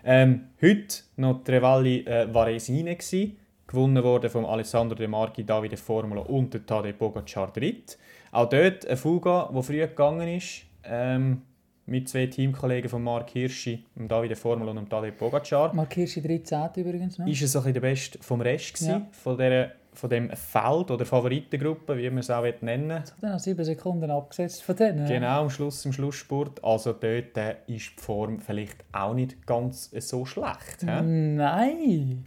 ähm, 0.05 0.45
Heute 0.63 1.03
noch 1.17 1.43
Trevalli 1.43 2.05
äh, 2.07 2.33
Varesine 2.33 2.95
gsi, 2.95 3.37
gewonnen 3.69 4.03
worden 4.03 4.31
von 4.31 4.45
Alessandro 4.45 4.97
De 4.97 5.07
Marchi, 5.07 5.45
Davide 5.45 5.77
Formula 5.77 6.23
und 6.23 6.53
der 6.55 6.67
Tadej 6.67 6.95
Pogacar 6.95 7.53
dritt. 7.53 7.97
Auch 8.33 8.49
dort 8.49 8.85
ein 8.87 8.97
Fuga, 8.97 9.49
der 9.55 9.63
früh 9.63 9.79
gegangen 9.81 10.27
ist, 10.37 10.63
ähm, 10.85 11.43
mit 11.87 12.09
zwei 12.09 12.27
Teamkollegen 12.27 12.91
von 12.91 13.03
Mark 13.03 13.31
Hirschi, 13.31 13.85
dem 13.95 14.09
Davide 14.09 14.37
Formula 14.37 14.71
und 14.71 14.77
dem 14.77 14.89
Tadej 14.89 15.13
Pogacar. 15.13 15.73
Mark 15.75 15.95
Hirschi 15.95 16.21
13 16.21 16.69
übrigens 16.77 17.19
noch. 17.19 17.27
Ist 17.27 17.43
es 17.43 17.53
so 17.53 17.61
ein 17.61 17.63
bisschen 17.65 17.75
der 17.75 17.81
Beste 17.81 18.19
vom 18.23 18.41
Rest 18.41 18.75
gsi, 18.75 18.89
Ja. 18.91 19.07
von, 19.13 19.39
der, 19.39 19.73
von 19.95 20.11
dem 20.11 20.31
Feld 20.31 20.91
oder 20.91 21.07
Favoritengruppe, 21.07 21.97
wie 21.97 22.09
man 22.11 22.19
es 22.19 22.31
auch 22.31 22.45
nennen 22.61 22.89
will. 22.89 22.97
Hat 22.97 23.15
er 23.23 23.33
noch 23.33 23.39
7 23.39 23.65
Sekunden 23.65 24.11
abgesetzt 24.11 24.63
von 24.63 24.77
denen. 24.77 25.07
Genau, 25.07 25.43
am 25.43 25.51
Schluss, 25.51 25.85
im 25.87 25.93
Schlussspurt. 25.95 26.63
Also 26.63 26.93
dort 26.93 27.37
äh, 27.37 27.57
ist 27.67 27.93
die 27.99 28.03
Form 28.03 28.39
vielleicht 28.41 28.85
auch 28.93 29.15
nicht 29.15 29.47
ganz 29.47 29.91
so 29.91 30.25
schlecht. 30.27 30.83
hä? 30.87 31.01
Nein! 31.03 32.27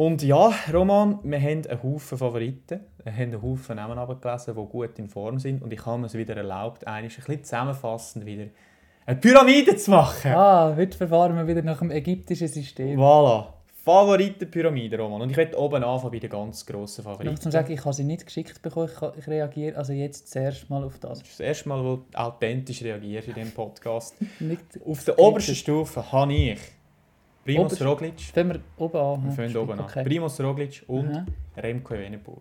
Und 0.00 0.22
ja, 0.22 0.50
Roman, 0.72 1.18
wir 1.24 1.38
haben 1.38 1.62
einen 1.68 1.82
Haufen 1.82 2.16
Favoriten. 2.16 2.80
Wir 3.04 3.12
haben 3.12 3.20
einen 3.34 3.42
Haufen 3.42 3.76
Namen 3.76 3.98
abgelesen, 3.98 4.54
die 4.56 4.66
gut 4.66 4.98
in 4.98 5.08
Form 5.10 5.38
sind. 5.38 5.60
Und 5.62 5.74
ich 5.74 5.84
habe 5.84 5.98
mir 5.98 6.06
es 6.06 6.14
wieder 6.14 6.34
erlaubt, 6.38 6.86
eigentlich 6.86 7.18
ein 7.18 7.24
bisschen 7.26 7.44
zusammenfassend 7.44 8.24
wieder 8.24 8.46
eine 9.04 9.16
Pyramide 9.20 9.76
zu 9.76 9.90
machen. 9.90 10.32
Ah, 10.32 10.74
heute 10.74 10.96
verfahren 10.96 11.36
wir 11.36 11.46
wieder 11.46 11.60
nach 11.60 11.80
dem 11.80 11.90
ägyptischen 11.90 12.48
System. 12.48 12.98
Voilà. 12.98 13.48
Favoritenpyramide, 13.84 14.98
Roman. 14.98 15.20
Und 15.20 15.30
ich 15.32 15.36
werde 15.36 15.58
oben 15.58 15.84
anfangen 15.84 16.12
bei 16.12 16.18
den 16.18 16.30
ganz 16.30 16.64
grossen 16.64 17.02
Ich 17.02 17.06
muss 17.06 17.18
Favoriten. 17.18 17.50
sagen, 17.50 17.70
ich 17.70 17.84
habe 17.84 17.92
sie 17.94 18.04
nicht 18.04 18.24
geschickt 18.24 18.62
bekommen. 18.62 18.88
Ich, 18.90 18.98
kann- 18.98 19.12
ich 19.18 19.26
reagiere 19.28 19.76
also 19.76 19.92
jetzt 19.92 20.30
zuerst 20.30 20.70
mal 20.70 20.82
auf 20.82 20.98
das. 20.98 21.18
Das 21.18 21.28
ist 21.28 21.40
das 21.40 21.46
erste 21.46 21.68
Mal, 21.68 21.84
wo 21.84 21.96
du 21.96 22.04
authentisch 22.14 22.80
reagierst 22.82 23.28
in 23.28 23.34
diesem 23.34 23.52
Podcast. 23.52 24.14
Auf 24.86 25.04
der 25.04 25.18
obersten 25.18 25.54
Stufe 25.54 26.10
habe 26.10 26.32
ich 26.32 26.58
Primoz 27.44 27.72
Oberste- 27.72 27.84
Roglic. 27.86 28.20
fangen 28.20 28.50
wir 28.50 28.60
oben 28.84 28.96
an. 28.98 29.24
Wir 29.24 29.32
fangen 29.32 29.56
oben 29.56 29.72
an. 29.72 29.80
Okay. 29.80 30.04
Primoz 30.04 30.40
Roglic 30.40 30.84
und 30.86 31.10
Aha. 31.14 31.26
Remco 31.56 31.94
Evenepoel. 31.94 32.38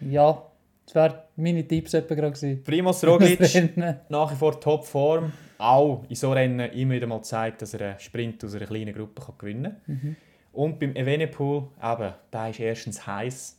Ja, 0.00 0.42
das 0.86 0.94
wären 0.94 1.14
meine 1.36 1.66
Tipps 1.66 1.94
etwa 1.94 2.14
gerade 2.14 2.32
gewesen. 2.32 2.62
Das 2.84 3.04
Roglic 3.04 3.76
nach 4.08 4.32
wie 4.32 4.36
vor 4.36 4.60
Topform. 4.60 5.32
Auch 5.58 6.04
in 6.08 6.14
so 6.14 6.32
Rennen 6.32 6.70
immer 6.70 6.94
wieder 6.94 7.06
mal 7.08 7.20
zeigt, 7.22 7.62
dass 7.62 7.74
er 7.74 7.90
einen 7.90 7.98
Sprint 7.98 8.44
aus 8.44 8.54
einer 8.54 8.66
kleinen 8.66 8.94
Gruppe 8.94 9.20
kann 9.20 9.34
gewinnen 9.38 9.76
kann. 9.86 9.94
Mhm. 10.02 10.16
Und 10.52 10.78
beim 10.78 10.94
Evenepoel, 10.94 11.64
eben, 11.82 12.12
der 12.32 12.50
ist 12.50 12.60
erstens 12.60 13.04
heiß 13.06 13.58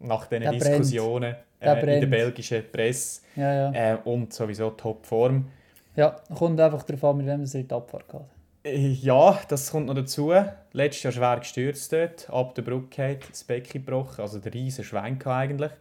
nach 0.00 0.26
diesen 0.26 0.42
Der. 0.42 0.52
Diskussionen 0.52 1.36
Der 1.60 1.76
äh, 1.86 1.94
in 1.94 2.00
der 2.00 2.06
belgischen 2.06 2.62
Presse. 2.72 3.20
Ja, 3.36 3.70
ja. 3.70 3.94
Äh, 3.94 3.98
und 4.04 4.32
sowieso 4.32 4.70
Topform. 4.70 5.46
Ja, 5.94 6.16
kommt 6.34 6.58
einfach 6.58 6.82
darauf 6.84 7.04
an, 7.04 7.18
mit 7.18 7.26
wem 7.26 7.42
es 7.42 7.54
in 7.54 7.68
die 7.68 7.74
Abfahrt 7.74 8.08
geht. 8.08 8.20
Äh, 8.64 8.88
Ja, 8.88 9.38
das 9.48 9.70
kommt 9.70 9.86
noch 9.86 9.94
dazu. 9.94 10.32
Letztes 10.72 11.02
Jahr 11.02 11.12
schwer 11.12 11.38
gestürzt 11.40 11.92
dort, 11.92 12.28
ab 12.30 12.54
der 12.54 12.62
Brücke 12.62 13.18
das 13.28 13.44
Becken 13.44 13.84
gebrochen, 13.84 14.20
also 14.20 14.38
der 14.38 14.52
riesen 14.54 14.84
Schwenk 14.84 15.26
eigentlich. 15.26 15.72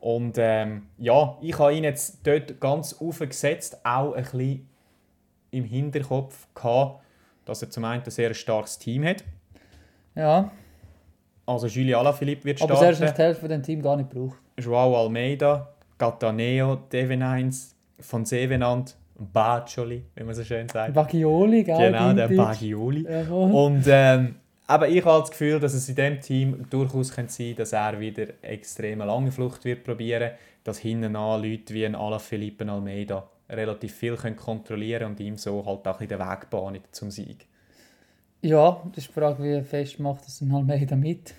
Und 0.00 0.36
ähm, 0.38 0.88
ja, 0.98 1.36
ich 1.40 1.58
habe 1.58 1.74
ihn 1.74 1.84
jetzt 1.84 2.26
dort 2.26 2.60
ganz 2.60 2.94
aufgesetzt, 2.94 3.78
auch 3.84 4.14
ein 4.14 4.22
bisschen 4.24 4.68
im 5.52 5.64
Hinterkopf 5.64 6.48
gehabt, 6.54 7.04
dass 7.44 7.62
er 7.62 7.70
zum 7.70 7.84
einen 7.84 8.02
ein 8.02 8.10
sehr 8.10 8.32
starkes 8.34 8.78
Team 8.78 9.04
hat. 9.04 9.22
Ja, 10.14 10.50
Also 11.46 11.66
Julien 11.66 11.96
Alaphilippe 11.96 12.44
wird 12.44 12.62
aber 12.62 12.76
selbst 12.76 12.96
starten, 12.96 13.04
nicht 13.04 13.18
die 13.18 13.22
Hälfte 13.22 13.40
von 13.40 13.48
dem 13.50 13.62
Team 13.62 13.82
gar 13.82 13.96
nicht 13.96 14.10
braucht. 14.10 14.38
Joao 14.58 14.96
Almeida, 15.04 15.72
Cataneo, 15.98 16.76
Devenines, 16.90 17.74
von 18.00 18.24
Sevenant, 18.24 18.96
Baccioli, 19.18 20.04
wie 20.14 20.24
man 20.24 20.34
so 20.34 20.44
schön 20.44 20.68
sagt. 20.68 20.94
Bagioli, 20.94 21.64
gell? 21.64 21.92
Genau, 21.92 22.12
der. 22.12 22.28
Bagioli. 22.28 23.02
Jawohl. 23.02 23.50
Und 23.52 23.84
ähm, 23.86 24.36
aber 24.66 24.88
ich 24.88 25.04
habe 25.04 25.20
das 25.20 25.30
Gefühl, 25.30 25.60
dass 25.60 25.74
es 25.74 25.88
in 25.88 25.96
diesem 25.96 26.20
Team 26.20 26.66
durchaus 26.70 27.12
könnte 27.12 27.32
sein 27.32 27.54
dass 27.56 27.72
er 27.72 27.98
wieder 28.00 28.26
extrem 28.42 29.00
lange 29.00 29.30
Flucht 29.30 29.64
wird 29.64 29.84
probieren, 29.84 30.32
dass 30.64 30.78
hinten 30.78 31.14
an 31.16 31.42
Leute 31.42 31.74
wie 31.74 31.84
ein 31.84 31.94
Alaphilippe 31.94 32.70
Almeida 32.70 33.28
relativ 33.50 33.94
viel 33.94 34.16
können 34.16 34.36
kontrollieren 34.36 35.10
und 35.10 35.20
ihm 35.20 35.36
so 35.36 35.64
halt 35.66 35.86
auch 35.86 36.00
ein 36.00 36.08
den 36.08 36.18
Weg 36.18 36.48
bahnen 36.48 36.80
zum 36.90 37.10
Sieg. 37.10 37.46
Ja, 38.40 38.82
das 38.86 39.04
ist 39.04 39.08
die 39.08 39.20
Frage, 39.20 39.42
wie 39.42 39.62
fest 39.62 40.00
macht 40.00 40.24
das 40.24 40.40
ein 40.40 40.54
Almeida 40.54 40.96
mit. 40.96 41.34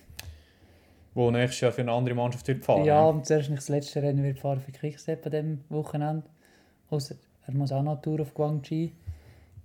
Wo 1.16 1.32
nächstes 1.32 1.62
Jahr 1.62 1.72
für 1.72 1.82
eine 1.82 1.92
andere 1.92 2.16
Mannschaft 2.16 2.48
wird 2.48 2.64
fahren. 2.64 2.86
Ja, 2.86 3.04
und 3.06 3.26
zuerst 3.26 3.50
nicht 3.50 3.62
das 3.62 3.70
letzte 3.70 4.02
Rennen 4.02 4.24
wird 4.24 4.40
fahren 4.40 4.60
für 4.60 4.72
Quickstep 4.72 5.26
an 5.26 5.32
diesem 5.32 5.64
Wochenende. 5.70 6.24
Ausser 6.90 7.16
er 7.48 7.54
muss 7.54 7.72
auch 7.72 7.82
noch 7.84 7.94
eine 7.94 8.02
Tour 8.02 8.22
auf 8.22 8.34
Guangxi. 8.34 8.92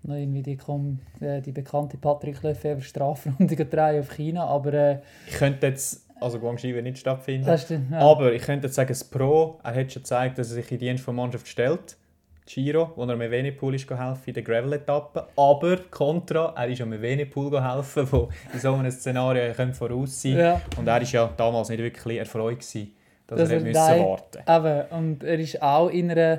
Noch 0.04 0.14
irgendwie 0.14 0.42
die, 0.42 0.56
kom- 0.56 0.98
äh, 1.20 1.40
die 1.40 1.52
bekannte 1.52 1.96
Patrick 1.96 2.42
Lefebvre 2.42 2.82
Strafrunde 2.82 3.56
drehen 3.66 4.00
auf 4.00 4.10
China. 4.14 4.44
Aber 4.46 4.72
äh, 4.72 4.98
Ich 5.26 5.34
könnte 5.34 5.66
jetzt, 5.66 6.06
also 6.20 6.38
Guangxi 6.38 6.72
wird 6.72 6.84
nicht 6.84 6.98
stattfinden, 6.98 7.46
das 7.46 7.68
ist, 7.68 7.80
ja. 7.90 7.98
aber 7.98 8.32
ich 8.32 8.42
könnte 8.42 8.68
jetzt 8.68 8.76
sagen, 8.76 8.88
das 8.88 9.02
Pro, 9.04 9.58
er 9.64 9.74
hat 9.74 9.92
schon 9.92 10.02
gezeigt, 10.02 10.38
dass 10.38 10.50
er 10.50 10.54
sich 10.54 10.70
in 10.72 10.78
Dienst 10.78 11.06
der 11.06 11.14
Mannschaft 11.14 11.48
stellt. 11.48 11.96
Giro, 12.46 12.92
wo 12.96 13.02
er 13.02 13.10
am 13.10 13.20
Evenepoel 13.20 13.74
ist 13.74 13.90
helfen 13.90 14.22
in 14.24 14.32
der 14.34 14.42
Gravel-Etappe. 14.42 15.26
Aber 15.36 15.76
Contra, 15.90 16.54
er 16.56 16.68
ist 16.68 16.80
am 16.80 16.92
Evenepoel 16.94 17.62
helfen, 17.62 18.06
wo 18.10 18.28
in 18.54 18.58
so 18.60 18.72
einem 18.72 18.90
Szenario 18.90 19.52
voraus 19.74 20.22
sein 20.22 20.38
Ja. 20.38 20.60
Und 20.78 20.86
er 20.86 20.94
war 20.94 21.02
ja 21.02 21.28
damals 21.36 21.68
nicht 21.68 21.80
wirklich 21.80 22.18
erfreut, 22.18 22.60
gewesen, 22.60 22.92
dass, 23.26 23.40
Dass 23.40 23.50
er 23.50 23.56
er- 23.58 23.62
müssen 23.64 23.74
warten 24.06 24.38
Eben, 24.48 24.98
und 24.98 25.24
er 25.24 25.38
ist 25.38 25.60
auch 25.60 25.88
in 25.90 26.10
einer 26.10 26.38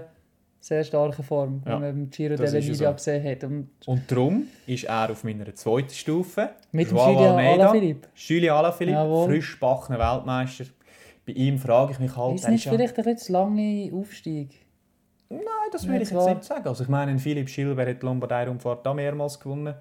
sehr 0.61 0.83
starken 0.83 1.23
Form, 1.23 1.61
Ja, 1.65 1.73
wenn 1.73 1.79
man 1.81 1.89
im 1.91 2.09
Giro 2.09 2.35
dell'Emilia 2.35 2.73
so. 2.89 2.93
gesehen 2.93 3.23
hat. 3.31 3.43
Und 3.45 3.69
Und 3.85 4.11
darum 4.11 4.47
ist 4.67 4.83
er 4.83 5.09
auf 5.11 5.23
meiner 5.23 5.53
zweiten 5.55 5.89
Stufe. 5.93 6.49
mit 6.71 6.89
dem 6.89 6.97
Joao 6.97 7.11
Julien 7.13 7.29
Almeida, 7.29 7.63
Alaphilippe. 7.63 8.07
Julien 8.15 8.51
Alaphilippe, 8.53 8.97
Jawohl. 8.97 9.27
frisch 9.27 9.53
gebackener 9.59 9.99
Weltmeister. 9.99 10.65
Bei 11.25 11.33
ihm 11.33 11.57
frage 11.59 11.91
ich 11.93 11.99
mich 11.99 12.15
halt, 12.15 12.35
Ist 12.35 12.49
nicht 12.49 12.65
ja- 12.65 12.71
vielleicht 12.71 12.97
ein 12.97 13.03
bisschen 13.05 13.33
lange 13.33 13.91
Aufstieg? 13.93 14.49
Nein, 15.29 15.41
das 15.71 15.87
würde 15.87 16.01
ich 16.03 16.09
jetzt 16.09 16.25
nicht 16.27 16.43
sagen. 16.43 16.67
Also 16.67 16.83
ich 16.83 16.89
meine, 16.89 17.17
Philipp 17.19 17.49
Schilber 17.49 17.85
hat 17.85 18.01
die 18.01 18.05
Lombardei-Rundfahrt 18.05 18.83
da 18.85 18.93
mehrmals 18.95 19.39
gewonnen. 19.39 19.75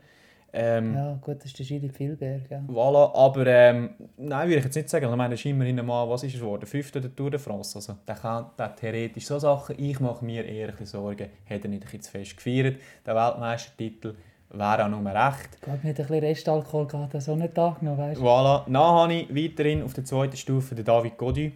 Ähm, 0.53 0.95
Ja, 0.95 1.19
gut, 1.21 1.37
das 1.39 1.47
ist 1.47 1.59
der 1.59 1.67
Gilles 1.67 1.95
Filberg. 1.97 2.51
Ja. 2.51 2.61
Voilà, 2.69 3.15
aber 3.15 3.47
ähm, 3.47 3.91
nein, 4.17 4.49
würde 4.49 4.59
ich 4.59 4.65
jetzt 4.65 4.77
nicht 4.77 4.89
sagen. 4.89 5.05
Ich 5.11 5.17
meine, 5.17 5.35
er 5.35 5.39
ist 5.39 5.45
immerhin 5.45 5.85
mal, 5.85 6.09
was 6.09 6.23
ist 6.23 6.35
es 6.35 6.41
geworden? 6.41 6.65
Fünfter 6.67 7.01
der 7.01 7.15
Tour 7.15 7.31
de 7.31 7.39
France. 7.39 7.77
Also, 7.77 7.97
der 8.07 8.15
kann 8.15 8.47
der 8.59 8.75
theoretisch 8.75 9.27
so 9.27 9.39
Sachen. 9.39 9.77
Ich 9.79 10.01
mache 10.01 10.25
mir 10.25 10.45
eher 10.47 10.69
ein 10.69 10.71
bisschen 10.73 10.87
Sorgen, 10.87 11.29
hat 11.49 11.65
er 11.65 11.69
nicht 11.69 11.73
ein 11.73 11.81
bisschen 11.81 12.01
zu 12.01 12.11
fest 12.11 12.37
gefeiert. 12.37 12.77
Der 13.05 13.15
Weltmeistertitel 13.15 14.15
wäre 14.51 14.85
auch 14.85 14.89
nur 14.89 15.05
recht. 15.05 15.49
Ich 15.57 15.61
glaube, 15.61 15.81
mit 15.83 16.01
ein 16.01 16.07
bisschen 16.07 16.25
Restalkohol 16.25 16.87
geht 16.87 17.13
das 17.15 17.25
so 17.27 17.33
einen 17.33 17.53
Tag 17.53 17.83
noch, 17.83 17.99
weißt 17.99 18.19
du? 18.21 18.25
Voilà, 18.25 18.65
dann 18.65 18.77
habe 18.77 19.13
ich 19.15 19.29
weiterhin 19.35 19.83
auf 19.83 19.93
der 19.93 20.05
zweiten 20.05 20.37
Stufe 20.37 20.75
den 20.75 20.85
David 20.87 21.19
Gody. 21.19 21.53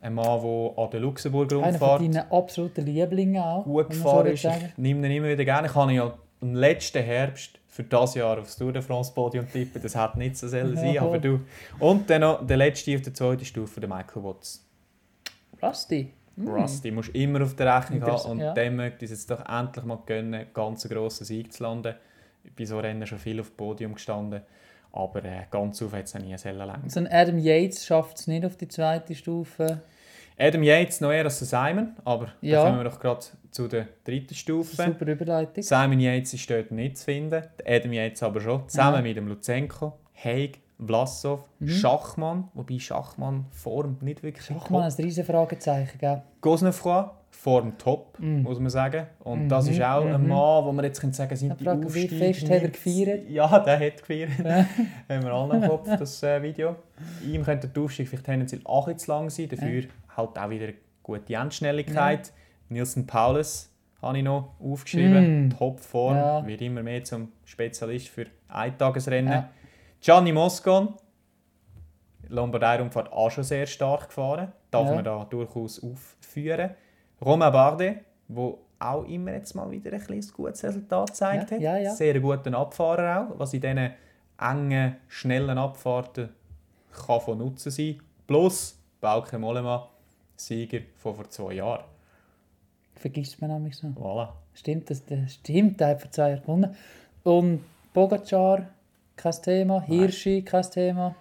Ein 0.00 0.14
Mann, 0.14 0.42
der 0.42 0.72
an 0.84 0.90
der 0.90 1.00
Luxemburger 1.00 1.62
Einer 1.62 1.78
von 1.78 1.98
deinen 2.00 2.30
absoluten 2.30 2.84
Lieblingen 2.84 3.40
auch. 3.42 3.64
gut 3.64 3.88
gefahren 3.88 4.26
ist. 4.26 4.44
Ich 4.44 4.76
nehme 4.76 5.06
ihn 5.06 5.12
immer 5.14 5.28
wieder 5.28 5.44
gerne. 5.46 5.68
Ich 5.68 5.74
habe 5.74 5.92
ihn 5.92 5.96
ja 5.96 6.12
im 6.42 6.54
letzten 6.54 7.02
Herbst 7.02 7.58
für 7.74 7.82
das 7.82 8.14
Jahr 8.14 8.38
aufs 8.38 8.56
Tour 8.56 8.72
de 8.72 8.80
France 8.80 9.12
Podium 9.12 9.50
tippen. 9.50 9.82
Das 9.82 9.96
hätte 9.96 10.16
nicht 10.16 10.36
so 10.36 10.46
sollen 10.46 10.76
sein, 10.76 10.96
aber 10.96 11.18
du. 11.18 11.40
Und 11.80 12.08
dann 12.08 12.20
noch 12.20 12.46
der 12.46 12.56
letzte 12.56 12.94
auf 12.94 13.02
der 13.02 13.12
zweiten 13.12 13.44
Stufe, 13.44 13.80
der 13.80 13.88
Michael 13.88 14.22
Watts. 14.22 14.64
Rusty. 15.60 16.12
Mm. 16.36 16.48
Rusty 16.50 16.92
musst 16.92 17.08
du 17.08 17.18
immer 17.18 17.42
auf 17.42 17.56
der 17.56 17.76
Rechnung 17.76 18.00
haben 18.02 18.30
und 18.30 18.38
ja. 18.38 18.54
dem 18.54 18.76
möchte 18.76 19.04
ich 19.04 19.10
es 19.10 19.18
jetzt 19.18 19.30
doch 19.32 19.44
endlich 19.48 19.84
mal 19.84 19.98
gönnen, 20.06 20.46
ganz 20.54 20.88
grossen 20.88 21.24
Sieg 21.24 21.52
zu 21.52 21.64
landen. 21.64 21.96
Bei 22.56 22.64
so 22.64 22.78
Rennen 22.78 23.08
schon 23.08 23.18
viel 23.18 23.40
auf 23.40 23.48
dem 23.48 23.56
Podium 23.56 23.94
gestanden, 23.94 24.42
aber 24.92 25.24
äh, 25.24 25.46
ganz 25.50 25.82
auf 25.82 25.92
hat 25.94 26.04
es 26.04 26.14
nie 26.14 26.38
sollen 26.38 26.58
länger. 26.58 26.80
So 26.86 27.00
ein 27.00 27.08
Adam 27.08 27.38
Yates 27.38 27.84
schafft 27.84 28.18
es 28.18 28.28
nicht 28.28 28.46
auf 28.46 28.56
die 28.56 28.68
zweite 28.68 29.16
Stufe. 29.16 29.80
Adam 30.38 30.62
Yates 30.62 31.00
noch 31.00 31.12
eher 31.12 31.24
als 31.24 31.38
Simon, 31.38 31.94
aber 32.04 32.28
Ja. 32.40 32.62
dann 32.64 32.72
kommen 32.72 32.84
wir 32.84 32.90
doch 32.90 32.98
gerade 33.00 33.24
zu 33.50 33.68
der 33.68 33.86
dritten 34.04 34.34
Stufe. 34.34 34.74
Super 34.82 35.06
Überleitung. 35.06 35.62
Simon 35.62 36.00
Yates 36.00 36.34
ist 36.34 36.50
dort 36.50 36.70
nicht 36.72 36.98
zu 36.98 37.04
finden, 37.04 37.42
Adam 37.66 37.92
Yates 37.92 38.22
aber 38.22 38.40
schon, 38.40 38.68
zusammen 38.68 38.96
Ja. 38.96 39.02
mit 39.02 39.16
dem 39.16 39.28
Luzenko, 39.28 39.92
Haig, 40.22 40.60
Vlasov, 40.84 41.44
Mhm. 41.60 41.68
Schachmann, 41.68 42.48
wobei 42.54 42.78
Schachmann 42.80 43.46
Form 43.52 43.96
nicht 44.00 44.24
wirklich 44.24 44.44
Schach 44.44 44.70
mal 44.70 44.82
ein 44.82 44.92
riesen 44.92 45.24
Fragezeichen, 45.24 45.98
gell? 45.98 46.22
Gosnefroy, 46.40 47.04
Form 47.30 47.78
top, 47.78 48.18
Mhm. 48.18 48.42
muss 48.42 48.58
man 48.58 48.70
sagen. 48.70 49.06
Und 49.20 49.44
Mhm, 49.44 49.48
das 49.48 49.68
ist 49.68 49.80
auch 49.82 50.04
ein 50.04 50.22
mhm. 50.22 50.28
Mann, 50.28 50.64
wo 50.64 50.72
man 50.72 50.84
jetzt 50.84 51.00
können 51.00 51.12
sagen 51.12 51.30
Ja, 51.30 51.36
sind 51.36 51.60
die 51.60 51.64
frage, 51.64 51.94
wie 51.94 52.08
fest 52.08 52.42
hat 52.50 52.62
er 52.62 52.68
gefeiert? 52.70 53.28
Ja, 53.30 53.58
der 53.60 53.78
hat 53.86 53.98
gefeiert. 53.98 54.30
Ja. 54.42 54.66
Haben 55.08 55.24
wir 55.24 55.32
alle 55.32 55.56
im 55.56 55.68
Kopf, 55.68 55.88
das 55.96 56.22
äh, 56.24 56.42
Video. 56.42 56.74
Ihm 57.24 57.44
könnte 57.44 57.68
der 57.68 57.82
Aufstieg 57.82 58.08
vielleicht 58.08 58.24
tendenziell 58.26 58.60
auch 58.64 58.92
zu 58.96 59.10
lang 59.10 59.30
sein, 59.30 59.48
dafür 59.48 59.84
halt 60.16 60.38
auch 60.38 60.50
wieder 60.50 60.72
gute 61.02 61.34
Endschnelligkeit. 61.34 62.32
Nielsen 62.68 63.06
Paulus 63.06 63.70
habe 64.02 64.18
ich 64.18 64.24
noch 64.24 64.54
aufgeschrieben. 64.60 65.48
Mm. 65.48 65.50
Topform, 65.50 66.16
Ja. 66.16 66.46
wird 66.46 66.60
immer 66.62 66.82
mehr 66.82 67.02
zum 67.04 67.32
Spezialist 67.44 68.08
für 68.08 68.26
Eintagesrennen. 68.48 69.32
Ja. 69.32 69.50
Gianni 70.00 70.32
Moscon, 70.32 70.94
Lombardei-Rundfahrt 72.28 73.12
auch 73.12 73.30
schon 73.30 73.44
sehr 73.44 73.66
stark 73.66 74.08
gefahren. 74.08 74.52
Darf 74.70 74.88
Ja. 74.88 74.94
man 74.94 75.04
da 75.04 75.24
durchaus 75.24 75.82
aufführen. 75.82 76.70
Romain 77.24 77.52
Bardet, 77.52 77.98
wo 78.28 78.58
auch 78.78 79.04
immer 79.04 79.32
jetzt 79.32 79.54
mal 79.54 79.70
wieder 79.70 79.92
ein 79.92 80.00
kleines 80.00 80.32
gutes 80.32 80.64
Resultat 80.64 81.08
gezeigt 81.08 81.50
Ja, 81.50 81.56
hat. 81.56 81.62
ja, 81.62 81.76
ja. 81.78 81.90
Sehr 81.94 82.18
guter 82.20 82.52
Abfahrer 82.56 83.28
auch, 83.30 83.38
was 83.38 83.54
in 83.54 83.60
diesen 83.60 83.90
engen, 84.38 84.96
schnellen 85.08 85.56
Abfahrten 85.58 86.30
kann 87.06 87.20
von 87.20 87.38
Nutzen 87.38 87.70
sein. 87.70 88.00
Plus 88.26 88.78
Bauke 89.00 89.38
Mollema, 89.38 89.88
Sieger 90.36 90.80
von 90.96 91.14
vor 91.14 91.28
zwei 91.30 91.54
Jahren. 91.54 91.84
Vergisst 92.96 93.40
man 93.40 93.50
nämlich 93.50 93.76
so. 93.76 93.88
Voilà. 93.88 94.28
Stimmt, 94.54 94.88
das, 94.90 95.04
das 95.04 95.34
stimmt, 95.34 95.80
der 95.80 95.88
hat 95.88 96.00
vor 96.02 96.10
zwei 96.10 96.30
Jahren 96.30 96.42
gewonnen. 96.42 96.76
Und 97.24 97.60
Pogacar, 97.92 98.66
kein 99.16 99.32
Thema. 99.42 99.80
Hirschi, 99.82 100.42
kein 100.42 100.62
Thema. 100.70 101.14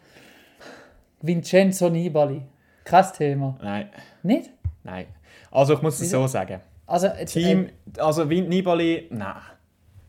Vincenzo 1.21 1.89
Nibali, 1.89 2.41
kein 2.83 3.05
Thema. 3.13 3.57
Nein, 3.61 3.89
Nicht? 4.23 4.49
nein. 4.83 5.05
Also 5.51 5.73
ich 5.75 5.81
muss 5.81 5.99
es 5.99 6.09
so 6.09 6.27
sagen. 6.27 6.59
Also, 6.85 7.07
jetzt, 7.07 7.33
Team, 7.33 7.69
also 7.97 8.29
Wind 8.29 8.49
Nibali, 8.49 9.07
nein. 9.09 9.35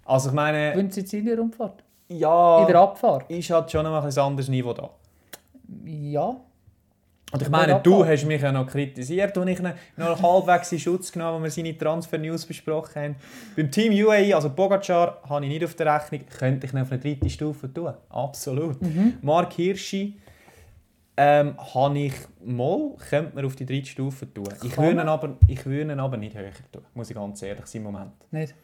Also 0.05 0.31
ich 0.31 0.35
meine, 0.35 0.75
Äh, 0.75 0.91
Sizilien-Rundfahrt? 0.91 1.83
ja, 2.09 2.61
In 2.63 2.67
der 2.67 2.81
Abfahrt? 2.81 3.31
ist 3.31 3.49
halt 3.51 3.71
schon 3.71 3.85
noch 3.85 4.05
ein 4.05 4.19
anderes 4.19 4.49
Niveau 4.49 4.73
da. 4.73 4.91
Ja. 5.85 6.37
Und 7.35 7.43
ich 7.43 7.49
meine, 7.49 7.81
du 7.83 8.07
hast 8.07 8.27
mich 8.27 8.41
ja 8.41 8.53
noch 8.53 8.69
kritisiert, 8.69 9.37
als 9.37 9.49
ich 9.51 9.59
noch 9.97 10.23
halbwegs 10.23 10.71
in 10.71 10.79
Schutz 10.79 11.11
genommen 11.11 11.35
habe, 11.35 11.45
als 11.47 11.57
wir 11.57 11.65
seine 11.65 11.77
Transfer-News 11.77 12.47
besprochen 12.47 13.03
haben. 13.03 13.17
Beim 13.57 13.73
Team 13.73 13.93
UAE, 13.93 14.33
also 14.35 14.51
Pogacar, 14.51 15.21
habe 15.29 15.45
ich 15.45 15.51
nicht 15.51 15.65
auf 15.65 15.75
der 15.75 15.93
Rechnung. 15.97 16.21
Könnte 16.39 16.69
ich 16.69 16.73
ihn 16.73 16.79
auf 16.79 16.93
eine 16.93 17.01
dritte 17.01 17.29
Stufe 17.29 17.75
tun? 17.75 17.93
Absolut. 18.09 18.81
Mhm. 18.81 19.15
Mark 19.23 19.53
Hirschi 19.55 20.17
ähm, 21.17 21.57
habe 21.75 21.99
ich 21.99 22.15
mal, 22.45 22.93
könnte 23.11 23.35
man 23.35 23.45
auf 23.45 23.57
die 23.57 23.67
dritte 23.67 23.89
Stufe 23.89 24.33
tun. 24.33 24.55
Ich 24.63 24.79
würde 24.79 25.03
ihn 25.03 25.09
aber, 25.09 25.37
ich 25.49 25.67
würde 25.67 25.93
ihn 25.93 25.99
aber 25.99 26.17
nicht 26.17 26.37
höher 26.37 26.53
tun, 26.71 26.83
muss 26.95 27.11
ich 27.11 27.17
ganz 27.17 27.43
ehrlich 27.43 27.67
sein 27.67 27.85
im 27.85 27.91
Moment. 27.91 28.13
Nicht? 28.31 28.55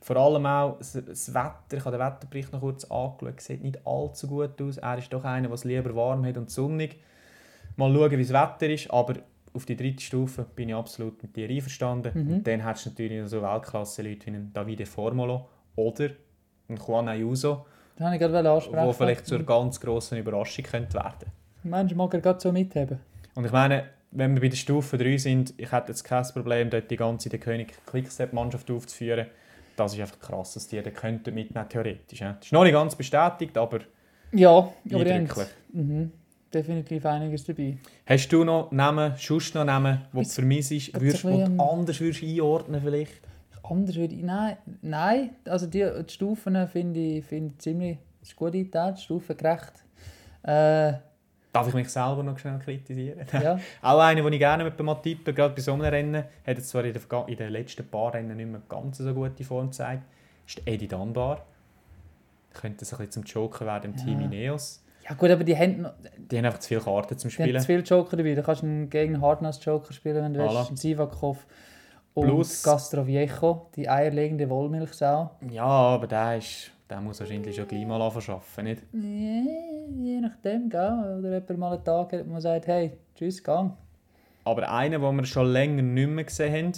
Vor 0.00 0.16
allem 0.16 0.46
auch 0.46 0.78
das 0.78 0.98
das 1.06 1.32
Wetter, 1.32 1.76
ich 1.76 1.84
habe 1.84 1.96
den 1.96 2.04
Wetterbericht 2.04 2.52
noch 2.52 2.60
kurz 2.60 2.84
angeschaut, 2.90 3.40
sieht 3.40 3.62
nicht 3.62 3.86
allzu 3.86 4.26
gut 4.26 4.60
aus. 4.60 4.78
Er 4.78 4.98
ist 4.98 5.12
doch 5.12 5.22
einer, 5.22 5.46
der 5.46 5.54
es 5.54 5.62
lieber 5.62 5.94
warm 5.94 6.26
hat 6.26 6.36
und 6.36 6.50
sonnig. 6.50 6.96
Mal 7.76 7.92
schauen, 7.94 8.10
wie 8.10 8.16
das 8.24 8.32
Wetter 8.32 8.68
ist, 8.72 8.90
aber 8.90 9.14
auf 9.52 9.64
die 9.66 9.76
dritte 9.76 10.02
Stufe 10.02 10.44
bin 10.54 10.68
ich 10.68 10.74
absolut 10.74 11.22
mit 11.22 11.34
dir 11.36 11.48
einverstanden. 11.48 12.12
Mhm. 12.14 12.34
Und 12.34 12.46
dann 12.46 12.64
hast 12.64 12.86
du 12.86 12.90
natürlich 12.90 13.28
so 13.28 13.42
Weltklasse-Leute 13.42 14.26
wie 14.26 14.30
einen 14.30 14.52
Davide 14.52 14.86
Formolo 14.86 15.48
oder 15.76 16.10
einen 16.68 16.78
Juan 16.78 17.08
Ayuso, 17.08 17.66
Das 17.96 18.12
ich 18.12 18.18
gerade 18.18 18.50
ansprechen. 18.50 18.84
der 18.84 18.94
vielleicht 18.94 19.26
zur 19.26 19.42
ganz 19.42 19.80
grossen 19.80 20.18
Überraschung 20.18 20.64
könnte 20.64 20.94
werden 20.94 21.30
Mensch, 21.62 21.94
mag 21.94 22.12
er 22.14 22.20
gerade 22.20 22.40
so 22.40 22.52
mitheben. 22.52 22.98
Und 23.34 23.44
ich 23.44 23.52
meine, 23.52 23.84
wenn 24.12 24.34
wir 24.34 24.40
bei 24.40 24.48
der 24.48 24.56
Stufe 24.56 24.96
3 24.96 25.16
sind, 25.18 25.54
ich 25.56 25.72
hätte 25.72 25.88
jetzt 25.88 26.04
kein 26.04 26.24
Problem, 26.24 26.70
dort 26.70 26.90
die 26.90 26.96
ganze 26.96 27.28
der 27.28 27.38
König 27.40 27.74
Quickstep-Mannschaft 27.86 28.70
aufzuführen. 28.70 29.26
Das 29.76 29.92
ist 29.92 30.00
einfach 30.00 30.18
krass, 30.20 30.54
dass 30.54 30.68
die 30.68 30.80
da 30.80 30.90
könnten 30.90 31.34
mitnehmen, 31.34 31.68
theoretisch. 31.68 32.20
Ja. 32.20 32.32
Das 32.34 32.46
ist 32.46 32.52
noch 32.52 32.62
nicht 32.64 32.72
ganz 32.72 32.94
bestätigt, 32.94 33.58
aber 33.58 33.80
Ja, 34.32 34.50
aber 34.50 34.72
die 34.84 35.10
eindrücklich. 35.12 35.48
mhm, 35.72 36.12
definitiv 36.56 37.04
einiges 37.06 37.44
dabei. 37.44 37.76
Hast 38.06 38.28
du 38.32 38.44
noch 38.44 38.70
Namen, 38.72 39.14
sonst 39.18 39.54
noch 39.54 39.64
Namen, 39.64 40.02
die 40.12 40.22
du 40.22 40.28
vermisst, 40.28 40.70
würdest, 40.94 41.22
die 41.24 41.28
du 41.28 41.40
ähm, 41.40 41.60
anders 41.60 42.00
würdest 42.00 42.22
einordnen 42.22 42.80
vielleicht? 42.82 43.12
Anders 43.62 43.96
würde 43.96 44.14
ich. 44.14 44.22
Nein, 44.22 44.56
nein. 44.82 45.30
Also 45.44 45.66
die, 45.66 45.84
die 46.06 46.12
Stufen 46.12 46.68
finde 46.68 47.00
ich, 47.00 47.24
finde 47.24 47.52
ich 47.54 47.58
ziemlich 47.60 47.98
das 48.20 48.30
ist 48.30 48.36
gut 48.36 48.54
eingeteilt, 48.54 48.98
stufengerecht. 48.98 49.72
Äh, 50.42 50.94
Darf 51.52 51.68
ich 51.68 51.74
mich 51.74 51.88
selber 51.88 52.22
noch 52.22 52.38
schnell 52.38 52.58
kritisieren? 52.58 53.24
ja. 53.32 53.58
Auch 53.82 54.00
einer, 54.00 54.20
den 54.22 54.32
ich 54.32 54.38
gerne 54.38 54.62
mit 54.64 54.78
mal 54.80 54.94
tippe, 54.96 55.32
gerade 55.32 55.54
bei 55.54 55.60
so 55.62 55.72
einem 55.72 55.82
Rennen, 55.82 56.24
hat 56.46 56.62
zwar 56.64 56.84
in 56.84 56.92
den, 56.92 57.00
verga- 57.02 57.26
in 57.28 57.36
den 57.36 57.50
letzten 57.50 57.86
paar 57.88 58.12
Rennen 58.14 58.36
nicht 58.36 58.48
mehr 58.50 58.60
ganz 58.68 58.98
so 58.98 59.14
gute 59.14 59.42
Form 59.44 59.66
gezeigt, 59.68 60.02
ist 60.46 60.58
der 60.58 60.74
Eddie 60.74 60.88
Dunbar. 60.88 61.44
Könnte 62.52 62.84
so 62.84 62.96
ein 62.96 63.06
bisschen 63.06 63.24
zum 63.24 63.24
Joker 63.24 63.64
werden 63.66 63.92
im 63.92 63.96
Team 63.96 64.20
Ja. 64.20 64.26
Ineos. 64.26 64.82
Ja 65.08 65.14
gut, 65.14 65.30
aber 65.30 65.44
die 65.44 65.56
haben, 65.56 65.86
Die 66.30 66.36
haben 66.38 66.44
einfach 66.46 66.58
zu 66.60 66.68
viele 66.68 66.80
Karten 66.80 67.16
zum 67.18 67.30
die 67.30 67.36
haben 67.36 67.44
Spielen. 67.48 67.60
zu 67.60 67.66
viele 67.66 67.82
Joker 67.82 68.16
dabei. 68.16 68.34
Du 68.34 68.42
kannst 68.42 68.62
einen 68.62 68.90
gegen 68.90 69.20
Hardness 69.20 69.64
Joker 69.64 69.92
spielen, 69.92 70.22
wenn 70.22 70.34
du 70.34 70.40
Voilà. 70.40 70.54
willst. 70.56 70.68
Einen 70.68 70.76
Sivakov 70.76 71.46
und 72.14 72.26
Plus- 72.26 72.62
Castroviejo, 72.62 73.68
die 73.76 73.88
eierlegende 73.88 74.48
Wollmilchsau. 74.48 75.30
Ja, 75.50 75.64
aber 75.64 76.06
der, 76.06 76.38
ist, 76.38 76.70
der 76.88 77.00
muss 77.00 77.20
wahrscheinlich 77.20 77.54
schon 77.54 77.68
gleich 77.68 77.86
mal 77.86 78.00
arbeiten, 78.00 78.64
nicht? 78.64 78.82
Ja, 78.92 80.02
je 80.04 80.20
nachdem, 80.20 80.68
gell? 80.70 81.18
Oder 81.20 81.34
jemand 81.34 81.58
mal 81.58 81.72
einen 81.74 81.84
Tag 81.84 82.12
hat, 82.12 82.26
wo 82.26 82.32
man 82.32 82.40
sagt, 82.40 82.66
hey, 82.66 82.92
tschüss, 83.14 83.42
gang. 83.44 83.76
Aber 84.44 84.70
einer, 84.72 84.98
den 84.98 85.16
wir 85.16 85.24
schon 85.24 85.48
länger 85.52 85.82
nicht 85.82 86.08
mehr 86.08 86.24
gesehen 86.24 86.54
haben, 86.54 86.72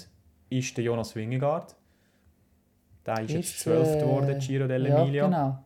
ist 0.50 0.76
der 0.76 0.84
Jonas 0.84 1.14
Wingegaard. 1.14 1.76
Der 3.06 3.20
ist, 3.22 3.30
jetzt 3.30 3.44
Ist, 3.50 3.60
zwölft 3.60 3.96
äh, 3.96 4.00
geworden, 4.00 4.38
Giro 4.38 4.64
dell'Emilia. 4.66 5.12
Ja, 5.14 5.24
genau. 5.26 5.58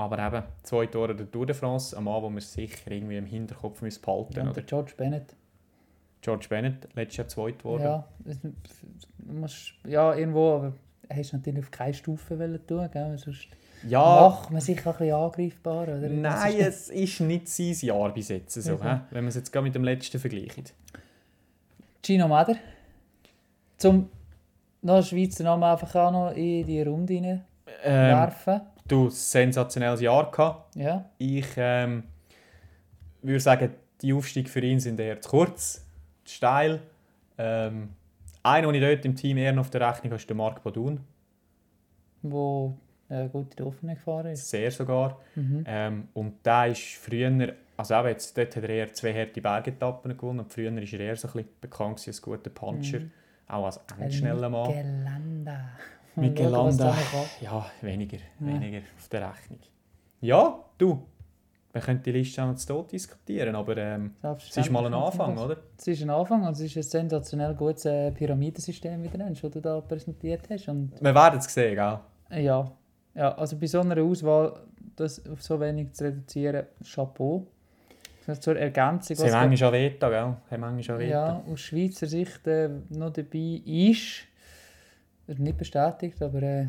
Aber 0.00 0.18
eben, 0.18 0.42
zwei 0.62 0.86
Tore 0.86 1.14
der 1.14 1.30
Tour 1.30 1.44
de 1.44 1.54
France, 1.54 1.94
ein 1.96 2.04
Mann, 2.04 2.22
den 2.22 2.34
wir 2.34 2.40
sicher 2.40 2.90
irgendwie 2.90 3.18
im 3.18 3.26
Hinterkopf 3.26 3.82
müssen 3.82 4.00
behalten 4.00 4.34
müssen. 4.44 4.54
der 4.54 4.62
George 4.62 4.92
Bennett. 4.96 5.34
George 6.22 6.46
Bennett, 6.48 6.88
letztes 6.94 7.16
Jahr 7.18 7.28
zweit 7.28 7.58
geworden. 7.58 7.82
Ja, 7.82 8.04
musst, 9.26 9.72
ja, 9.86 10.14
irgendwo, 10.14 10.52
aber 10.54 10.72
er 11.08 11.18
ist 11.20 11.32
natürlich 11.34 11.58
auf 11.60 11.70
keine 11.70 11.92
Stufe 11.92 12.34
tun, 12.66 12.88
gell? 12.90 13.18
Sonst 13.18 13.48
Ja, 13.86 14.00
macht 14.00 14.50
man 14.50 14.60
sich 14.62 14.78
ein 14.86 14.92
bisschen 14.92 15.12
angreifbar, 15.14 15.82
oder? 15.82 15.98
Nein, 16.08 16.52
ist- 16.56 16.66
es 16.66 16.88
ist 16.90 17.20
nicht 17.20 17.48
sein 17.48 17.76
Jahr 17.82 18.12
bis 18.14 18.28
jetzt, 18.28 18.54
so, 18.54 18.82
hä? 18.82 19.00
wenn 19.10 19.24
wir 19.24 19.28
es 19.28 19.34
jetzt 19.34 19.54
mit 19.54 19.74
dem 19.74 19.84
letzten 19.84 20.18
vergleichen. 20.18 20.64
Gino 22.02 22.26
Meder. 22.26 22.56
Zum 23.76 24.08
noch 24.82 25.04
Schweizer 25.04 25.44
Namen 25.44 25.62
einfach 25.64 25.94
auch 25.94 26.10
noch 26.10 26.30
in 26.32 26.64
die 26.66 26.80
Runde 26.82 27.14
rein 27.16 27.44
Ähm, 27.84 28.16
werfen. 28.16 28.60
Du, 28.90 29.10
sensationelles 29.10 30.00
Jahr 30.00 30.30
gehabt. 30.30 30.76
Ja, 30.76 31.10
Ich 31.18 31.46
ähm, 31.56 32.04
würde 33.22 33.40
sagen, 33.40 33.74
die 34.02 34.12
Aufstiege 34.12 34.48
für 34.48 34.60
ihn 34.60 34.80
sind 34.80 34.98
eher 34.98 35.20
zu 35.20 35.30
kurz, 35.30 35.86
zu 36.24 36.34
steil. 36.34 36.80
Ähm, 37.38 37.90
einer, 38.42 38.72
den 38.72 38.82
ich 38.82 38.88
dort 38.88 39.04
im 39.04 39.16
Team 39.16 39.36
eher 39.36 39.52
noch 39.52 39.62
auf 39.62 39.70
der 39.70 39.82
Rechnung 39.82 40.12
habe, 40.12 40.16
ist 40.16 40.28
der 40.28 40.36
Marc 40.36 40.62
Badun. 40.62 41.00
wo 42.22 42.74
äh, 43.08 43.28
gut 43.28 43.50
in 43.50 43.56
die 43.56 43.62
Offene 43.62 43.94
gefahren 43.94 44.26
ist. 44.32 44.48
Sehr 44.48 44.70
sogar. 44.70 45.18
Mhm. 45.34 45.64
Ähm, 45.66 46.08
und 46.14 46.44
der 46.46 46.68
ist 46.68 46.94
früher, 46.96 47.54
also 47.76 47.94
eben 47.94 48.08
jetzt, 48.08 48.36
dort 48.38 48.56
hat 48.56 48.62
er 48.62 48.68
eher 48.70 48.92
zwei 48.92 49.12
harte 49.12 49.40
Bergetappen 49.40 50.16
gewonnen 50.16 50.40
und 50.40 50.52
früher 50.52 50.72
ist 50.80 50.92
er 50.92 51.00
eher 51.00 51.16
so 51.16 51.28
ein 51.28 51.32
bisschen 51.32 51.48
bekannt 51.60 52.02
als 52.06 52.22
guter 52.22 52.50
Puncher. 52.50 53.00
Mhm. 53.00 53.10
Auch 53.48 53.66
als 53.66 53.80
endschneller 53.98 54.48
Mann. 54.48 54.72
Gelanda. 54.72 55.70
Noch 56.16 56.34
kommt. 56.52 56.80
Ja, 57.40 57.66
weniger, 57.82 58.16
Ja. 58.18 58.46
weniger 58.46 58.78
auf 58.98 59.08
der 59.08 59.28
Rechnung. 59.30 59.60
Ja, 60.20 60.58
du, 60.76 61.02
wir 61.72 61.80
können 61.80 62.02
die 62.02 62.12
Liste 62.12 62.42
auch 62.42 62.48
noch 62.48 62.56
zu 62.56 62.66
Tod 62.66 62.92
diskutieren, 62.92 63.54
aber 63.54 63.76
ähm, 63.76 64.14
es 64.36 64.56
ist 64.56 64.70
mal 64.70 64.84
ein 64.86 64.94
Anfang, 64.94 65.38
oder? 65.38 65.56
Es 65.78 65.86
ist 65.86 66.02
ein 66.02 66.10
Anfang, 66.10 66.44
also 66.44 66.64
es 66.64 66.70
ist 66.74 66.94
ein 66.94 67.08
sensationell 67.08 67.54
gutes 67.54 67.84
äh, 67.86 68.10
Pyramidensystem, 68.10 69.02
wie 69.02 69.08
du 69.08 69.18
nennst, 69.18 69.42
das 69.44 69.50
du 69.52 69.60
da 69.60 69.80
präsentiert 69.80 70.42
hast. 70.50 70.68
Und 70.68 70.92
Wir 71.00 71.14
werden 71.14 71.38
es 71.38 71.52
sehen, 71.52 71.76
gell? 71.76 72.42
ja, 72.44 72.70
ja, 73.14 73.32
also 73.36 73.56
bei 73.56 73.66
so 73.66 73.80
einer 73.80 74.02
Auswahl, 74.02 74.60
das 74.96 75.24
auf 75.28 75.42
so 75.42 75.58
wenig 75.60 75.92
zu 75.92 76.04
reduzieren, 76.04 76.66
Chapeau. 76.84 77.46
Zur 78.38 78.56
Ergänzung, 78.56 79.16
Sie 79.16 79.24
haben 79.24 79.48
manchmal 79.48 79.56
schon 79.56 79.72
Veto, 79.72 80.08
gell? 80.08 80.18
Haben 80.20 80.36
manchmal 80.50 80.82
schon 80.84 80.98
Veto. 80.98 81.10
ja, 81.10 81.42
aus 81.50 81.60
Schweizer 81.60 82.06
Sicht 82.06 82.46
äh, 82.46 82.68
noch 82.90 83.10
dabei 83.12 83.60
ist, 83.64 84.24
ist 85.38 85.40
nicht 85.40 85.58
bestätigt, 85.58 86.20
aber 86.22 86.42
äh, 86.42 86.66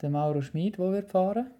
der 0.00 0.10
Mauro 0.10 0.40
Schmid, 0.42 0.78
der 0.78 0.92
wird 0.92 1.10
fahren. 1.10 1.50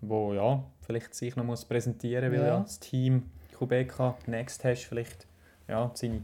Wo, 0.00 0.34
ja, 0.34 0.62
vielleicht 0.80 1.14
sich 1.14 1.34
noch 1.36 1.44
muss 1.44 1.64
präsentieren 1.64 2.30
weil 2.30 2.40
Ja. 2.40 2.46
ja. 2.46 2.60
das 2.60 2.78
Team 2.80 3.30
Kubeka 3.56 4.16
Next 4.26 4.64
hast 4.64 4.84
vielleicht 4.84 5.26
ja, 5.68 5.90
seine 5.94 6.22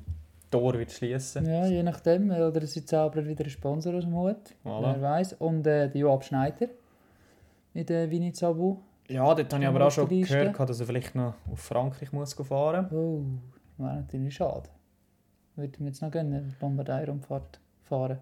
Tore 0.50 0.78
wird 0.78 0.90
schließen. 0.92 1.46
Ja, 1.46 1.64
je 1.66 1.82
nachdem. 1.82 2.30
äh, 2.30 2.42
Oder 2.42 2.66
sie 2.66 2.84
zaubern 2.84 3.26
wieder 3.26 3.44
einen 3.44 3.50
Sponsor 3.50 3.94
aus 3.94 4.04
dem 4.04 4.14
Hut. 4.14 4.54
Voilà. 4.64 4.94
Wer 4.94 5.02
weiß. 5.02 5.34
Und 5.34 5.66
äh, 5.66 5.88
der 5.88 6.00
Joab 6.00 6.24
Schneider 6.24 6.66
in 7.72 7.86
der 7.86 8.10
Vinizabu. 8.10 8.78
Ja, 9.08 9.34
dort 9.34 9.52
habe 9.52 9.62
ich 9.62 9.68
aber 9.68 9.86
auch 9.86 9.90
schon 9.90 10.08
gehört, 10.08 10.58
dass 10.58 10.80
er 10.80 10.86
vielleicht 10.86 11.14
noch 11.14 11.34
auf 11.50 11.58
Frankreich 11.60 12.12
muss 12.12 12.34
fahren 12.34 12.86
Oh, 12.92 13.22
wäre 13.82 13.96
natürlich 13.96 14.34
schade. 14.34 14.68
Würde 15.56 15.82
mir 15.82 15.88
jetzt 15.88 16.02
noch 16.02 16.10
gerne 16.10 16.42
die 16.42 16.54
Lombardei-Rundfahrt 16.60 17.60
fahren. 17.84 18.18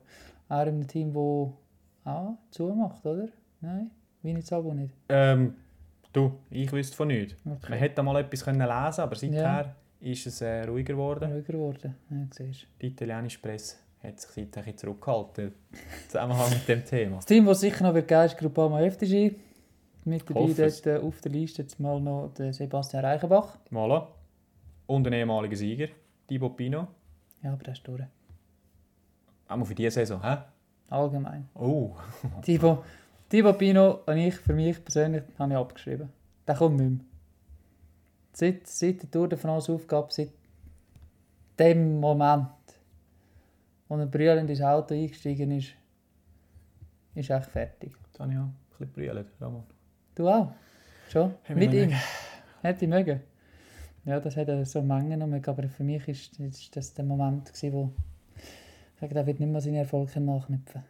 Auch 0.49 0.63
in 0.63 0.69
einem 0.69 0.87
Team, 0.87 1.13
das 1.13 2.13
auch 2.13 2.39
zumacht, 2.51 3.05
oder? 3.07 3.29
Nein, 3.61 3.91
Vinizabu 4.23 4.73
nicht. 4.75 4.95
ähm, 5.09 5.55
Du, 6.11 6.33
ich 6.51 6.73
wüsste 6.73 6.97
von 6.97 7.09
nichts. 7.09 7.37
Man 7.45 7.57
Okay. 7.59 7.77
hätte 7.77 8.03
mal 8.03 8.19
etwas 8.19 8.43
können 8.45 8.59
lesen 8.61 9.01
aber 9.03 9.15
seither 9.15 9.43
Ja. 9.43 9.75
ist 10.01 10.27
es 10.27 10.41
äh, 10.41 10.63
ruhiger 10.63 10.95
geworden. 10.95 11.31
Ruhiger 11.31 11.53
geworden. 11.53 11.95
Ja, 12.11 12.17
siehst. 12.31 12.67
Die 12.81 12.87
italienische 12.87 13.39
Presse 13.41 13.77
hat 14.03 14.19
sich 14.19 14.31
seither 14.31 14.65
ein 14.67 14.77
zurückgehalten 14.77 15.49
im 15.49 15.53
Zusammenhang 16.09 16.49
mit 16.51 16.67
dem 16.67 16.83
Thema. 16.85 17.17
Das 17.17 17.27
Team, 17.27 17.45
das 17.45 17.61
sicher 17.61 17.85
noch 17.85 17.93
wird 17.95 18.09
geben, 18.09 18.25
ist 18.25 18.39
Groupama 18.39 18.81
FDG. 18.81 19.35
Mit 20.05 20.29
dabei 20.31 20.51
dort 20.57 20.87
äh, 20.87 20.97
auf 20.97 21.21
der 21.21 21.31
Liste 21.33 21.63
jetzt 21.63 21.79
mal 21.79 22.01
noch 22.01 22.33
der 22.33 22.55
Sebastian 22.55 23.05
Reichenbach. 23.05 23.59
Voilà. 23.71 24.07
Und 24.87 25.07
ein 25.07 25.13
ehemaliger 25.13 25.57
Sieger, 25.57 25.89
Thibaut 26.27 26.57
Pino. 26.57 26.89
Ja, 27.43 27.53
aber 27.53 27.63
der 27.65 27.75
ist 27.75 27.87
durch. 27.87 28.03
Auch 29.49 29.65
für 29.65 29.75
diese 29.75 29.91
Saison, 29.91 30.23
hä? 30.23 30.37
Allgemein. 30.91 31.49
Oh, 31.55 31.97
Thibaut, 32.43 32.85
Thibaut 33.29 33.59
Pino 33.59 34.01
und 34.07 34.19
ich, 34.19 34.37
für 34.37 34.55
mich 34.55 34.83
persönlich, 34.83 35.23
habe 35.39 35.53
ich 35.53 35.59
abgeschrieben. 35.59 36.09
Der 36.47 36.55
kommt 36.55 36.77
nicht 36.77 36.91
mehr. 36.91 37.05
Seit, 38.33 38.67
seit 38.67 39.03
der 39.03 39.11
Tour 39.11 39.29
de 39.29 39.39
France 39.39 39.73
Aufgabe, 39.73 40.09
seit 40.11 40.31
dem 41.59 41.99
Moment, 41.99 42.49
wo 43.89 43.97
er 43.97 44.07
brüllend 44.07 44.49
ins 44.49 44.63
Auto 44.63 44.95
eingestiegen 44.95 45.51
ist, 45.51 45.75
ist 47.15 47.31
echt 47.31 47.51
fertig. 47.51 47.97
ich 48.15 48.21
auch 48.21 48.25
ein 48.25 48.55
bisschen 48.79 48.93
brüllt. 48.93 49.27
Ramon. 49.41 49.65
Du 50.15 50.29
auch? 50.29 50.53
Schon? 51.11 51.35
Mit 51.49 51.73
ich. 51.73 51.95
Hätte 52.63 52.85
ich 52.85 52.91
mögen. 52.91 53.21
Ja, 54.05 54.21
das 54.21 54.37
hat 54.37 54.49
er 54.49 54.65
so 54.65 54.83
Mengen 54.83 55.23
aber 55.23 55.69
für 55.69 55.85
mich 55.85 56.07
ist, 56.09 56.39
ist 56.39 56.77
das 56.77 56.95
der 56.95 57.05
Moment, 57.05 57.53
gewesen, 57.53 57.73
wo 57.73 57.93
ich 58.99 59.01
sage, 59.01 59.15
er 59.15 59.27
wird 59.27 59.39
nicht 59.39 59.49
mehr 59.49 59.61
seine 59.61 59.79
Erfolge 59.79 60.21
nachknüpfen. 60.21 60.83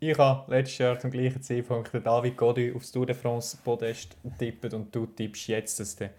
Ich 0.00 0.18
habe 0.18 0.50
letztes 0.50 0.78
Jahr 0.78 0.98
zum 0.98 1.12
gleichen 1.12 1.40
Zeitpunkt 1.40 1.94
den 1.94 2.02
David 2.02 2.36
Gody 2.36 2.72
aufs 2.74 2.90
Tour 2.90 3.06
de 3.06 3.14
France 3.14 3.56
Podest 3.62 4.16
getippt 4.24 4.74
und 4.74 4.94
du 4.94 5.06
tippst 5.06 5.46
jetzt, 5.46 5.78
dass 5.80 5.96
der 5.96 6.10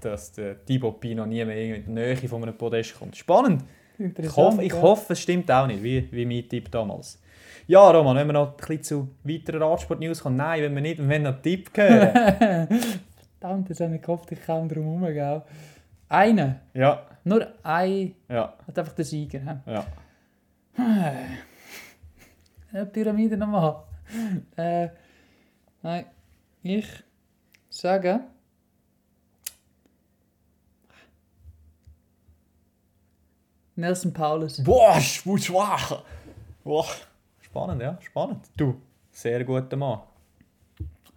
dass 0.00 0.32
der 0.32 0.64
Thibaut 0.64 1.00
Pino 1.00 1.24
nie 1.24 1.44
mehr 1.44 1.76
in 1.76 1.84
die 1.84 1.90
Nähe 1.90 2.16
von 2.16 2.42
einem 2.42 2.58
Podest 2.58 2.98
kommt. 2.98 3.16
Spannend. 3.16 3.64
Ich 3.98 4.36
hoffe, 4.36 4.62
ich 4.62 4.74
hoffe, 4.74 5.14
es 5.14 5.20
stimmt 5.20 5.50
auch 5.50 5.66
nicht, 5.66 5.82
wie, 5.82 6.06
wie 6.12 6.26
mein 6.26 6.48
Tipp 6.48 6.70
damals. 6.70 7.18
Ja, 7.66 7.90
Roman, 7.90 8.16
wenn 8.16 8.26
wir 8.26 8.34
noch 8.34 8.50
ein 8.50 8.56
bisschen 8.56 8.82
zu 8.82 9.08
weiteren 9.24 9.62
Radsport-News 9.62 10.22
kommen. 10.22 10.36
Nein, 10.36 10.62
wenn 10.62 10.74
wir 10.74 10.82
nicht, 10.82 10.98
wir 10.98 11.08
wollen 11.08 11.22
noch 11.22 11.32
einen 11.32 11.42
Tipp 11.42 11.70
hören. 11.74 12.68
Verdammt, 13.40 13.70
das 13.70 13.80
habe 13.80 13.94
ich 13.94 14.02
gehofft, 14.02 14.30
ich 14.32 14.44
komme 14.44 14.68
drum 14.68 15.00
herum, 15.00 15.14
gell? 15.14 15.42
Einer. 16.08 16.60
ja, 16.74 17.06
Nur 17.26 17.52
ein. 17.64 18.14
ja, 18.28 18.56
Hat 18.68 18.78
einfach 18.78 18.92
der 18.92 19.04
Sieger. 19.04 19.40
hä? 19.40 19.58
ja. 19.66 19.84
Eine 22.72 22.86
Pyramide 22.86 23.36
nochmal. 23.36 23.82
äh, 24.56 24.90
nein, 25.82 26.06
ich 26.62 26.86
sage. 27.68 28.20
Nelson 33.74 34.12
Paulus. 34.12 34.62
Boah, 34.62 34.96
wie 34.96 35.38
schwach. 35.38 36.04
Boah. 36.62 36.86
Spannend, 37.40 37.82
ja, 37.82 37.98
spannend. 38.02 38.48
Du, 38.56 38.80
sehr 39.10 39.44
guter 39.44 39.76
Mann. 39.76 39.98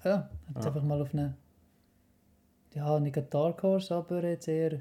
Ja, 0.03 0.27
jetzt 0.55 0.65
einfach 0.65 0.81
mal 0.81 0.99
auf 1.03 1.13
eine. 1.13 1.35
Ja, 2.73 2.99
nicht 2.99 3.15
eine 3.15 3.27
Dark 3.27 3.61
Horse, 3.61 3.93
aber 3.93 4.23
jetzt 4.23 4.47
eher. 4.47 4.79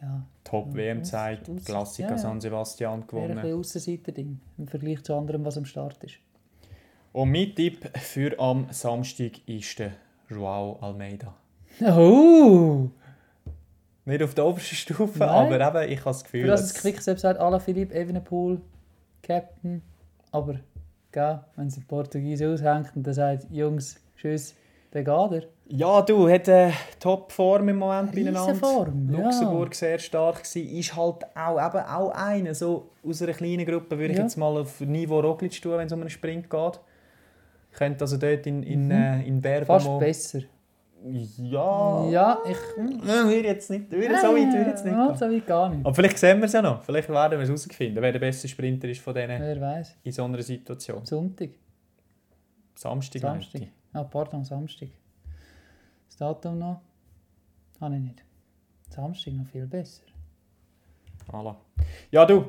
Ja, 0.00 0.22
Top 0.44 0.68
Ja, 0.68 0.74
WM-Zeit, 0.74 1.48
aus- 1.48 1.56
aus- 1.56 1.64
Klassiker 1.64 2.10
ja. 2.10 2.18
San 2.18 2.40
Sebastian 2.40 3.00
ein 3.00 3.06
gewonnen. 3.06 3.34
bisschen 3.34 3.58
Aussenseiter-Ding 3.58 4.40
im 4.58 4.66
Vergleich 4.68 5.02
zu 5.02 5.14
anderem, 5.14 5.44
was 5.44 5.56
am 5.58 5.64
Start 5.64 6.02
ist. 6.04 6.14
Und 7.12 7.32
mein 7.32 7.54
Tipp 7.54 7.90
für 7.98 8.38
am 8.38 8.66
Samstag 8.70 9.32
ist 9.46 9.78
der 9.78 9.92
Joao 10.28 10.78
Almeida. 10.80 11.34
Oh! 11.80 12.88
Nicht 14.04 14.22
auf 14.22 14.34
der 14.34 14.46
obersten 14.46 14.74
Stufe, 14.76 15.18
Nein. 15.18 15.28
aber 15.28 15.82
eben, 15.84 15.92
ich 15.92 15.98
habe 16.00 16.10
das 16.10 16.24
Gefühl, 16.24 16.42
Für 16.42 16.46
das 16.48 16.62
es 16.62 16.72
dass- 16.72 16.82
Quickstep 16.82 17.18
sagt, 17.18 17.40
Alain 17.40 17.60
Philippe, 17.60 17.94
Evenepoel, 17.94 18.60
Captain. 19.22 19.82
Aber, 20.30 20.60
gell, 21.12 21.40
wenn 21.56 21.66
es 21.66 21.76
in 21.76 21.84
Portugies 21.86 22.40
aushängt 22.42 22.92
und 22.96 23.04
der 23.06 23.14
sagt, 23.14 23.46
Jungs, 23.50 24.00
tschüss, 24.16 24.54
dann 24.92 25.04
geht 25.04 25.42
er. 25.42 25.48
Ja, 25.70 26.00
du, 26.00 26.28
hat 26.30 26.48
eine 26.48 26.72
Top-Form 26.98 27.68
im 27.68 27.76
Moment 27.76 28.16
Riesenform, 28.16 29.10
ja. 29.12 29.18
Luxemburg 29.18 29.74
sehr 29.74 29.98
stark 29.98 30.42
gewesen. 30.42 30.66
Ist 30.78 30.96
halt 30.96 31.16
auch, 31.36 31.58
eben 31.58 31.84
auch 31.84 32.10
einer, 32.10 32.54
so 32.54 32.88
aus 33.06 33.20
einer 33.20 33.34
kleinen 33.34 33.66
Gruppe, 33.66 33.98
würde 33.98 34.12
ich 34.12 34.16
Ja. 34.18 34.24
jetzt 34.24 34.36
mal 34.36 34.56
auf 34.56 34.80
Niveau 34.80 35.20
Roglic 35.20 35.60
tun, 35.60 35.72
wenn 35.72 35.86
es 35.86 35.92
um 35.92 36.00
einen 36.00 36.08
Sprint 36.08 36.48
geht. 36.48 36.80
Könnte 37.72 38.02
also 38.04 38.16
dort 38.16 38.46
in, 38.46 38.62
in, 38.62 38.90
äh, 38.90 39.22
in 39.24 39.42
Bergamo... 39.42 39.78
Mhm. 39.78 40.04
Fast 40.04 40.32
besser. 40.32 40.40
Ja... 41.36 42.08
Ja, 42.10 42.38
ich... 42.48 42.56
Ja, 43.06 43.24
würde 43.24 43.48
jetzt 43.48 43.68
nicht, 43.68 43.90
würde 43.90 44.18
so 44.20 44.28
weit 44.28 44.52
würde 44.52 44.70
jetzt 44.70 44.84
nicht 44.86 44.94
Ja, 44.94 45.14
so 45.14 45.26
weit 45.30 45.46
gar 45.46 45.68
nicht. 45.68 45.84
Aber 45.84 45.94
vielleicht 45.94 46.18
sehen 46.18 46.38
wir 46.38 46.46
es 46.46 46.52
ja 46.54 46.62
noch. 46.62 46.82
Vielleicht 46.82 47.10
werden 47.10 47.38
wir 47.38 47.42
es 47.42 47.48
herausfinden, 47.48 48.00
wer 48.00 48.10
der 48.12 48.18
beste 48.20 48.48
Sprinter 48.48 48.88
ist 48.88 49.00
von 49.02 49.14
denen 49.14 49.38
Wer 49.40 49.60
weiß. 49.60 49.96
in 50.02 50.12
so 50.12 50.24
einer 50.24 50.40
Situation. 50.40 51.04
Sonntag. 51.04 51.50
Samstag, 52.74 53.20
Samstag. 53.20 53.60
Samstag. 53.60 53.72
Ah, 53.92 54.04
pardon, 54.04 54.44
Samstag. 54.44 54.88
Das 56.18 56.26
Datum 56.26 56.58
noch? 56.58 56.80
Habe 57.80 57.94
ich 57.94 58.00
nicht. 58.02 58.24
Samstag 58.90 59.34
noch 59.34 59.46
viel 59.46 59.66
besser. 59.66 60.02
Voilà. 61.30 61.54
Ja, 62.10 62.24
du, 62.26 62.46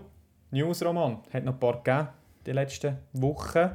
News-Roman 0.50 1.20
hat 1.32 1.44
noch 1.44 1.54
ein 1.54 1.60
paar 1.60 1.84
gegeben 1.84 2.08
die 2.48 2.52
letzten 2.52 2.98
Wochen. 3.14 3.70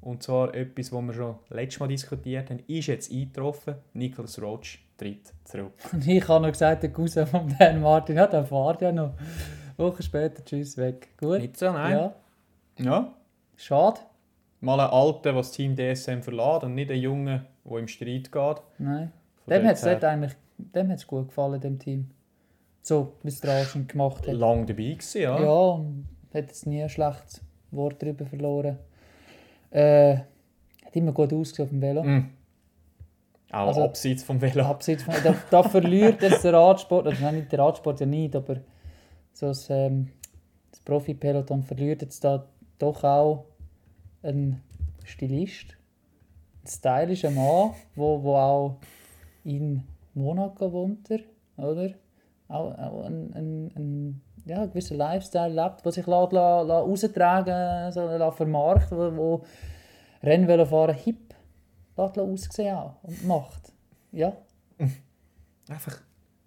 Und 0.00 0.22
zwar 0.22 0.54
etwas, 0.54 0.90
was 0.92 1.02
wir 1.02 1.12
schon 1.12 1.34
letztes 1.50 1.80
Mal 1.80 1.88
diskutiert 1.88 2.48
haben, 2.48 2.60
ist 2.66 2.86
jetzt 2.86 3.12
eingetroffen. 3.12 3.74
Nicholas 3.92 4.40
Roach 4.40 4.78
tritt 4.96 5.34
zurück. 5.44 5.74
Und 5.92 6.06
ich 6.06 6.26
habe 6.26 6.42
noch 6.46 6.52
gesagt, 6.52 6.82
der 6.82 6.92
Cousin 6.92 7.26
von 7.26 7.54
Dan 7.58 7.82
Martin, 7.82 8.16
ja, 8.16 8.26
der 8.26 8.46
fährt 8.46 8.80
ja 8.80 8.92
noch. 8.92 9.12
Wochen 9.76 10.02
später, 10.02 10.42
tschüss, 10.42 10.78
weg. 10.78 11.18
Gut. 11.18 11.40
Nicht 11.40 11.58
so, 11.58 11.70
nein. 11.70 11.92
Ja, 11.92 12.14
Ja. 12.78 13.14
schade. 13.56 14.00
Mal 14.60 14.80
ein 14.80 14.88
Alter, 14.90 15.20
der 15.20 15.32
das 15.34 15.50
Team 15.52 15.76
DSM 15.76 16.22
verlässt 16.22 16.64
und 16.64 16.74
nicht 16.74 16.90
ein 16.90 16.98
Junge, 16.98 17.44
der 17.62 17.76
im 17.78 17.88
Streit 17.88 18.32
geht. 18.32 18.62
Nein. 18.78 19.12
Dem 19.48 19.66
hat 19.66 19.76
es 19.76 19.84
eigentlich 19.84 20.32
dem 20.56 20.90
hat's 20.90 21.06
gut 21.06 21.28
gefallen, 21.28 21.60
dem 21.60 21.78
Team. 21.78 22.10
So, 22.82 23.14
wie 23.22 23.28
es 23.28 23.40
der 23.40 23.54
Arschen 23.60 23.86
gemacht 23.86 24.26
hat. 24.26 24.34
lang 24.34 24.66
dabei 24.66 24.82
gewesen, 24.92 25.22
ja. 25.22 25.40
Ja, 25.40 25.50
und 25.50 26.06
hat 26.32 26.46
jetzt 26.48 26.66
nie 26.66 26.82
ein 26.82 26.88
schlechtes 26.88 27.40
Wort 27.70 28.02
darüber 28.02 28.26
verloren. 28.26 28.78
Äh, 29.70 30.16
hat 30.84 30.94
immer 30.94 31.12
gut 31.12 31.32
ausgesehen 31.32 31.64
auf 31.66 31.70
dem 31.70 31.80
Velo. 31.80 32.02
Mm. 32.04 32.30
Auch 33.50 33.68
Also- 33.68 33.84
abseits 33.84 34.22
vom 34.22 34.40
Velo. 34.40 34.64
Abseits 34.64 35.02
von, 35.02 35.14
da, 35.22 35.34
da 35.50 35.62
verliert 35.62 36.22
jetzt 36.22 36.44
der 36.44 36.52
Radsport, 36.52 37.06
also 37.06 37.22
nein, 37.22 37.36
nicht 37.36 37.52
der 37.52 37.60
Radsport 37.60 38.00
ja 38.00 38.06
nicht, 38.06 38.36
aber 38.36 38.56
so 39.32 39.46
das, 39.46 39.68
ähm, 39.70 40.10
das 40.70 40.80
Profi-Peloton 40.80 41.62
verliert 41.62 42.02
jetzt 42.02 42.22
da 42.22 42.46
doch 42.78 43.02
auch 43.04 43.46
ein 44.22 44.60
Stilist, 45.04 45.76
ein 46.64 46.68
stylischer 46.68 47.30
Mann, 47.30 47.70
wo, 47.94 48.22
wo 48.22 48.34
auch 48.36 48.76
in 49.44 49.82
Monaco 50.14 50.72
wohnt, 50.72 51.10
er, 51.10 51.20
oder? 51.56 51.90
Auch, 52.48 52.76
auch 52.78 53.04
ein, 53.04 53.32
ein, 53.34 53.72
ein 53.74 54.20
ja, 54.44 54.66
gewisser 54.66 54.96
Lifestyle 54.96 55.48
lebt, 55.48 55.84
der 55.84 55.92
sich 55.92 56.06
lässt, 56.06 56.32
lässt, 56.32 56.68
lässt 56.68 57.16
raustragen 57.16 57.92
so, 57.92 58.06
lässt 58.06 58.36
vermarkten, 58.36 58.98
wo, 58.98 59.16
wo 59.16 59.42
Rennvelofahren 60.22 60.94
hip 60.94 61.34
lässt 61.96 62.18
aussehen 62.18 62.76
auch 62.76 62.96
und 63.02 63.26
macht. 63.26 63.72
Ja, 64.12 64.32
Einfach 65.68 65.98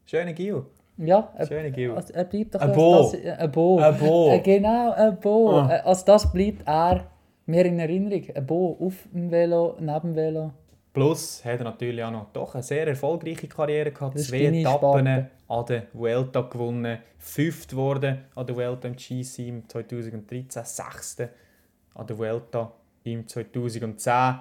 schöne 0.06 0.34
Gil. 0.34 0.64
Ja, 0.98 1.32
er, 1.36 1.48
Schöne 1.48 1.72
Gil. 1.72 1.92
also 1.92 2.14
er 2.14 2.24
bleibt 2.24 2.56
doch 2.56 2.62
Ein 2.62 2.74
Bo. 2.74 3.12
Ein 3.12 3.52
Bo. 3.52 3.78
Ein 3.80 3.98
Bo. 3.98 4.32
Äh, 4.32 4.40
genau, 4.40 4.92
ein 4.94 5.20
Bo. 5.20 5.52
Ah. 5.52 5.76
Äh, 5.76 5.80
Als 5.82 6.06
das 6.06 6.32
bleibt 6.32 6.68
er 6.68 7.06
mir 7.46 7.66
in 7.66 7.80
Erinnerung. 7.80 8.24
Ein 8.34 8.46
Bo 8.46 8.78
auf 8.80 9.08
dem 9.14 9.30
Velo, 9.30 9.76
neben 9.80 10.00
dem 10.02 10.16
Velo. 10.16 10.52
Plus 10.98 11.46
hat 11.46 11.60
er 11.60 11.64
natürlich 11.64 12.04
auch 12.04 12.12
noch 12.12 12.32
doch 12.34 12.54
eine 12.56 12.64
sehr 12.64 12.88
erfolgreiche 12.88 13.48
Karriere 13.48 13.92
gehabt. 13.92 14.20
Zwei 14.20 14.46
Etappen 14.46 15.28
an 15.48 15.66
der 15.66 15.84
Vuelta 15.94 16.42
gewonnen. 16.42 17.00
Fünft 17.18 17.76
wurde 17.76 18.26
an 18.36 18.46
der 18.46 18.56
Vuelta 18.56 18.88
im 18.88 18.96
GC 18.96 19.40
im 19.48 19.70
2013. 19.70 20.66
Sechste 20.66 21.30
an 21.94 22.08
der 22.08 22.18
Vuelta 22.18 22.72
im 23.04 23.28
2010. 23.28 24.40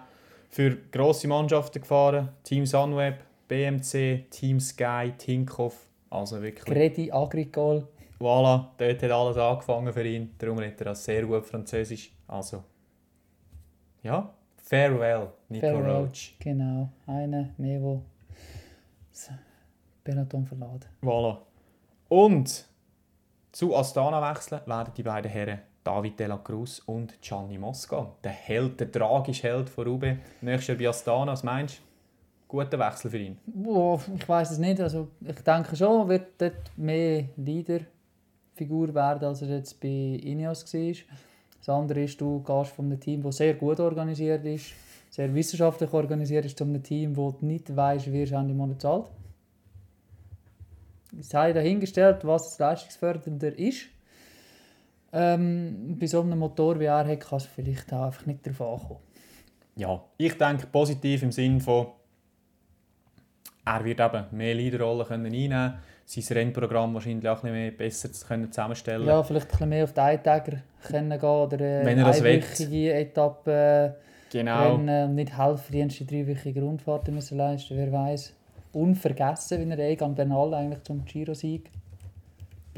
Für 0.49 0.77
grosse 0.91 1.29
Mannschaften 1.29 1.81
gefahren. 1.81 2.31
Team 2.43 2.65
Sunweb, 2.65 3.19
BMC, 3.49 4.31
Team 4.31 4.61
Sky, 4.61 5.13
Tinkoff. 5.17 5.87
Also 6.09 6.41
wirklich, 6.41 6.65
Credit 6.65 7.13
Agricole. 7.13 7.87
voilà, 8.19 8.69
dort 8.79 9.03
hat 9.03 9.11
alles 9.11 9.37
angefangen 9.37 9.93
für 9.93 10.07
ihn. 10.07 10.31
Darum 10.39 10.59
redet 10.59 10.81
er 10.81 10.85
das 10.87 11.05
sehr 11.05 11.27
gut 11.27 11.45
Französisch. 11.45 12.13
Also, 12.29 12.63
ja, 14.03 14.33
farewell, 14.67 15.29
Nico 15.49 15.67
Farewell. 15.67 15.91
Roach. 15.91 16.37
Genau, 16.39 16.91
einer 17.07 17.51
mehr, 17.57 17.81
der 17.81 18.03
das 19.11 19.31
Peloton 20.05 20.45
verlässt. 20.45 20.89
Voilà. 21.03 21.39
Und 22.09 22.67
zu 23.53 23.75
Astana 23.75 24.21
wechseln 24.31 24.61
werden 24.67 24.93
die 24.97 25.03
beiden 25.03 25.31
Herren 25.31 25.61
David 25.83 26.19
de 26.19 26.27
la 26.27 26.37
Cruz 26.39 26.81
und 26.87 27.21
Gianni 27.21 27.59
Mosca. 27.59 28.13
Der 28.23 28.33
Held, 28.33 28.81
der 28.81 28.91
tragische 28.91 29.45
Held 29.45 29.71
von 29.71 29.87
Rube. 29.87 30.19
Nächstes 30.41 30.69
Jahr 30.69 30.79
bei 30.79 30.89
Astana, 30.89 31.33
was 31.33 31.43
meinst 31.43 31.79
du? 31.79 31.83
Guter 32.49 32.79
Wechsel 32.79 33.11
für 33.11 33.19
ihn. 33.19 33.39
Boah, 33.47 34.01
ich 34.17 34.29
weiß 34.29 34.53
es 34.53 34.59
nicht. 34.59 34.81
Also, 34.81 35.09
ich 35.21 35.41
denke 35.43 35.75
schon, 35.75 36.09
wird 36.09 36.41
dort 36.41 36.71
mehr 36.77 37.25
Leaderfigur 37.37 38.95
werden, 38.95 39.29
als 39.29 39.43
er 39.43 39.49
jetzt 39.49 39.81
bei 39.81 40.21
Ineos 40.23 40.73
war. 40.73 40.95
Das 41.67 41.75
andere 41.75 42.05
ist, 42.05 42.21
du 42.21 42.45
gehst 42.45 42.71
von 42.71 42.85
einem 42.85 43.01
Team, 43.01 43.25
das 43.25 43.39
sehr 43.39 43.55
gut 43.55 43.81
organisiert 43.81 44.45
ist, 44.45 44.67
sehr 45.11 45.35
wissenschaftlich 45.35 45.93
organisiert 45.93 46.45
ist, 46.45 46.57
zu 46.57 46.63
einem 46.63 46.81
Team, 46.81 47.17
wo 47.17 47.33
du 47.33 47.45
nicht 47.45 47.75
weißt, 47.75 48.13
wie 48.13 48.23
es 48.23 48.31
Ende 48.31 48.55
Monat 48.55 48.81
zahlt. 48.81 49.07
Es 51.19 51.29
sei 51.29 51.53
dahingestellt, 51.53 52.25
was 52.25 52.57
leistungsfördernder 52.61 53.59
ist. 53.59 53.87
Ähm, 55.13 55.97
bei 55.99 56.07
so 56.07 56.21
einem 56.21 56.39
Motor 56.39 56.79
wie 56.79 56.85
er 56.85 57.05
hat, 57.05 57.21
kann 57.21 57.39
es 57.39 57.47
vielleicht 57.47 57.93
auch 57.93 58.07
einfach 58.07 58.27
nicht 58.27 58.47
darauf 58.47 58.83
ankommen. 58.83 59.01
Ja, 59.75 60.05
ich 60.19 60.39
denke 60.39 60.69
positiv 60.69 61.25
im 61.25 61.33
Sinn 61.33 61.61
von, 61.61 61.89
er 63.65 63.85
wird 63.85 63.99
eben 63.99 64.25
mehr 64.31 64.55
Leaderrollen 64.55 65.05
können 65.05 65.27
einnehmen 65.27 65.75
sein 66.07 66.37
Rennprogramm 66.37 66.95
wahrscheinlich 66.95 67.29
auch 67.29 67.37
ein 67.39 67.43
bisschen 67.43 67.53
mehr 67.53 67.71
besser 67.73 68.13
zu 68.13 68.27
können 68.27 68.51
zusammenstellen 68.53 69.07
Ja, 69.07 69.23
vielleicht 69.23 69.47
ein 69.47 69.51
bisschen 69.51 69.69
mehr 69.69 69.85
auf 69.85 69.93
die 69.93 70.01
Eintäger 70.01 70.63
können 70.87 71.11
gehen 71.11 71.29
oder 71.29 71.61
äh, 71.61 71.85
Wenn 71.85 71.99
er 71.99 72.05
das 72.05 72.23
einwöchige 72.23 72.95
Etappen 72.95 73.95
Genau. 74.31 74.73
rennen 74.73 75.11
und 75.11 75.15
nicht 75.15 75.37
helferdienste 75.37 76.05
dreiwöchige 76.05 76.61
Grundfahrten 76.61 77.15
müssen 77.15 77.39
leisten, 77.39 77.77
wer 77.77 77.93
weiß. 77.93 78.35
Unvergessen, 78.73 79.65
wie 79.65 79.71
er 79.73 79.79
Egan 79.79 80.15
Bernal 80.15 80.53
eigentlich 80.55 80.83
zum 80.83 81.05
Giro-Sieg 81.05 81.71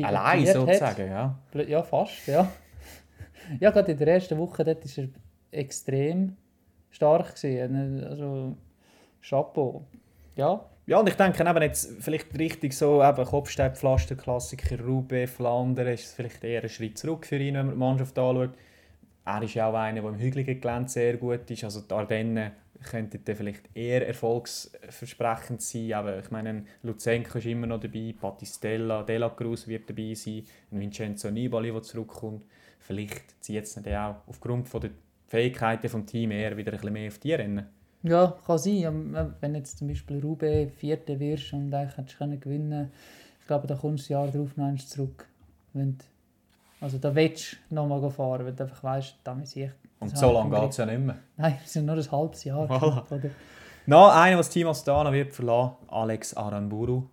Allein 0.02 0.46
hat. 0.46 0.54
sozusagen, 0.54 1.08
ja. 1.10 1.38
Ja, 1.66 1.82
fast, 1.82 2.26
ja. 2.26 2.50
ja, 3.60 3.70
gerade 3.70 3.92
in 3.92 3.98
der 3.98 4.08
ersten 4.08 4.38
Woche 4.38 4.62
dort 4.62 4.84
war 4.84 5.04
er 5.04 5.58
extrem 5.58 6.36
stark. 6.90 7.34
Gewesen. 7.34 8.04
Also, 8.04 8.56
Chapeau. 9.20 9.84
Ja, 10.36 10.64
Ja, 10.88 11.00
und 11.00 11.06
ich 11.06 11.16
denke 11.16 11.46
eben 11.46 11.62
jetzt 11.62 12.02
vielleicht 12.02 12.38
richtig 12.38 12.72
so 12.72 13.04
eben 13.04 13.22
Kopfsteinpflaster, 13.22 14.14
Klassiker, 14.14 14.82
Roubaix, 14.82 15.30
Flandern, 15.32 15.88
ist 15.88 16.14
vielleicht 16.14 16.42
eher 16.42 16.62
ein 16.62 16.70
Schritt 16.70 16.96
zurück 16.96 17.26
für 17.26 17.36
ihn, 17.36 17.56
wenn 17.56 17.66
man 17.66 17.74
die 17.74 17.78
Mannschaft 17.78 18.18
anschaut. 18.18 18.52
Er 19.26 19.42
ist 19.42 19.52
ja 19.52 19.68
auch 19.68 19.74
einer, 19.74 20.00
der 20.00 20.10
im 20.10 20.18
hügeligen 20.18 20.58
Gelände 20.58 20.88
sehr 20.88 21.18
gut 21.18 21.50
ist. 21.50 21.62
Also 21.62 21.82
die 21.82 21.92
Ardennen 21.92 22.52
könnten 22.82 23.22
dann 23.22 23.36
vielleicht 23.36 23.68
eher 23.76 24.08
erfolgsversprechend 24.08 25.60
sein. 25.60 25.92
Aber 25.92 26.20
ich 26.20 26.30
meine, 26.30 26.64
Luzenko 26.82 27.36
ist 27.36 27.44
immer 27.44 27.66
noch 27.66 27.80
dabei, 27.80 28.14
Battistella, 28.18 29.02
De 29.02 29.18
La 29.18 29.28
Cruz 29.28 29.68
wird 29.68 29.90
dabei 29.90 30.14
sein, 30.14 30.44
Vincenzo 30.70 31.30
Nibali, 31.30 31.70
der 31.70 31.82
zurückkommt. 31.82 32.46
Vielleicht 32.78 33.44
zieht 33.44 33.64
es 33.64 33.74
dann 33.74 33.94
auch 33.94 34.22
aufgrund 34.26 34.72
der 34.72 34.88
Fähigkeiten 35.26 35.82
des 35.82 36.06
Teams 36.06 36.32
eher 36.32 36.56
wieder 36.56 36.72
ein 36.72 36.78
bisschen 36.78 36.94
mehr 36.94 37.08
auf 37.08 37.18
die 37.18 37.34
Rennen. 37.34 37.77
Ja, 38.02 38.36
kann 38.46 38.58
sein. 38.58 38.76
Ja, 38.76 39.34
Wenn 39.40 39.54
jetzt 39.54 39.78
zum 39.78 39.88
Beispiel 39.88 40.20
Roubaix 40.20 40.72
Vierter 40.78 41.18
wirst 41.18 41.52
und 41.52 41.72
eigentlich 41.74 41.96
hättest 41.96 42.14
du 42.14 42.18
können 42.18 42.40
gewinnen 42.40 42.90
ich 43.40 43.46
glaube, 43.50 43.66
da 43.66 43.76
kommst 43.76 44.10
du 44.10 44.12
ein 44.14 44.24
Jahr 44.24 44.30
darauf 44.30 44.56
noch 44.58 44.66
einmal 44.66 44.84
zurück. 44.84 45.26
Wenn 45.72 45.96
also 46.80 46.98
da 46.98 47.14
willst 47.14 47.56
du 47.70 47.74
noch 47.74 47.86
mal 47.86 48.10
fahren, 48.10 48.44
weil 48.44 48.52
du 48.52 48.62
einfach 48.62 48.84
weißt, 48.84 49.16
da 49.24 49.40
ist 49.40 49.56
ich. 49.56 49.70
Und 50.00 50.16
so 50.16 50.32
lange 50.32 50.60
geht 50.60 50.70
es 50.70 50.76
ja 50.76 50.86
nicht 50.86 51.00
mehr. 51.00 51.16
Nein, 51.36 51.58
es 51.64 51.72
sind 51.72 51.86
nur 51.86 51.96
ein 51.96 52.12
halbes 52.12 52.44
Jahr. 52.44 52.70
Voilà. 52.70 53.10
Oder? 53.12 53.30
Noch 53.86 54.10
einer, 54.10 54.28
der 54.28 54.36
das 54.36 54.50
Team 54.50 54.68
Astana 54.68 55.12
wird 55.12 55.32
verlassen, 55.32 55.76
Alex 55.88 56.34
Aranburu. 56.34 57.04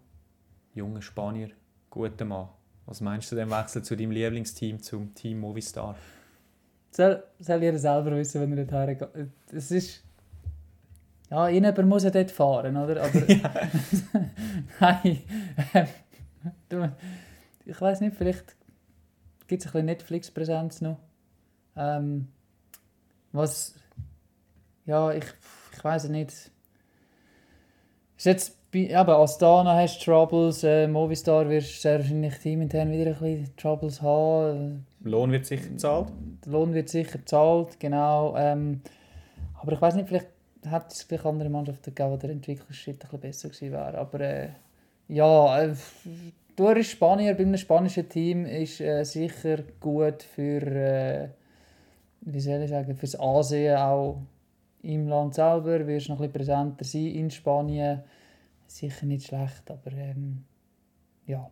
Junger 0.74 1.02
Spanier, 1.02 1.50
guter 1.90 2.26
Mann. 2.26 2.50
Was 2.86 3.02
meinst 3.02 3.32
du 3.32 3.36
dem 3.36 3.50
Wechsel 3.50 3.82
zu 3.82 3.96
deinem 3.96 4.12
Lieblingsteam, 4.12 4.82
zum 4.82 5.16
Team 5.16 5.40
Movistar? 5.40 5.96
Soll, 6.92 7.24
soll 7.40 7.64
jeder 7.64 7.80
selber 7.80 8.12
wissen, 8.12 8.42
wenn 8.42 8.52
er 8.52 8.64
nicht 8.64 8.72
hergeht. 8.72 9.08
Es 9.52 9.72
ist... 9.72 10.04
Ja, 11.30 11.50
jemand 11.50 11.88
muss 11.88 12.04
ja 12.04 12.12
dort 12.12 12.32
fahren, 12.32 12.78
oder? 12.78 13.04
Aber... 13.04 13.22
Nein. 14.80 15.22
ähm, 15.74 15.88
du, 16.70 16.92
ich 17.66 17.82
weiß 17.82 18.02
nicht, 18.02 18.16
vielleicht 18.16 18.56
gibt 19.48 19.62
es 19.62 19.68
ein 19.68 19.72
bisschen 19.72 19.86
Netflix-Präsenz 19.86 20.82
noch. 20.82 20.98
Ähm, 21.76 22.28
was... 23.32 23.76
Ja, 24.86 25.12
ich, 25.12 25.26
ich 25.76 25.84
weiß 25.84 26.10
nicht. 26.10 26.32
Ist 28.18 28.26
jetzt 28.26 28.72
bei 28.72 28.80
eben 28.82 29.10
Astana 29.10 29.76
hast 29.76 30.02
du 30.02 30.12
Troubles, 30.12 30.64
äh, 30.64 30.88
Movistar 30.88 31.50
wirst 31.50 31.78
du 31.78 31.80
sehr 31.80 32.00
wahrscheinlich 32.00 32.38
teamintern 32.40 32.92
wieder 32.92 33.12
ein 33.12 33.20
bisschen 33.20 33.56
Troubles 33.56 34.02
haben. 34.02 34.86
Lohn 35.02 35.32
wird 35.32 35.46
sicher 35.46 35.70
gezahlt. 35.70 36.10
Der 36.46 36.52
Lohn 36.52 36.74
wird 36.74 36.90
sicher 36.90 37.18
gezahlt, 37.18 37.80
genau. 37.80 38.36
Ähm, 38.38 38.82
aber 39.54 39.72
ich 39.72 39.82
weiß 39.82 39.96
nicht, 39.96 40.10
vielleicht 40.10 40.28
hätte 40.72 40.88
es 40.90 41.04
vielleicht 41.04 41.26
andere 41.26 41.50
Mannschaften 41.50 41.94
gegeben, 41.94 42.12
wo 42.12 42.18
der 42.18 42.30
Entwicklungsschritt 42.32 43.04
ein 43.04 43.20
bisschen 43.20 43.20
besser 43.20 43.50
gewesen 43.50 43.72
wäre. 43.72 43.98
Aber 43.98 44.20
äh, 44.20 44.50
ja, 45.08 45.62
äh, 45.62 45.76
du 46.56 46.68
als 46.68 46.88
Spanier 46.88 47.34
bei 47.34 47.44
einem 47.44 47.58
spanischen 47.58 48.10
Team 48.10 48.46
ist 48.46 48.82
äh, 48.82 49.04
sicher 49.04 49.60
gut 49.80 50.24
für, 50.24 50.62
äh, 50.62 51.30
wie 52.22 52.40
soll 52.40 52.62
ich 52.62 52.70
sagen, 52.70 52.96
fürs 52.96 53.16
Ansehen 53.16 53.78
auch 53.78 54.22
im 54.82 55.08
Land 55.08 55.36
selber. 55.36 55.86
Wirst 55.88 56.10
noch 56.10 56.20
ein 56.20 56.32
bisschen 56.32 56.34
präsenter 56.34 56.86
sein 56.86 57.08
in 57.08 57.32
Spanien. 57.32 58.04
Sicher 58.68 59.06
nicht 59.06 59.28
schlecht, 59.28 59.70
aber 59.70 59.92
ähm, 59.92 60.44
ja. 61.26 61.50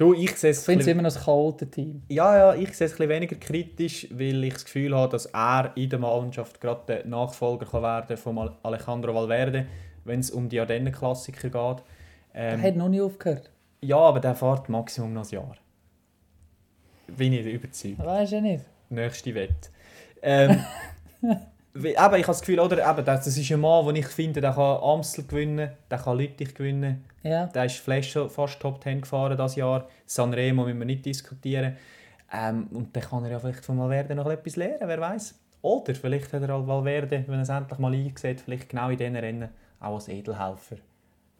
Du, 0.00 0.14
ich 0.14 0.34
sehe 0.36 0.50
Ich 0.52 0.56
es 0.56 0.64
finde 0.64 0.90
immer 0.90 1.02
noch 1.02 1.14
ein 1.14 1.22
kaltes 1.22 1.70
Team. 1.72 2.02
Ja, 2.08 2.34
ja, 2.36 2.54
ich 2.54 2.72
sehe 2.74 2.86
es 2.86 2.98
ein 2.98 3.06
weniger 3.08 3.36
kritisch, 3.36 4.08
weil 4.10 4.42
ich 4.44 4.54
das 4.54 4.64
Gefühl 4.64 4.96
habe, 4.96 5.12
dass 5.12 5.26
er 5.26 5.72
in 5.76 5.90
der 5.90 5.98
Mannschaft 5.98 6.58
gerade 6.58 6.80
der 6.88 7.06
Nachfolger 7.06 7.66
kann 7.66 7.82
werden 7.82 8.16
von 8.16 8.38
Al- 8.38 8.56
Alejandro 8.62 9.14
Valverde, 9.14 9.66
wenn 10.04 10.20
es 10.20 10.30
um 10.30 10.48
die 10.48 10.58
Ardennen-Klassiker 10.58 11.50
geht. 11.50 11.84
Er 12.32 12.52
Ähm, 12.54 12.62
hat 12.62 12.76
noch 12.76 12.88
nie 12.88 13.02
aufgehört. 13.02 13.50
ja, 13.82 13.98
aber 13.98 14.20
der 14.20 14.34
fährt 14.34 14.70
Maximum 14.70 15.12
noch 15.12 15.24
ein 15.26 15.34
Jahr. 15.34 15.56
Bin 17.08 17.34
ich 17.34 17.44
überzeugt. 17.44 17.98
Weiß 17.98 18.30
ja 18.30 18.40
nicht. 18.40 18.64
Nächste 18.88 19.34
Wette. 19.34 19.68
Ähm, 20.22 20.64
eben, 21.74 21.86
ich 21.86 21.98
habe 21.98 22.16
das 22.26 22.40
Gefühl, 22.40 22.60
oder, 22.60 22.78
eben, 22.90 23.04
das, 23.04 23.24
das 23.24 23.36
ist 23.36 23.50
ein 23.50 23.60
Mann, 23.60 23.86
den 23.86 23.96
ich 23.96 24.06
finde, 24.06 24.40
der 24.40 24.52
kann 24.52 24.78
Amstel 24.82 25.24
gewinnen, 25.26 25.70
der 25.90 25.98
kann 25.98 26.18
Lüttich 26.18 26.54
gewinnen, 26.54 27.04
Ja. 27.22 27.46
der 27.46 27.64
ist 27.66 27.76
Flash 27.76 28.18
fast 28.28 28.60
Top 28.60 28.82
10 28.82 29.02
gefahren 29.02 29.36
dieses 29.36 29.56
Jahr. 29.56 29.86
Sanremo 30.06 30.64
müssen 30.64 30.78
wir 30.78 30.86
nicht 30.86 31.04
diskutieren. 31.06 31.76
Ähm, 32.32 32.68
und 32.72 32.94
dann 32.94 33.02
kann 33.02 33.24
er 33.24 33.30
ja 33.32 33.38
vielleicht 33.40 33.64
von 33.64 33.78
Valverde 33.78 34.14
noch 34.14 34.30
etwas 34.30 34.56
lernen, 34.56 34.86
wer 34.86 35.00
weiß. 35.00 35.34
Oder 35.62 35.94
vielleicht 35.94 36.32
hat 36.32 36.42
er 36.42 36.54
auch 36.54 36.66
Valverde, 36.66 37.24
wenn 37.26 37.34
er 37.36 37.42
es 37.42 37.48
endlich 37.48 37.78
mal 37.78 37.92
eingesehen 37.92 38.38
vielleicht 38.38 38.68
genau 38.68 38.88
in 38.88 38.96
diesen 38.96 39.16
Rennen 39.16 39.48
auch 39.80 39.94
als 39.96 40.08
Edelhelfer. 40.08 40.76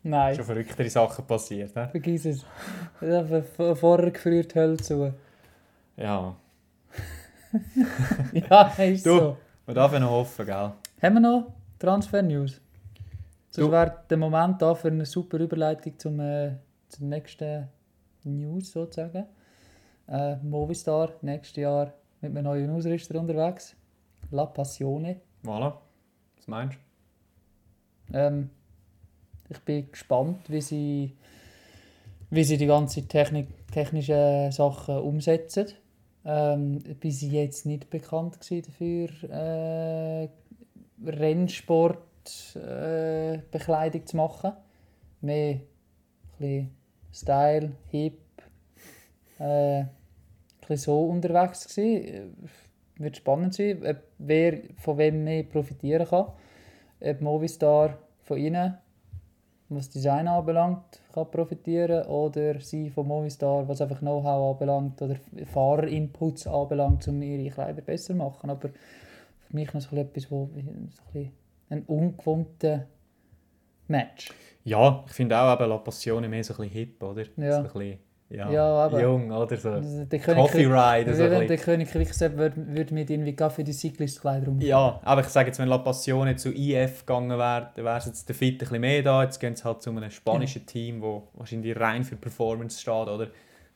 Nein. 0.03 0.35
Schon 0.35 0.45
verrücktere 0.45 0.91
Sachen 0.91 1.27
passiert. 1.27 1.75
Ne? 1.77 1.89
Vergiss 1.91 2.25
es. 2.25 2.45
Vorher 2.99 4.11
gefriert 4.11 4.55
die 4.55 4.59
Hölle 4.59 4.77
zu. 4.79 5.13
Ja, 5.97 6.35
Ja, 8.33 8.63
ist 8.79 9.07
Du. 9.07 9.19
so. 9.19 9.37
Man 9.71 9.77
darf 9.77 9.93
ja 9.93 10.01
noch 10.01 10.11
hoffen, 10.11 10.47
gell? 10.47 10.73
Haben 11.01 11.15
wir 11.15 11.21
noch 11.21 11.53
Transfer-News? 11.79 12.61
Das 13.55 13.71
wäre 13.71 14.03
der 14.11 14.17
Moment 14.17 14.61
da 14.61 14.75
für 14.75 14.89
eine 14.89 15.07
super 15.07 15.39
Überleitung 15.39 15.97
zum, 15.97 16.19
äh, 16.19 16.57
zum 16.89 17.09
nächsten 17.09 17.69
News 18.25 18.73
sozusagen. 18.73 19.27
Äh, 20.09 20.37
Movistar 20.39 21.13
nächstes 21.23 21.63
Jahr 21.63 21.93
mit 22.21 22.37
einem 22.37 22.45
neuen 22.45 22.71
Ausrüster 22.71 23.21
unterwegs. 23.21 23.77
La 24.33 24.47
Passione. 24.47 25.21
Voilà. 25.45 25.75
Was 26.37 26.49
meinst 26.49 26.79
du? 28.09 28.19
Ähm, 28.19 28.51
ich 29.49 29.61
bin 29.61 29.89
gespannt, 29.89 30.49
wie 30.49 30.61
sie, 30.61 31.17
wie 32.31 32.43
sie 32.43 32.57
die 32.57 32.67
ganze 32.67 33.07
Technik, 33.07 33.69
technischen 33.69 34.51
Sachen 34.51 34.99
umsetzen. 34.99 35.67
Ähm, 36.25 36.79
bis 37.01 37.23
jetzt 37.23 37.65
nicht 37.65 37.89
bekannt 37.89 38.39
dafür, 38.41 39.09
äh, 39.31 40.29
Rennsport 41.05 42.57
äh, 42.57 43.39
zu 44.05 44.17
machen. 44.17 44.53
Mehr 45.23 45.61
ein 46.39 46.71
Style, 47.13 47.73
Hip, 47.91 48.21
äh, 49.39 49.85
so 50.77 51.05
unterwegs 51.05 51.67
gewesen. 51.69 52.37
Wird 52.97 53.17
spannend 53.17 53.55
sein, 53.55 53.99
wer 54.19 54.61
von 54.77 54.99
wem 54.99 55.25
mehr 55.25 55.43
profitieren 55.45 56.07
kann 56.07 56.27
ob 57.01 57.21
Movistar 57.21 57.99
von 58.23 58.39
ihnen, 58.39 58.79
was 59.71 59.89
Design 59.89 60.29
anbelangt, 60.29 61.01
kann 61.13 61.31
profitieren 61.31 62.07
oder 62.07 62.61
sie 62.61 62.91
von 62.91 63.07
Movistar, 63.07 63.67
was 63.69 63.81
einfach 63.81 64.01
Know-how 64.01 64.53
anbelangt 64.53 65.01
oder 65.01 65.17
Fahrerinputs 65.47 66.47
anbelangt, 66.47 67.07
um 67.09 67.23
ihre 67.23 67.51
Kleider 67.51 67.81
besser 67.83 68.13
zu 68.13 68.15
machen. 68.15 68.51
Aber 68.51 68.69
für 68.69 69.57
mich 69.57 69.73
noch 69.73 69.81
so 69.81 69.97
etwas, 69.97 70.31
wo 70.31 70.47
bisschen 70.47 71.33
ein 71.69 71.83
ungewohnter 71.85 72.87
Match. 73.87 74.33
Ja, 74.65 75.05
ich 75.07 75.13
finde 75.13 75.39
auch 75.39 75.55
eben 75.55 75.69
La 75.69 75.79
Passione 75.79 76.29
mehr 76.29 76.45
so 76.45 76.55
ein 76.55 76.57
bisschen 76.59 76.73
hip, 76.73 77.03
oder? 77.03 77.25
Ja. 77.37 77.53
So 77.53 77.59
ein 77.59 77.63
bisschen, 77.65 77.99
ja, 78.31 78.51
Ja, 78.51 78.65
aber- 78.85 79.01
jung, 79.01 79.31
oder? 79.31 79.57
So. 79.57 79.71
Also, 79.71 80.05
Der 80.05 80.19
König, 80.19 80.41
Coffee 80.43 80.67
Ride, 80.67 81.15
so 81.15 81.29
der, 81.29 81.45
der 81.47 81.57
König 81.59 81.91
Quickstep 81.91 82.37
würde 82.37 82.57
würd 82.57 82.91
mit 82.93 83.11
irgendwie 83.11 83.37
für 83.51 83.65
die 83.65 83.73
Cyclist-Kleider 83.73 84.49
um. 84.49 84.61
Ja, 84.61 85.01
aber 85.03 85.21
ich 85.23 85.27
sage 85.29 85.49
jetzt, 85.49 85.59
wenn 85.59 85.69
La 85.69 85.79
Passione 85.79 86.37
zu 86.37 86.51
IF 86.55 87.01
gegangen 87.05 87.37
wäre, 87.37 87.71
dann 87.75 87.85
wäre 87.85 87.99
es 87.99 88.07
jetzt 88.07 88.29
der 88.29 88.35
Fit 88.37 88.55
ein 88.55 88.59
bisschen 88.59 88.81
mehr 88.81 89.03
da. 89.03 89.23
Jetzt 89.25 89.39
gehen 89.41 89.57
sie 89.57 89.65
halt 89.65 89.83
zu 89.83 89.91
einem 89.91 90.11
spanischen 90.11 90.65
Team, 90.65 91.03
wo 91.03 91.29
wahrscheinlich 91.35 91.79
rein 91.79 92.05
für 92.05 92.17
Performance 92.17 92.81
steht, 92.81 93.09
oder? 93.09 93.27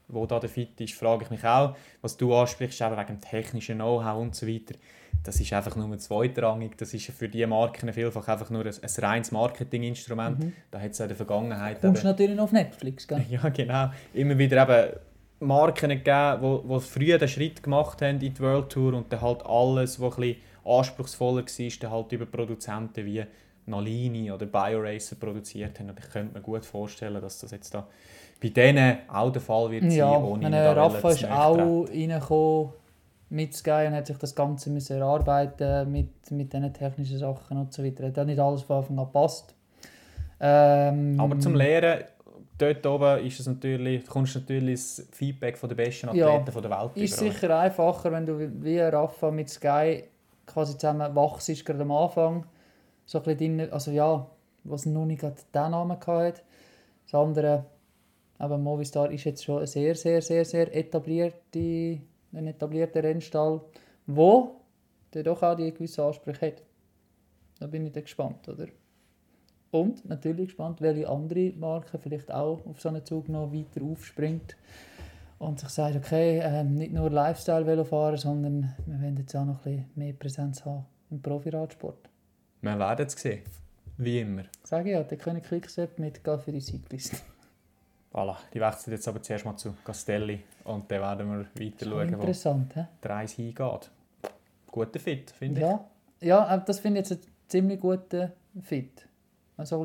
Wo 0.07 0.27
da 0.27 0.39
der 0.39 0.51
Fit 0.51 0.81
ist, 0.81 0.95
frage 0.95 1.25
ich 1.25 1.31
mich 1.31 1.45
auch. 1.45 1.75
Was 2.03 2.17
du 2.17 2.35
ansprichst, 2.35 2.81
eben 2.81 2.97
wegen 2.97 3.07
dem 3.07 3.21
technischen 3.21 3.77
Know-how 3.77 4.21
und 4.21 4.35
so 4.37 4.47
weiter, 4.47 4.75
das 5.23 5.41
ist 5.41 5.53
einfach 5.53 5.77
nur 5.77 5.99
zweitrangig. 5.99 6.77
Das 6.77 6.93
ist 6.93 7.07
für 7.07 7.29
diese 7.29 7.47
Marken 7.47 7.93
vielfach 7.93 8.29
einfach 8.29 8.51
nur 8.51 8.65
ein, 8.67 8.73
ein 8.83 9.05
reines 9.05 9.33
Marketinginstrument. 9.33 10.39
Mhm. 10.39 10.53
Da 10.71 10.81
hat 10.81 10.91
es 10.91 11.01
in 11.01 11.09
der 11.09 11.17
Vergangenheit... 11.17 11.81
Kommst 11.81 12.03
eben- 12.03 12.09
natürlich 12.09 12.37
noch 12.37 12.45
auf 12.45 12.53
Netflix, 12.53 13.07
gell? 13.07 13.25
Ja, 13.31 13.49
genau. 13.49 13.91
Immer 14.13 14.37
wieder 14.37 14.63
eben 14.63 14.97
Marken 15.41 15.91
gegeben, 15.91 16.39
wo, 16.41 16.63
wo 16.65 16.81
früher 16.81 17.19
den 17.19 17.29
Schritt 17.29 17.63
gemacht 17.63 18.03
haben 18.03 18.21
in 18.21 18.35
die 18.35 18.41
World 18.41 18.71
Tour 18.71 18.95
und 18.95 19.13
dann 19.13 19.21
halt 19.21 19.45
alles, 19.47 20.01
was 20.01 20.15
ein 20.15 20.21
bisschen 20.21 20.37
anspruchsvoller 20.65 21.45
war, 21.45 21.71
dann 21.81 21.91
halt 21.91 22.13
über 22.13 22.27
Produzenten 22.27 23.05
wie 23.05 23.25
Nalini 23.67 24.31
oder 24.31 24.47
BioRacer 24.47 25.17
produziert 25.17 25.79
haben. 25.81 25.91
Und 25.91 25.99
ich 25.99 26.11
könnte 26.11 26.35
mir 26.35 26.43
gut 26.43 26.65
vorstellen, 26.65 27.21
dass 27.21 27.39
das 27.39 27.51
jetzt 27.51 27.73
da 27.75 27.87
bei 28.41 28.49
denen 28.51 28.99
auch 29.09 29.31
der 29.31 29.41
Fall 29.41 29.71
wird 29.71 29.85
sein, 29.85 29.93
Ja, 29.93 30.19
ohne 30.19 30.43
ihnen 30.43 30.53
da 30.53 30.73
Rafa 30.73 31.03
wollen 31.03 31.15
ist 31.15 31.25
auch 31.25 31.89
reingekommen 31.89 32.73
mit 33.31 33.55
Sky 33.55 33.87
und 33.87 33.95
hat 33.95 34.07
sich 34.07 34.19
das 34.19 34.35
Ganze 34.35 34.71
müssen 34.71 34.97
erarbeiten 34.97 35.91
mit, 35.91 36.31
mit 36.31 36.53
diesen 36.53 36.73
technischen 36.73 37.19
Sachen 37.19 37.57
und 37.59 37.73
so 37.73 37.85
weiter. 37.85 38.07
Hat 38.07 38.19
auch 38.19 38.25
nicht 38.25 38.39
alles 38.39 38.63
von 38.63 38.77
Anfang 38.77 38.99
an 38.99 39.07
gepasst. 39.07 39.55
Ähm, 40.41 41.19
Aber 41.19 41.39
zum 41.39 41.55
Lehren, 41.55 42.05
dort 42.59 42.87
oben 42.87 43.25
ist 43.25 43.41
es 43.41 43.47
natürlich, 43.47 44.07
kommst 44.07 44.35
du 44.35 44.41
natürlich 44.41 44.81
das 44.81 45.09
Feedback 45.13 45.57
von 45.57 45.69
den 45.69 45.77
besten 45.77 46.15
Ja, 46.15 46.29
Athleten 46.29 46.53
von 46.53 46.63
der 46.63 46.71
Welt 46.71 46.91
ist 46.97 47.21
über, 47.21 47.33
sicher 47.33 47.59
einfacher, 47.59 48.13
wenn 48.13 48.27
du 48.27 48.39
wie 48.63 48.79
Rafa 48.81 49.31
mit 49.31 49.49
Sky 49.49 50.05
quasi 50.47 50.77
zusammen 50.77 51.15
wachst, 51.15 51.65
gerade 51.65 51.83
am 51.83 51.91
Anfang. 51.91 52.47
So 53.07 53.19
ein 53.19 53.25
bisschen 53.25 53.59
drin, 53.59 53.73
also 53.73 53.91
ja, 53.91 54.27
was 54.65 54.87
noch 54.87 55.05
nicht 55.05 55.21
gerade 55.21 55.37
den 55.55 55.71
Namen 55.71 55.99
hatte. 55.99 56.41
Das 57.05 57.15
andere, 57.15 57.65
aber 58.39 58.59
Movistar 58.59 59.11
ist 59.11 59.25
jetzt 59.25 59.45
schon 59.45 59.61
ein 59.61 59.67
sehr, 59.67 59.95
sehr, 59.95 60.23
sehr, 60.23 60.45
sehr 60.45 60.75
etablierte, 60.75 62.01
ein 62.37 62.47
etablierter 62.47 63.03
Rennstall, 63.03 63.61
wo 64.07 64.61
der 65.13 65.23
doch 65.23 65.43
auch 65.43 65.55
die 65.55 65.73
gewissen 65.73 66.01
Ansprüche 66.03 66.49
hat. 66.49 66.63
Da 67.61 67.67
bin 67.67 67.87
ich 67.87 67.93
dann 67.93 68.03
gespannt, 68.03 68.49
oder? 68.49 68.67
Und 69.71 70.09
natürlich 70.09 70.47
gespannt, 70.47 70.81
welche 70.81 71.09
andere 71.09 71.53
Marke 71.57 71.99
vielleicht 71.99 72.31
auch 72.31 72.65
auf 72.67 72.81
so 72.81 72.89
einen 72.89 73.05
Zug 73.05 73.29
noch 73.29 73.53
weiter 73.53 73.83
aufspringt 73.83 74.57
und 75.39 75.59
sich 75.59 75.69
sagt, 75.69 75.97
okay, 75.97 76.41
ähm, 76.43 76.75
nicht 76.75 76.93
nur 76.93 77.11
Lifestyle-Velo 77.11 77.85
fahren, 77.85 78.17
sondern 78.17 78.75
wir 78.87 79.01
wollen 79.01 79.17
jetzt 79.17 79.35
auch 79.35 79.45
noch 79.45 79.65
ein 79.67 79.77
bisschen 79.77 79.91
mehr 79.97 80.13
Präsenz 80.13 80.65
haben 80.65 80.85
im 81.11 81.21
Profiradsport. 81.21 82.09
Wir 82.61 82.79
werden 82.79 83.07
es 83.07 83.15
sehen. 83.15 83.43
Wie 83.97 84.21
immer. 84.21 84.45
Sage 84.65 84.91
ich 84.91 84.95
ja, 84.95 85.03
der 85.03 85.19
können 85.19 85.43
Quickstep 85.43 85.99
mitgehen 85.99 86.39
für 86.41 86.53
die 86.53 86.61
Cyclisten. 86.61 87.19
Voilà. 88.15 88.37
Die 88.53 88.61
wechseln 88.61 88.93
jetzt 88.93 89.09
aber 89.09 89.21
zuerst 89.21 89.45
mal 89.45 89.57
zu 89.57 89.75
Castelli 89.85 90.41
und 90.65 90.89
dann 90.91 91.01
werden 91.01 91.29
wir 91.29 91.67
weiter 91.67 91.85
schauen, 91.87 92.09
wo 92.13 92.15
Interessant, 92.21 92.77
hä? 92.77 92.87
die 93.03 93.09
Reise 93.09 93.37
hingeht. 93.43 93.91
Guter 94.71 95.01
Fit, 95.01 95.31
finde 95.33 95.61
ich. 95.61 95.67
Ja, 95.67 95.85
ja 96.21 96.45
aber 96.47 96.65
das 96.65 96.79
finde 96.79 97.01
ich 97.01 97.09
jetzt 97.11 97.21
einen 97.25 97.33
ziemlich 97.49 97.81
guten 97.81 98.31
Fit. 98.63 99.09
Also 99.57 99.85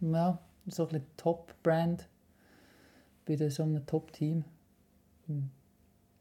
bisschen, 0.00 0.12
ja, 0.14 0.38
so 0.68 0.82
ein 0.84 0.88
bisschen 0.88 1.06
Top-Brand 1.16 2.08
bei 3.26 3.34
der- 3.36 3.50
so 3.50 3.64
einem 3.64 3.84
Top-Team. 3.84 4.44
Hm, 5.26 5.50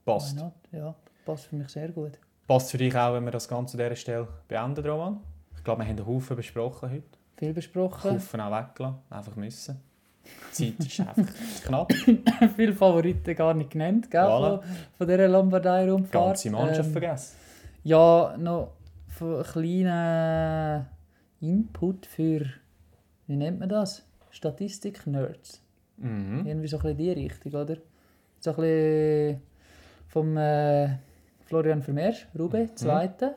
Passt. 0.06 0.38
Ja, 0.72 0.96
passt 1.26 1.46
für 1.46 1.56
mich 1.56 1.70
sehr 1.70 1.90
gut. 1.90 2.18
Passt 2.48 2.72
für 2.72 2.78
dich 2.78 2.96
auch, 2.96 3.14
wenn 3.14 3.26
wir 3.26 3.32
das 3.32 3.48
Ganze 3.48 3.78
an 3.78 3.84
dieser 3.84 3.96
Stelle 3.96 4.28
beenden, 4.48 4.86
Roman? 4.88 5.20
Ich 5.56 5.64
glaube, 5.64 5.82
wir 5.84 5.88
haben 5.88 5.98
einen 5.98 6.06
Haufen 6.08 6.36
besprochen 6.36 6.90
heute. 6.90 7.04
Viel 7.36 7.54
besprochen. 7.54 8.12
Haufen 8.12 8.42
auch 8.42 8.52
weggelassen. 8.52 9.00
Einfach 9.10 9.36
müssen. 9.36 9.82
Die 10.58 10.78
Zeit 10.78 10.88
ist 10.88 11.00
einfach 11.00 11.34
knapp. 11.66 11.94
Viele 12.56 12.74
Favoriten 12.74 13.36
gar 13.36 13.54
nicht 13.54 13.72
genannt, 13.72 14.10
gell? 14.10 14.22
Voilà. 14.22 14.60
Von, 14.60 14.70
von 14.98 15.08
dieser 15.08 15.28
Lombardei-Rundfahrt. 15.28 16.26
Ganze 16.26 16.50
Mannschaft 16.52 16.88
Ähm, 16.88 16.92
vergessen. 16.92 17.36
Ja, 17.84 18.36
noch 18.38 18.72
einen 19.22 19.44
kleinen 19.44 20.86
Input 21.42 22.06
für, 22.06 22.46
wie 23.28 23.36
nennt 23.36 23.60
man 23.60 23.70
das? 23.70 24.04
Statistik-Nerds. 24.32 25.62
Mhm. 25.98 26.46
Irgendwie 26.46 26.68
so 26.68 26.78
ein 26.78 26.82
bisschen 26.84 26.98
die 26.98 27.12
Richtung, 27.12 27.54
oder? 27.54 27.78
So 28.40 28.52
ein 28.52 28.56
bisschen 28.58 29.42
vom 30.08 30.38
äh, 30.38 30.90
Florian 31.46 31.82
Vermeersch, 31.82 32.28
Rube, 32.38 32.70
Zweite. 32.76 33.36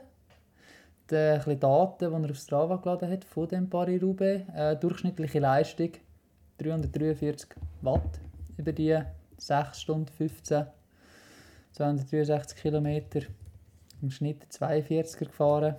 Die 1.11 1.16
ein 1.16 1.38
bisschen 1.38 1.61
Daten, 1.61 2.09
die 2.11 2.24
er 2.26 2.30
auf 2.30 2.36
Strava 2.36 2.76
geladen 2.76 3.11
hat 3.11 3.24
von 3.24 3.49
dem 3.49 3.68
Paris-Roubaix. 3.68 4.45
Äh, 4.55 4.76
durchschnittliche 4.76 5.41
Leistung 5.41 5.91
343 6.61 7.49
Watt 7.83 8.21
über 8.57 8.73
die 8.73 8.99
6 9.39 9.81
Stunden 9.81 10.09
15, 10.09 10.67
263 11.73 12.61
Kilometer. 12.61 13.21
Im 14.03 14.11
Schnitt 14.11 14.45
42er 14.51 15.19
gefahren. 15.19 15.77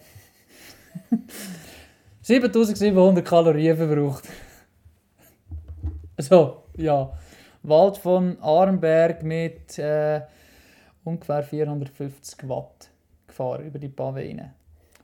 7700 2.21 3.25
Kalorien 3.25 3.77
verbraucht. 3.77 4.27
So, 6.17 6.63
ja. 6.77 7.11
Wald 7.63 7.97
von 7.97 8.37
Arnberg 8.41 9.23
mit 9.23 9.77
äh, 9.79 10.21
ungefähr 11.03 11.43
450 11.43 12.47
Watt 12.47 12.89
gefahren 13.27 13.65
über 13.65 13.79
die 13.79 13.89
Pavene. 13.89 14.53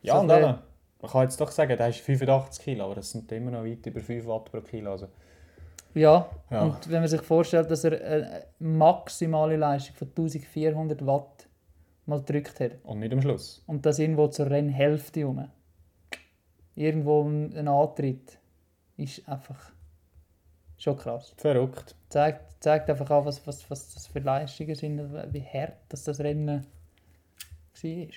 Ja, 0.01 0.15
So 0.15 0.19
und 0.21 0.31
eben, 0.31 0.55
man 1.01 1.11
kann 1.11 1.23
jetzt 1.23 1.39
doch 1.39 1.51
sagen, 1.51 1.75
der 1.77 1.89
ist 1.89 1.99
85 1.99 2.63
Kilo, 2.63 2.85
aber 2.85 2.95
das 2.95 3.11
sind 3.11 3.31
immer 3.31 3.51
noch 3.51 3.63
weit 3.63 3.85
über 3.85 3.99
5 3.99 4.25
Watt 4.25 4.45
pro 4.45 4.61
Kilo. 4.61 4.91
Also, 4.91 5.07
Ja, 5.97 6.29
Ja. 6.49 6.63
und 6.63 6.89
wenn 6.89 6.99
man 7.01 7.07
sich 7.09 7.21
vorstellt, 7.21 7.69
dass 7.71 7.83
er 7.83 7.91
eine 8.01 8.43
maximale 8.59 9.55
Leistung 9.57 9.95
von 9.95 10.07
1400 10.09 11.05
Watt 11.05 11.47
mal 12.05 12.19
gedrückt 12.19 12.59
hat 12.59 12.71
und 12.83 12.99
nicht 12.99 13.11
am 13.13 13.21
Schluss. 13.21 13.61
und 13.67 13.85
das 13.85 13.99
irgendwo 13.99 14.27
zur 14.27 14.49
Rennhälfte 14.49 15.23
rum, 15.25 15.45
irgendwo 16.75 17.23
ein 17.23 17.67
Antritt, 17.67 18.37
ist 18.95 19.27
einfach 19.27 19.59
schon 20.77 20.97
krass. 20.97 21.33
Verrückt. 21.37 21.95
Zeigt, 22.09 22.63
zeigt 22.63 22.89
einfach 22.89 23.09
auch, 23.11 23.25
was, 23.25 23.45
was, 23.45 23.69
was 23.69 23.93
das 23.93 24.07
für 24.07 24.19
Leistungen 24.19 24.75
sind, 24.75 25.01
wie 25.33 25.41
hart 25.41 25.73
dass 25.89 26.03
das 26.03 26.19
Rennen 26.19 26.65
war. 27.83 28.07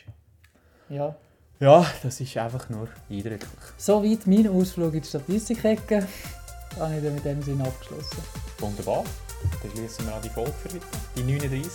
Ja. 0.88 1.14
Ja, 1.58 1.84
das 2.02 2.20
ist 2.20 2.36
einfach 2.38 2.70
nur 2.70 2.88
eindrücklich. 3.10 3.50
Soweit 3.76 4.26
mein 4.26 4.48
Ausflug 4.48 4.94
in 4.94 5.02
die 5.02 5.06
Statistikecke. 5.08 6.06
Da 6.76 6.84
habe 6.86 6.96
ich 6.96 7.04
dann 7.04 7.14
mit 7.14 7.24
dem 7.24 7.42
Sinn 7.42 7.60
abgeschlossen. 7.60 8.22
Wunderbar. 8.58 9.04
Dann 9.62 9.70
schließen 9.72 10.06
wir 10.06 10.14
an 10.14 10.22
die 10.22 10.28
Folge 10.28 10.52
für 10.62 10.68
heute. 10.74 10.86
Die 11.16 11.22
39. 11.22 11.72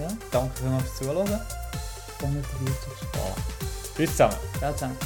Ja, 0.00 0.08
Danke 0.30 0.54
fürs 0.56 0.96
Zuhören. 0.96 1.40
45. 2.18 3.08
Voilà. 3.12 3.96
Tschüss 3.96 4.10
zusammen. 4.10 4.36
Ciao 4.58 4.72
zusammen. 4.72 4.96